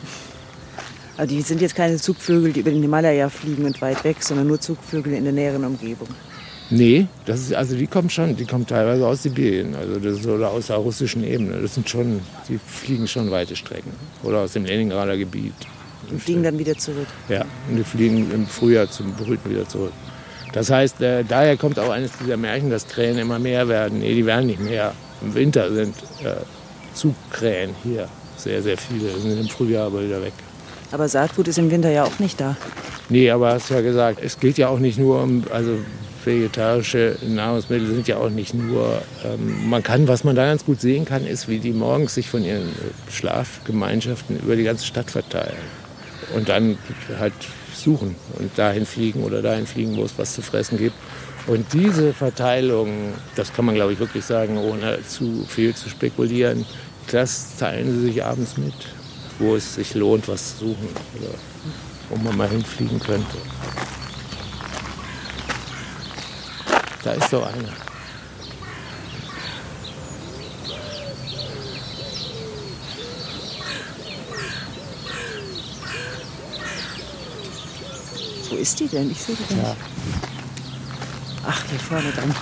Aber 1.19 1.27
die 1.27 1.43
sind 1.43 1.61
jetzt 1.61 1.75
keine 1.75 1.99
Zugvögel, 1.99 2.55
die 2.55 2.61
über 2.61 2.71
den 2.71 2.81
Himalaya 2.81 3.29
fliegen 3.29 3.67
und 3.67 3.83
weit 3.83 4.03
weg, 4.03 4.17
sondern 4.21 4.47
nur 4.47 4.59
Zugvögel 4.59 5.13
in 5.13 5.25
der 5.25 5.35
näheren 5.35 5.63
Umgebung. 5.63 6.09
Nee, 6.71 7.07
das 7.27 7.41
ist, 7.41 7.53
also 7.53 7.77
die 7.77 7.87
kommen 7.87 8.09
schon, 8.09 8.35
die 8.35 8.47
kommen 8.47 8.67
teilweise 8.67 9.07
aus 9.07 9.25
Sibirien, 9.25 9.75
also 9.75 10.01
das 10.01 10.21
ist, 10.21 10.27
oder 10.27 10.49
aus 10.49 10.69
der 10.69 10.77
russischen 10.77 11.23
Ebene. 11.23 11.61
Das 11.61 11.75
sind 11.75 11.87
schon, 11.87 12.23
die 12.49 12.59
fliegen 12.59 13.07
schon 13.07 13.31
weite 13.31 13.57
Strecken. 13.57 13.93
Oder 14.23 14.39
aus 14.39 14.55
dem 14.55 14.65
Leningrader 14.65 15.19
Gebiet. 15.19 15.53
Und 16.11 16.23
fliegen 16.23 16.43
dann 16.43 16.59
wieder 16.59 16.79
zurück. 16.79 17.09
Ja, 17.29 17.45
und 17.69 17.77
die 17.77 17.85
fliegen 17.85 18.31
im 18.33 18.47
Frühjahr 18.47 18.91
zum 18.91 19.13
Brüten 19.13 19.51
wieder 19.51 19.69
zurück. 19.69 19.93
Das 20.55 20.71
heißt, 20.71 21.01
äh, 21.01 21.25
daher 21.25 21.57
kommt 21.57 21.81
auch 21.81 21.91
eines 21.91 22.13
dieser 22.17 22.37
Märchen, 22.37 22.71
dass 22.71 22.87
Krähen 22.87 23.19
immer 23.19 23.41
mehr 23.41 23.69
werden. 23.69 23.99
Nee, 23.99 24.15
die 24.15 24.25
werden 24.25 24.47
nicht 24.47 24.61
mehr. 24.61 24.93
Im 25.21 25.35
Winter 25.35 25.73
sind 25.73 25.97
äh, 26.23 26.37
Zugkrähen 26.95 27.75
hier. 27.83 28.09
Sehr, 28.37 28.63
sehr 28.63 28.79
viele. 28.79 29.11
Sind 29.19 29.41
im 29.41 29.49
Frühjahr 29.49 29.87
aber 29.87 30.05
wieder 30.05 30.23
weg. 30.23 30.33
Aber 30.93 31.09
Saatgut 31.09 31.49
ist 31.49 31.59
im 31.59 31.73
Winter 31.73 31.91
ja 31.91 32.05
auch 32.05 32.21
nicht 32.21 32.41
da. 32.41 32.57
Nee, 33.09 33.31
aber 33.31 33.53
hast 33.55 33.71
ja 33.71 33.81
gesagt, 33.81 34.21
es 34.23 34.39
geht 34.39 34.57
ja 34.57 34.69
auch 34.69 34.79
nicht 34.79 34.97
nur 34.97 35.21
um, 35.23 35.43
also 35.51 35.73
vegetarische 36.25 37.17
Nahrungsmittel 37.27 37.89
sind 37.89 38.07
ja 38.09 38.17
auch 38.19 38.31
nicht 38.31 38.55
nur, 38.55 39.03
ähm, 39.25 39.69
man 39.69 39.83
kann, 39.83 40.09
was 40.09 40.25
man 40.25 40.37
da 40.37 40.47
ganz 40.47 40.65
gut 40.65 40.81
sehen 40.81 41.05
kann, 41.05 41.27
ist, 41.27 41.49
wie 41.49 41.59
die 41.59 41.73
morgens 41.73 42.15
sich 42.15 42.29
von 42.29 42.45
ihren 42.45 42.71
Schlafgemeinschaften 43.11 44.39
über 44.39 44.57
die 44.57 44.63
ganze 44.63 44.87
Stadt 44.87 45.11
verteilen. 45.11 45.84
Und 46.35 46.49
dann 46.49 46.79
halt 47.19 47.35
suchen 47.75 48.17
und 48.39 48.57
dahin 48.57 48.87
fliegen 48.87 49.23
oder 49.23 49.43
dahin 49.43 49.67
fliegen, 49.67 49.97
wo 49.97 50.05
es 50.05 50.17
was 50.17 50.35
zu 50.35 50.43
fressen 50.43 50.79
gibt. 50.79 50.97
Und 51.47 51.73
diese 51.73 52.15
Verteilung, 52.15 53.13
das 53.37 53.53
kann 53.53 53.67
man 53.67 53.75
glaube 53.75 53.93
ich 53.93 53.99
wirklich 53.99 54.25
sagen, 54.25 54.57
ohne 54.57 54.99
zu 55.07 55.45
viel 55.47 55.75
zu 55.75 55.91
spekulieren, 55.91 56.65
das 57.11 57.57
teilen 57.59 58.01
sie 58.01 58.07
sich 58.07 58.25
abends 58.25 58.57
mit, 58.57 58.75
wo 59.39 59.55
es 59.55 59.75
sich 59.75 59.95
lohnt, 59.95 60.27
was 60.29 60.59
zu 60.59 60.69
suchen 60.69 60.89
oder 61.19 61.35
wo 62.09 62.17
man 62.17 62.37
mal 62.37 62.49
hinfliegen 62.49 62.99
könnte. 62.99 63.37
Da 67.03 67.13
ist 67.13 67.29
so 67.29 67.43
einer. 67.43 67.94
Wo 78.55 78.59
ist 78.59 78.79
die 78.79 78.87
denn? 78.87 79.11
Ich 79.11 79.21
sehe 79.21 79.35
die 79.35 79.55
nicht. 79.55 79.67
Ach, 81.45 81.65
hier 81.69 81.79
vorne 81.81 82.13
dann. 82.15 82.33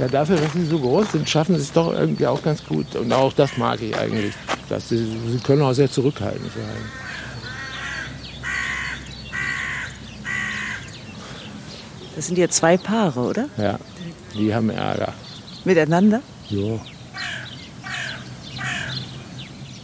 Ja, 0.00 0.08
dafür, 0.08 0.36
dass 0.38 0.52
sie 0.54 0.66
so 0.66 0.80
groß 0.80 1.12
sind, 1.12 1.28
schaffen 1.30 1.54
sie 1.54 1.62
es 1.62 1.70
doch 1.70 1.92
irgendwie 1.92 2.26
auch 2.26 2.42
ganz 2.42 2.64
gut. 2.64 2.96
Und 2.96 3.12
auch 3.12 3.32
das 3.32 3.56
mag 3.56 3.80
ich 3.80 3.96
eigentlich. 3.96 4.34
Dass 4.68 4.88
sie, 4.88 4.96
sie 4.96 5.38
können 5.38 5.62
auch 5.62 5.72
sehr 5.72 5.88
zurückhaltend 5.88 6.50
sein. 6.52 6.64
Das 12.16 12.26
sind 12.26 12.36
ja 12.36 12.48
zwei 12.48 12.76
Paare, 12.76 13.20
oder? 13.20 13.48
Ja, 13.56 13.78
die 14.34 14.52
haben 14.52 14.70
Ärger. 14.70 15.12
Miteinander? 15.64 16.22
Ja. 16.48 16.80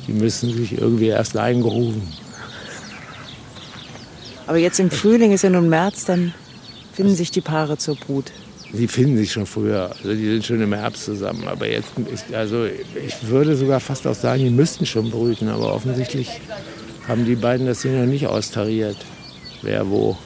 Die 0.09 0.13
müssen 0.13 0.53
sich 0.57 0.77
irgendwie 0.77 1.07
erst 1.07 1.37
eingerufen. 1.37 2.03
Aber 4.51 4.59
jetzt 4.59 4.81
im 4.81 4.91
Frühling 4.91 5.31
ist 5.31 5.43
ja 5.43 5.51
nun 5.51 5.69
März, 5.69 6.07
dann 6.07 6.35
finden 6.93 7.15
sich 7.15 7.31
die 7.31 7.41
Paare 7.41 7.79
zur 7.79 7.95
Brut. 7.95 8.33
Die 8.73 8.89
finden 8.89 9.17
sich 9.17 9.31
schon 9.31 9.47
früher. 9.47 9.93
Also 9.97 10.13
die 10.13 10.25
sind 10.25 10.45
schon 10.45 10.61
im 10.61 10.73
Herbst 10.73 11.05
zusammen. 11.05 11.47
Aber 11.47 11.69
jetzt, 11.69 11.91
ich, 12.13 12.37
also 12.37 12.65
ich 12.67 13.29
würde 13.29 13.55
sogar 13.55 13.79
fast 13.79 14.09
auch 14.09 14.15
sagen, 14.17 14.43
die 14.43 14.51
müssten 14.51 14.87
schon 14.87 15.09
brüten. 15.09 15.49
Aber 15.51 15.73
offensichtlich 15.73 16.41
haben 17.07 17.27
die 17.27 17.37
beiden 17.37 17.65
das 17.65 17.83
hier 17.83 17.93
noch 17.93 18.07
nicht 18.07 18.27
austariert. 18.27 18.97
Wer 19.63 19.89
wo. 19.89 20.19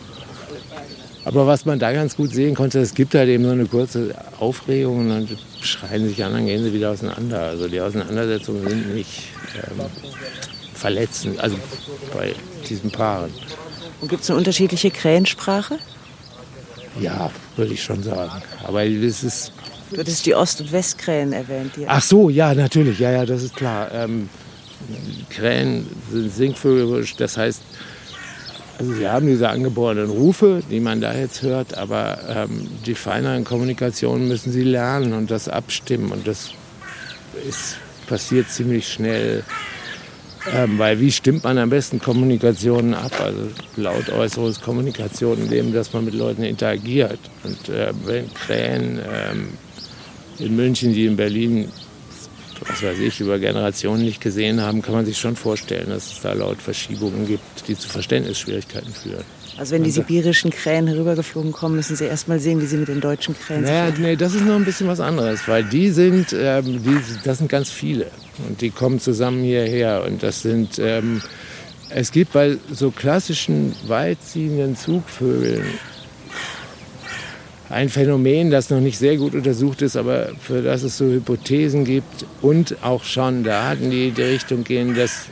Aber 1.26 1.46
was 1.46 1.66
man 1.66 1.78
da 1.78 1.92
ganz 1.92 2.16
gut 2.16 2.32
sehen 2.32 2.54
konnte, 2.54 2.78
es 2.78 2.94
gibt 2.94 3.14
halt 3.14 3.28
eben 3.28 3.44
so 3.44 3.50
eine 3.50 3.66
kurze 3.66 4.14
Aufregung 4.40 5.00
und 5.00 5.08
dann 5.10 5.28
schreien 5.60 6.08
sich 6.08 6.24
an, 6.24 6.32
dann 6.32 6.46
gehen 6.46 6.64
sie 6.64 6.72
wieder 6.72 6.92
auseinander. 6.92 7.40
Also 7.40 7.68
die 7.68 7.78
Auseinandersetzungen 7.82 8.66
sind 8.66 8.94
nicht 8.94 9.24
ähm, 9.54 9.84
verletzend, 10.72 11.38
also 11.40 11.58
bei 12.14 12.34
diesen 12.66 12.90
Paaren. 12.90 13.30
Und 14.04 14.10
gibt 14.10 14.22
es 14.22 14.28
eine 14.28 14.38
unterschiedliche 14.38 14.90
Krähensprache? 14.90 15.78
Ja, 17.00 17.30
würde 17.56 17.72
ich 17.72 17.82
schon 17.82 18.02
sagen. 18.02 18.42
Aber 18.62 18.84
das 18.86 19.24
ist 19.24 19.50
Du 19.90 19.98
hattest 19.98 20.26
die 20.26 20.34
Ost- 20.34 20.60
und 20.60 20.72
Westkrähen 20.72 21.32
erwähnt. 21.32 21.72
Die 21.74 21.88
Ach 21.88 22.02
so, 22.02 22.28
ja, 22.28 22.52
natürlich, 22.52 22.98
ja, 22.98 23.12
ja, 23.12 23.24
das 23.24 23.42
ist 23.42 23.56
klar. 23.56 23.90
Ähm, 23.94 24.28
Krähen 25.30 25.86
sind 26.12 26.34
Singvögel, 26.34 27.06
das 27.16 27.38
heißt, 27.38 27.62
also 28.78 28.92
sie 28.92 29.08
haben 29.08 29.26
diese 29.26 29.48
angeborenen 29.48 30.10
Rufe, 30.10 30.62
die 30.70 30.80
man 30.80 31.00
da 31.00 31.14
jetzt 31.14 31.40
hört, 31.40 31.78
aber 31.78 32.18
ähm, 32.28 32.68
die 32.84 32.94
feineren 32.94 33.44
Kommunikationen 33.44 34.28
müssen 34.28 34.52
sie 34.52 34.64
lernen 34.64 35.14
und 35.14 35.30
das 35.30 35.48
abstimmen 35.48 36.12
und 36.12 36.26
das 36.26 36.50
ist, 37.48 37.78
passiert 38.06 38.50
ziemlich 38.50 38.86
schnell. 38.86 39.44
Ähm, 40.52 40.78
weil 40.78 41.00
wie 41.00 41.10
stimmt 41.10 41.44
man 41.44 41.56
am 41.58 41.70
besten 41.70 42.00
Kommunikationen 42.00 42.94
ab? 42.94 43.12
Also 43.20 43.48
laut 43.76 44.10
äußeres 44.10 44.60
Kommunikation, 44.60 45.38
indem 45.38 45.72
dass 45.72 45.92
man 45.92 46.04
mit 46.04 46.14
Leuten 46.14 46.42
interagiert. 46.42 47.18
Und 47.44 47.68
äh, 47.70 47.92
wenn 48.04 48.32
Krähen 48.34 48.98
ähm, 48.98 49.48
in 50.38 50.54
München, 50.54 50.92
die 50.92 51.06
in 51.06 51.16
Berlin, 51.16 51.70
was 52.66 52.82
weiß 52.82 52.98
ich, 52.98 53.20
über 53.20 53.38
Generationen 53.38 54.02
nicht 54.02 54.20
gesehen 54.20 54.60
haben, 54.60 54.82
kann 54.82 54.94
man 54.94 55.06
sich 55.06 55.18
schon 55.18 55.36
vorstellen, 55.36 55.88
dass 55.88 56.12
es 56.12 56.20
da 56.20 56.32
laut 56.34 56.60
Verschiebungen 56.60 57.26
gibt, 57.26 57.66
die 57.66 57.76
zu 57.76 57.88
Verständnisschwierigkeiten 57.88 58.92
führen. 58.92 59.24
Also 59.56 59.74
wenn 59.74 59.84
die 59.84 59.90
sibirischen 59.90 60.50
Krähen 60.50 60.86
herübergeflogen 60.86 61.52
kommen, 61.52 61.76
müssen 61.76 61.96
sie 61.96 62.06
erst 62.06 62.28
mal 62.28 62.40
sehen, 62.40 62.60
wie 62.60 62.66
sie 62.66 62.76
mit 62.76 62.88
den 62.88 63.00
deutschen 63.00 63.36
Krähen 63.38 63.62
Naja, 63.62 63.92
nee, 63.98 64.16
das 64.16 64.34
ist 64.34 64.44
noch 64.44 64.56
ein 64.56 64.64
bisschen 64.64 64.88
was 64.88 65.00
anderes, 65.00 65.46
weil 65.46 65.62
die 65.64 65.90
sind, 65.90 66.34
ähm, 66.36 66.82
die, 66.82 66.98
das 67.24 67.38
sind 67.38 67.48
ganz 67.48 67.70
viele. 67.70 68.10
Und 68.48 68.60
die 68.60 68.70
kommen 68.70 68.98
zusammen 68.98 69.44
hierher 69.44 70.04
und 70.04 70.22
das 70.22 70.42
sind, 70.42 70.80
ähm, 70.80 71.22
es 71.90 72.10
gibt 72.10 72.32
bei 72.32 72.56
so 72.72 72.90
klassischen 72.90 73.76
weitziehenden 73.86 74.76
Zugvögeln 74.76 75.66
ein 77.74 77.88
Phänomen, 77.88 78.50
das 78.50 78.70
noch 78.70 78.80
nicht 78.80 78.98
sehr 78.98 79.16
gut 79.16 79.34
untersucht 79.34 79.82
ist, 79.82 79.96
aber 79.96 80.28
für 80.40 80.62
das 80.62 80.82
es 80.82 80.98
so 80.98 81.06
Hypothesen 81.06 81.84
gibt. 81.84 82.26
Und 82.42 82.76
auch 82.82 83.04
schon 83.04 83.42
Daten, 83.42 83.90
die 83.90 84.08
in 84.08 84.14
die 84.14 84.22
Richtung 84.22 84.64
gehen, 84.64 84.94
dass 84.94 85.26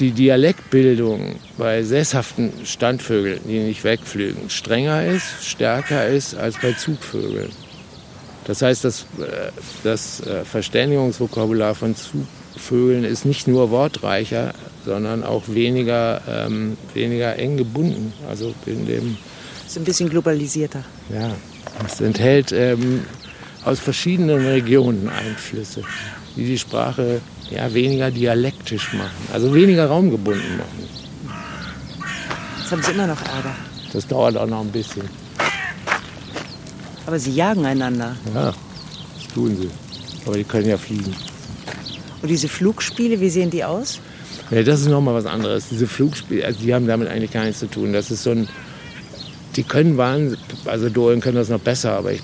die 0.00 0.12
Dialektbildung 0.12 1.36
bei 1.58 1.82
sesshaften 1.82 2.52
Standvögeln, 2.64 3.40
die 3.46 3.58
nicht 3.58 3.84
wegfliegen, 3.84 4.48
strenger 4.48 5.04
ist, 5.04 5.44
stärker 5.46 6.06
ist 6.06 6.34
als 6.34 6.56
bei 6.58 6.72
Zugvögeln. 6.72 7.50
Das 8.46 8.62
heißt, 8.62 8.84
das, 8.84 9.02
äh, 9.18 9.52
das 9.84 10.20
äh, 10.20 10.44
Verständigungsvokabular 10.44 11.74
von 11.74 11.94
Zugvögeln 11.94 13.04
ist 13.04 13.26
nicht 13.26 13.46
nur 13.46 13.70
wortreicher, 13.70 14.54
sondern 14.84 15.22
auch 15.22 15.44
weniger, 15.48 16.22
ähm, 16.26 16.76
weniger 16.94 17.36
eng 17.36 17.58
gebunden. 17.58 18.12
Also 18.28 18.54
in 18.64 18.86
dem, 18.86 19.18
ist 19.66 19.76
ein 19.76 19.84
bisschen 19.84 20.08
globalisierter. 20.08 20.82
ja, 21.12 21.30
es 21.86 22.00
enthält 22.00 22.52
ähm, 22.52 23.04
aus 23.64 23.78
verschiedenen 23.78 24.44
Regionen 24.46 25.10
Einflüsse, 25.10 25.82
die 26.34 26.46
die 26.46 26.58
Sprache 26.58 27.20
ja, 27.50 27.72
weniger 27.72 28.10
dialektisch 28.10 28.92
machen, 28.92 29.28
also 29.32 29.52
weniger 29.54 29.86
raumgebunden 29.86 30.58
machen. 30.58 30.88
Jetzt 32.58 32.70
haben 32.72 32.82
sie 32.82 32.92
immer 32.92 33.06
noch 33.06 33.20
Ärger. 33.20 33.54
Das 33.92 34.06
dauert 34.06 34.36
auch 34.36 34.46
noch 34.46 34.60
ein 34.60 34.70
bisschen. 34.70 35.02
Aber 37.06 37.18
sie 37.18 37.32
jagen 37.32 37.66
einander. 37.66 38.16
Ja, 38.32 38.54
das 39.16 39.34
tun 39.34 39.56
sie. 39.56 39.68
Aber 40.24 40.36
die 40.36 40.44
können 40.44 40.68
ja 40.68 40.78
fliegen. 40.78 41.14
Und 42.22 42.28
diese 42.28 42.48
Flugspiele, 42.48 43.20
wie 43.20 43.30
sehen 43.30 43.50
die 43.50 43.64
aus? 43.64 43.98
Ja, 44.50 44.62
das 44.62 44.80
ist 44.80 44.88
nochmal 44.88 45.14
was 45.14 45.26
anderes. 45.26 45.68
Diese 45.70 45.86
Flugspiele, 45.86 46.44
also 46.44 46.60
die 46.60 46.72
haben 46.74 46.86
damit 46.86 47.08
eigentlich 47.08 47.32
gar 47.32 47.44
nichts 47.44 47.60
zu 47.60 47.66
tun. 47.66 47.92
Das 47.92 48.10
ist 48.10 48.22
so 48.22 48.30
ein, 48.30 48.48
die 49.56 49.62
können 49.62 49.96
wahnsinnig, 49.96 50.38
also 50.66 50.88
Dohlen 50.88 51.20
können 51.20 51.36
das 51.36 51.48
noch 51.48 51.60
besser, 51.60 51.92
aber 51.92 52.12
ich 52.12 52.20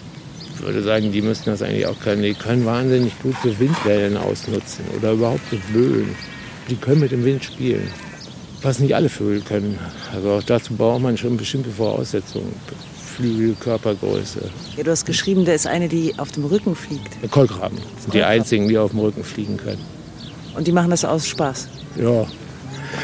würde 0.60 0.82
sagen, 0.82 1.12
die 1.12 1.22
müssten 1.22 1.50
das 1.50 1.62
eigentlich 1.62 1.86
auch 1.86 1.98
können. 2.00 2.22
Die 2.22 2.34
können 2.34 2.64
wahnsinnig 2.64 3.12
gut 3.22 3.34
so 3.42 3.58
Windwellen 3.58 4.16
ausnutzen 4.16 4.84
oder 4.96 5.12
überhaupt 5.12 5.42
so 5.50 5.56
Böen. 5.72 6.14
Die 6.68 6.76
können 6.76 7.00
mit 7.00 7.12
dem 7.12 7.24
Wind 7.24 7.44
spielen. 7.44 7.88
Was 8.62 8.78
nicht 8.78 8.94
alle 8.94 9.08
Vögel 9.08 9.42
können. 9.42 9.78
Also 10.14 10.30
auch 10.30 10.42
dazu 10.42 10.74
braucht 10.74 11.02
man 11.02 11.16
schon 11.16 11.36
bestimmte 11.36 11.70
Voraussetzungen. 11.70 12.54
Flügel, 13.16 13.54
Körpergröße. 13.60 14.40
Ja, 14.76 14.82
du 14.82 14.90
hast 14.90 15.06
geschrieben, 15.06 15.44
da 15.44 15.52
ist 15.52 15.66
eine, 15.66 15.88
die 15.88 16.18
auf 16.18 16.32
dem 16.32 16.44
Rücken 16.44 16.74
fliegt. 16.74 17.30
Kolkraben 17.30 17.78
sind 18.00 18.12
die 18.12 18.22
einzigen, 18.22 18.68
die 18.68 18.76
auf 18.76 18.90
dem 18.90 19.00
Rücken 19.00 19.24
fliegen 19.24 19.56
können. 19.56 19.82
Und 20.54 20.66
die 20.66 20.72
machen 20.72 20.90
das 20.90 21.04
aus 21.04 21.26
Spaß. 21.26 21.68
Ja, 21.96 22.26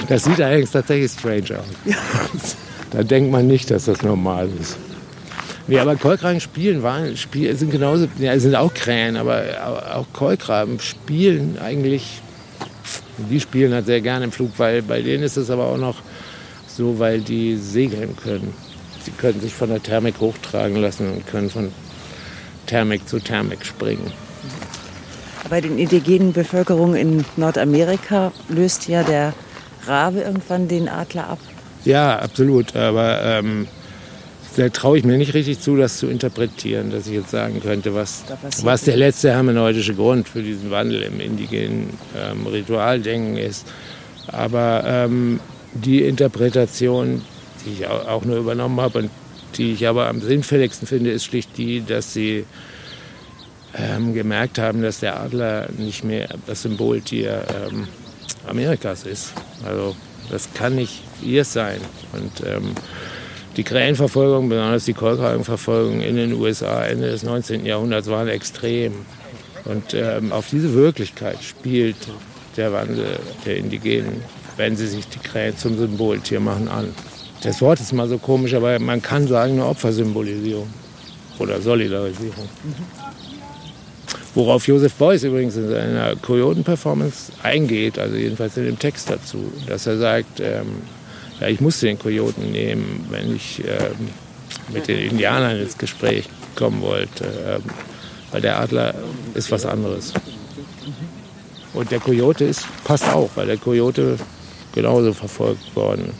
das 0.08 0.24
sieht 0.24 0.40
allerdings 0.40 0.70
tatsächlich 0.70 1.10
strange 1.12 1.60
aus. 1.60 2.56
Da 2.90 3.02
denkt 3.02 3.30
man 3.30 3.46
nicht, 3.46 3.70
dass 3.70 3.86
das 3.86 4.02
normal 4.02 4.50
ist. 4.60 4.76
Nee, 5.72 5.78
aber 5.78 5.96
Kolkraben 5.96 6.38
spielen, 6.38 6.82
waren, 6.82 7.16
spiel, 7.16 7.56
sind 7.56 7.70
genauso, 7.70 8.06
ja, 8.18 8.38
sind 8.38 8.54
auch 8.54 8.74
Krähen, 8.74 9.16
aber 9.16 9.42
auch 9.94 10.04
Kolkraben 10.12 10.78
spielen 10.80 11.56
eigentlich, 11.58 12.20
die 13.16 13.40
spielen 13.40 13.72
halt 13.72 13.86
sehr 13.86 14.02
gerne 14.02 14.26
im 14.26 14.32
Flug, 14.32 14.50
weil 14.58 14.82
bei 14.82 15.00
denen 15.00 15.22
ist 15.22 15.38
es 15.38 15.48
aber 15.48 15.64
auch 15.68 15.78
noch 15.78 15.96
so, 16.66 16.98
weil 16.98 17.22
die 17.22 17.56
segeln 17.56 18.14
können. 18.22 18.52
Sie 19.02 19.12
können 19.12 19.40
sich 19.40 19.54
von 19.54 19.70
der 19.70 19.82
Thermik 19.82 20.20
hochtragen 20.20 20.76
lassen 20.76 21.10
und 21.10 21.26
können 21.26 21.48
von 21.48 21.72
Thermik 22.66 23.08
zu 23.08 23.18
Thermik 23.18 23.64
springen. 23.64 24.12
Bei 25.48 25.62
den 25.62 25.78
indigenen 25.78 26.34
Bevölkerungen 26.34 26.96
in 26.96 27.24
Nordamerika 27.38 28.30
löst 28.50 28.88
ja 28.88 29.02
der 29.04 29.32
Rabe 29.86 30.20
irgendwann 30.20 30.68
den 30.68 30.90
Adler 30.90 31.30
ab. 31.30 31.38
Ja, 31.86 32.18
absolut. 32.18 32.76
Aber 32.76 33.22
ähm, 33.22 33.68
da 34.56 34.68
traue 34.68 34.98
ich 34.98 35.04
mir 35.04 35.16
nicht 35.16 35.34
richtig 35.34 35.60
zu, 35.60 35.76
das 35.76 35.98
zu 35.98 36.08
interpretieren, 36.08 36.90
dass 36.90 37.06
ich 37.06 37.14
jetzt 37.14 37.30
sagen 37.30 37.60
könnte, 37.60 37.94
was, 37.94 38.24
was 38.62 38.82
der 38.82 38.96
letzte 38.96 39.30
hermeneutische 39.30 39.94
Grund 39.94 40.28
für 40.28 40.42
diesen 40.42 40.70
Wandel 40.70 41.02
im 41.02 41.20
indigenen 41.20 41.90
ähm, 42.16 42.46
Ritualdenken 42.46 43.36
ist. 43.36 43.66
Aber 44.28 44.84
ähm, 44.86 45.40
die 45.72 46.02
Interpretation, 46.02 47.22
die 47.64 47.72
ich 47.72 47.86
auch 47.86 48.24
nur 48.24 48.36
übernommen 48.36 48.80
habe 48.80 49.00
und 49.00 49.10
die 49.56 49.72
ich 49.72 49.86
aber 49.86 50.08
am 50.08 50.20
sinnfälligsten 50.20 50.86
finde, 50.86 51.10
ist 51.10 51.24
schlicht 51.24 51.56
die, 51.56 51.84
dass 51.84 52.12
sie 52.12 52.44
ähm, 53.74 54.14
gemerkt 54.14 54.58
haben, 54.58 54.82
dass 54.82 55.00
der 55.00 55.20
Adler 55.20 55.68
nicht 55.76 56.04
mehr 56.04 56.28
das 56.46 56.62
Symboltier 56.62 57.44
ähm, 57.70 57.88
Amerikas 58.46 59.04
ist. 59.04 59.32
Also 59.64 59.96
das 60.30 60.52
kann 60.54 60.74
nicht 60.74 61.02
ihr 61.22 61.44
sein. 61.44 61.80
Und 62.12 62.46
ähm, 62.46 62.74
die 63.56 63.64
Krähenverfolgung, 63.64 64.48
besonders 64.48 64.84
die 64.84 64.94
Kolkragenverfolgung 64.94 66.00
in 66.00 66.16
den 66.16 66.32
USA 66.34 66.84
Ende 66.84 67.10
des 67.10 67.22
19. 67.22 67.66
Jahrhunderts 67.66 68.08
waren 68.08 68.28
extrem. 68.28 68.92
Und 69.64 69.94
ähm, 69.94 70.32
auf 70.32 70.48
diese 70.50 70.74
Wirklichkeit 70.74 71.42
spielt 71.42 71.96
der 72.56 72.72
Wandel 72.72 73.18
der 73.46 73.56
Indigenen, 73.56 74.22
wenn 74.56 74.76
sie 74.76 74.86
sich 74.86 75.06
die 75.08 75.18
Krähen 75.18 75.56
zum 75.56 75.78
Symboltier 75.78 76.40
machen, 76.40 76.68
an. 76.68 76.94
Das 77.42 77.60
Wort 77.60 77.80
ist 77.80 77.92
mal 77.92 78.08
so 78.08 78.18
komisch, 78.18 78.54
aber 78.54 78.78
man 78.78 79.02
kann 79.02 79.26
sagen 79.26 79.54
eine 79.54 79.66
Opfersymbolisierung 79.66 80.68
oder 81.38 81.60
Solidarisierung. 81.60 82.48
Mhm. 82.64 83.02
Worauf 84.34 84.66
Joseph 84.66 84.94
Beuys 84.94 85.24
übrigens 85.24 85.56
in 85.56 85.68
seiner 85.68 86.16
Kojoten-Performance 86.16 87.32
eingeht, 87.42 87.98
also 87.98 88.16
jedenfalls 88.16 88.56
in 88.56 88.64
dem 88.64 88.78
Text 88.78 89.10
dazu, 89.10 89.52
dass 89.66 89.86
er 89.86 89.98
sagt, 89.98 90.40
ähm, 90.40 90.82
ja, 91.40 91.48
ich 91.48 91.60
musste 91.60 91.86
den 91.86 91.98
Kojoten 91.98 92.52
nehmen, 92.52 93.06
wenn 93.10 93.34
ich 93.34 93.62
ähm, 93.64 94.08
mit 94.72 94.88
den 94.88 94.98
Indianern 95.10 95.58
ins 95.58 95.76
Gespräch 95.78 96.28
kommen 96.54 96.82
wollte, 96.82 97.24
ähm, 97.24 97.62
weil 98.30 98.40
der 98.40 98.60
Adler 98.60 98.94
ist 99.34 99.50
was 99.50 99.66
anderes. 99.66 100.12
Und 101.74 101.90
der 101.90 102.00
Kojote 102.00 102.44
ist, 102.44 102.66
passt 102.84 103.08
auch, 103.08 103.30
weil 103.34 103.46
der 103.46 103.56
Kojote 103.56 104.18
genauso 104.74 105.12
verfolgt 105.12 105.74
worden 105.74 106.12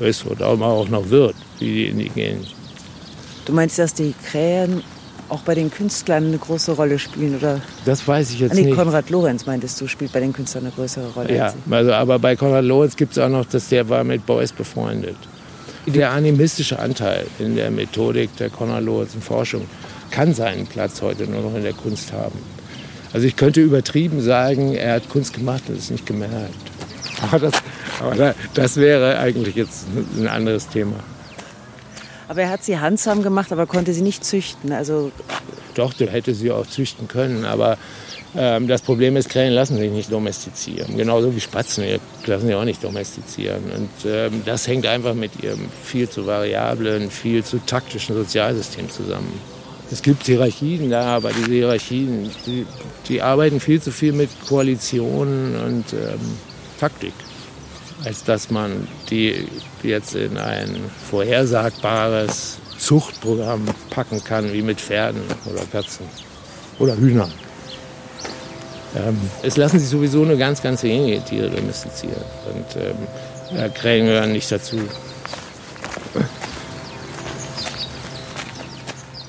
ist 0.00 0.26
und 0.26 0.42
auch 0.42 0.88
noch 0.88 1.08
wird, 1.08 1.36
wie 1.58 1.72
die 1.72 1.86
Indigenen. 1.86 2.46
Du 3.44 3.52
meinst, 3.52 3.78
dass 3.78 3.94
die 3.94 4.14
Krähen 4.28 4.82
auch 5.28 5.40
bei 5.40 5.54
den 5.54 5.70
Künstlern 5.70 6.26
eine 6.26 6.38
große 6.38 6.72
Rolle 6.72 6.98
spielen? 6.98 7.36
Oder? 7.36 7.60
Das 7.84 8.06
weiß 8.06 8.30
ich 8.30 8.40
jetzt 8.40 8.52
ah, 8.52 8.54
nee, 8.54 8.66
nicht. 8.66 8.76
Konrad 8.76 9.10
Lorenz 9.10 9.46
meintest 9.46 9.80
du, 9.80 9.86
spielt 9.86 10.12
bei 10.12 10.20
den 10.20 10.32
Künstlern 10.32 10.64
eine 10.64 10.72
größere 10.72 11.08
Rolle. 11.12 11.34
Ja, 11.34 11.54
also, 11.70 11.92
aber 11.92 12.18
bei 12.18 12.36
Konrad 12.36 12.64
Lorenz 12.64 12.96
gibt 12.96 13.12
es 13.12 13.18
auch 13.18 13.28
noch, 13.28 13.44
dass 13.44 13.68
der 13.68 13.88
war 13.88 14.04
mit 14.04 14.26
Beuys 14.26 14.52
befreundet. 14.52 15.16
Der 15.86 16.10
animistische 16.10 16.78
Anteil 16.78 17.26
in 17.38 17.54
der 17.54 17.70
Methodik 17.70 18.36
der 18.36 18.50
Konrad 18.50 18.82
Lorenz 18.82 19.12
Forschung 19.20 19.66
kann 20.10 20.34
seinen 20.34 20.66
Platz 20.66 21.00
heute 21.02 21.24
nur 21.24 21.42
noch 21.42 21.54
in 21.54 21.62
der 21.62 21.74
Kunst 21.74 22.12
haben. 22.12 22.38
Also 23.12 23.26
ich 23.26 23.36
könnte 23.36 23.60
übertrieben 23.60 24.20
sagen, 24.20 24.74
er 24.74 24.94
hat 24.94 25.08
Kunst 25.08 25.34
gemacht 25.34 25.62
und 25.68 25.78
es 25.78 25.90
nicht 25.90 26.06
gemerkt. 26.06 26.54
Aber 27.22 27.38
das, 27.38 27.54
aber 28.00 28.34
das 28.54 28.76
wäre 28.76 29.18
eigentlich 29.18 29.54
jetzt 29.54 29.86
ein 30.18 30.28
anderes 30.28 30.68
Thema. 30.68 30.96
Aber 32.28 32.42
er 32.42 32.50
hat 32.50 32.64
sie 32.64 32.78
handsam 32.78 33.22
gemacht, 33.22 33.52
aber 33.52 33.66
konnte 33.66 33.92
sie 33.92 34.02
nicht 34.02 34.24
züchten. 34.24 34.72
Also 34.72 35.12
Doch, 35.74 35.92
der 35.92 36.10
hätte 36.10 36.34
sie 36.34 36.50
auch 36.50 36.66
züchten 36.66 37.06
können. 37.08 37.44
Aber 37.44 37.78
ähm, 38.36 38.66
das 38.66 38.82
Problem 38.82 39.16
ist, 39.16 39.28
Krähen 39.28 39.52
lassen 39.52 39.76
sich 39.78 39.90
nicht 39.90 40.10
domestizieren. 40.10 40.96
Genauso 40.96 41.34
wie 41.34 41.40
Spatzen 41.40 41.84
lassen 42.26 42.46
sich 42.46 42.54
auch 42.54 42.64
nicht 42.64 42.82
domestizieren. 42.82 43.62
Und 43.74 44.10
ähm, 44.10 44.42
das 44.44 44.66
hängt 44.66 44.86
einfach 44.86 45.14
mit 45.14 45.42
ihrem 45.42 45.68
viel 45.84 46.08
zu 46.08 46.26
variablen, 46.26 47.10
viel 47.10 47.44
zu 47.44 47.58
taktischen 47.64 48.16
Sozialsystem 48.16 48.90
zusammen. 48.90 49.32
Es 49.90 50.02
gibt 50.02 50.24
Hierarchien 50.26 50.90
da, 50.90 51.16
aber 51.16 51.30
diese 51.30 51.52
Hierarchien, 51.52 52.30
die, 52.44 52.66
die 53.08 53.22
arbeiten 53.22 53.60
viel 53.60 53.80
zu 53.80 53.92
viel 53.92 54.12
mit 54.12 54.30
Koalitionen 54.48 55.54
und 55.54 55.92
ähm, 55.92 56.18
Taktik 56.80 57.12
als 58.04 58.24
dass 58.24 58.50
man 58.50 58.86
die 59.10 59.48
jetzt 59.82 60.14
in 60.14 60.36
ein 60.36 60.76
vorhersagbares 61.10 62.58
Zuchtprogramm 62.78 63.66
packen 63.90 64.22
kann, 64.22 64.52
wie 64.52 64.62
mit 64.62 64.80
Pferden 64.80 65.22
oder 65.46 65.64
Katzen 65.72 66.06
oder 66.78 66.96
Hühnern. 66.96 67.32
Ähm, 68.94 69.18
es 69.42 69.56
lassen 69.56 69.78
sich 69.78 69.88
sowieso 69.88 70.24
nur 70.24 70.36
ganz, 70.36 70.62
ganz 70.62 70.82
wenige 70.82 71.22
Tiere 71.24 71.50
domestizieren. 71.50 72.22
Und 72.54 72.76
ähm, 72.76 72.96
ja, 73.56 73.68
Krähen 73.68 74.06
gehören 74.06 74.32
nicht 74.32 74.50
dazu. 74.50 74.78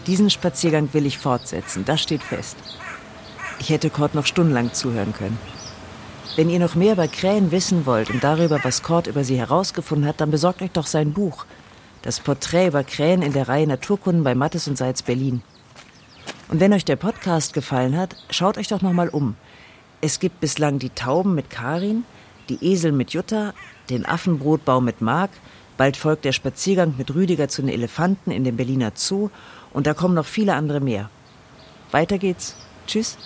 Diesen 0.05 0.30
Spaziergang 0.30 0.89
will 0.93 1.05
ich 1.05 1.18
fortsetzen, 1.18 1.84
das 1.84 2.01
steht 2.01 2.24
fest. 2.24 2.55
Ich 3.59 3.70
hätte 3.70 3.89
Kurt 3.89 4.15
noch 4.15 4.26
stundenlang 4.26 4.74
zuhören 4.74 5.13
können. 5.13 5.38
Wenn 6.38 6.51
ihr 6.51 6.59
noch 6.59 6.75
mehr 6.75 6.93
über 6.93 7.07
Krähen 7.07 7.51
wissen 7.51 7.88
wollt 7.88 8.11
und 8.11 8.23
darüber, 8.23 8.59
was 8.63 8.83
Kort 8.83 9.07
über 9.07 9.23
sie 9.23 9.39
herausgefunden 9.39 10.07
hat, 10.07 10.21
dann 10.21 10.29
besorgt 10.29 10.61
euch 10.61 10.69
doch 10.69 10.85
sein 10.85 11.11
Buch. 11.11 11.47
Das 12.03 12.19
Porträt 12.19 12.67
über 12.67 12.83
Krähen 12.83 13.23
in 13.23 13.33
der 13.33 13.47
Reihe 13.47 13.65
Naturkunden 13.65 14.23
bei 14.23 14.35
Mattes 14.35 14.67
und 14.67 14.77
Seitz 14.77 15.01
Berlin. 15.01 15.41
Und 16.49 16.59
wenn 16.59 16.73
euch 16.73 16.85
der 16.85 16.95
Podcast 16.95 17.53
gefallen 17.53 17.97
hat, 17.97 18.15
schaut 18.29 18.59
euch 18.59 18.67
doch 18.67 18.83
noch 18.83 18.93
mal 18.93 19.09
um. 19.09 19.35
Es 19.99 20.19
gibt 20.19 20.39
bislang 20.39 20.77
die 20.77 20.91
Tauben 20.91 21.33
mit 21.33 21.49
Karin, 21.49 22.03
die 22.49 22.63
Esel 22.63 22.91
mit 22.91 23.13
Jutta, 23.13 23.55
den 23.89 24.05
Affenbrotbaum 24.05 24.85
mit 24.85 25.01
Mark, 25.01 25.31
bald 25.75 25.97
folgt 25.97 26.23
der 26.23 26.33
Spaziergang 26.33 26.93
mit 26.99 27.15
Rüdiger 27.15 27.49
zu 27.49 27.63
den 27.63 27.69
Elefanten 27.69 28.29
in 28.29 28.43
dem 28.43 28.57
Berliner 28.57 28.91
Zoo 28.93 29.31
und 29.73 29.88
da 29.88 29.95
kommen 29.95 30.13
noch 30.13 30.27
viele 30.27 30.53
andere 30.53 30.81
mehr. 30.81 31.09
Weiter 31.89 32.19
geht's. 32.19 32.55
Tschüss. 32.85 33.17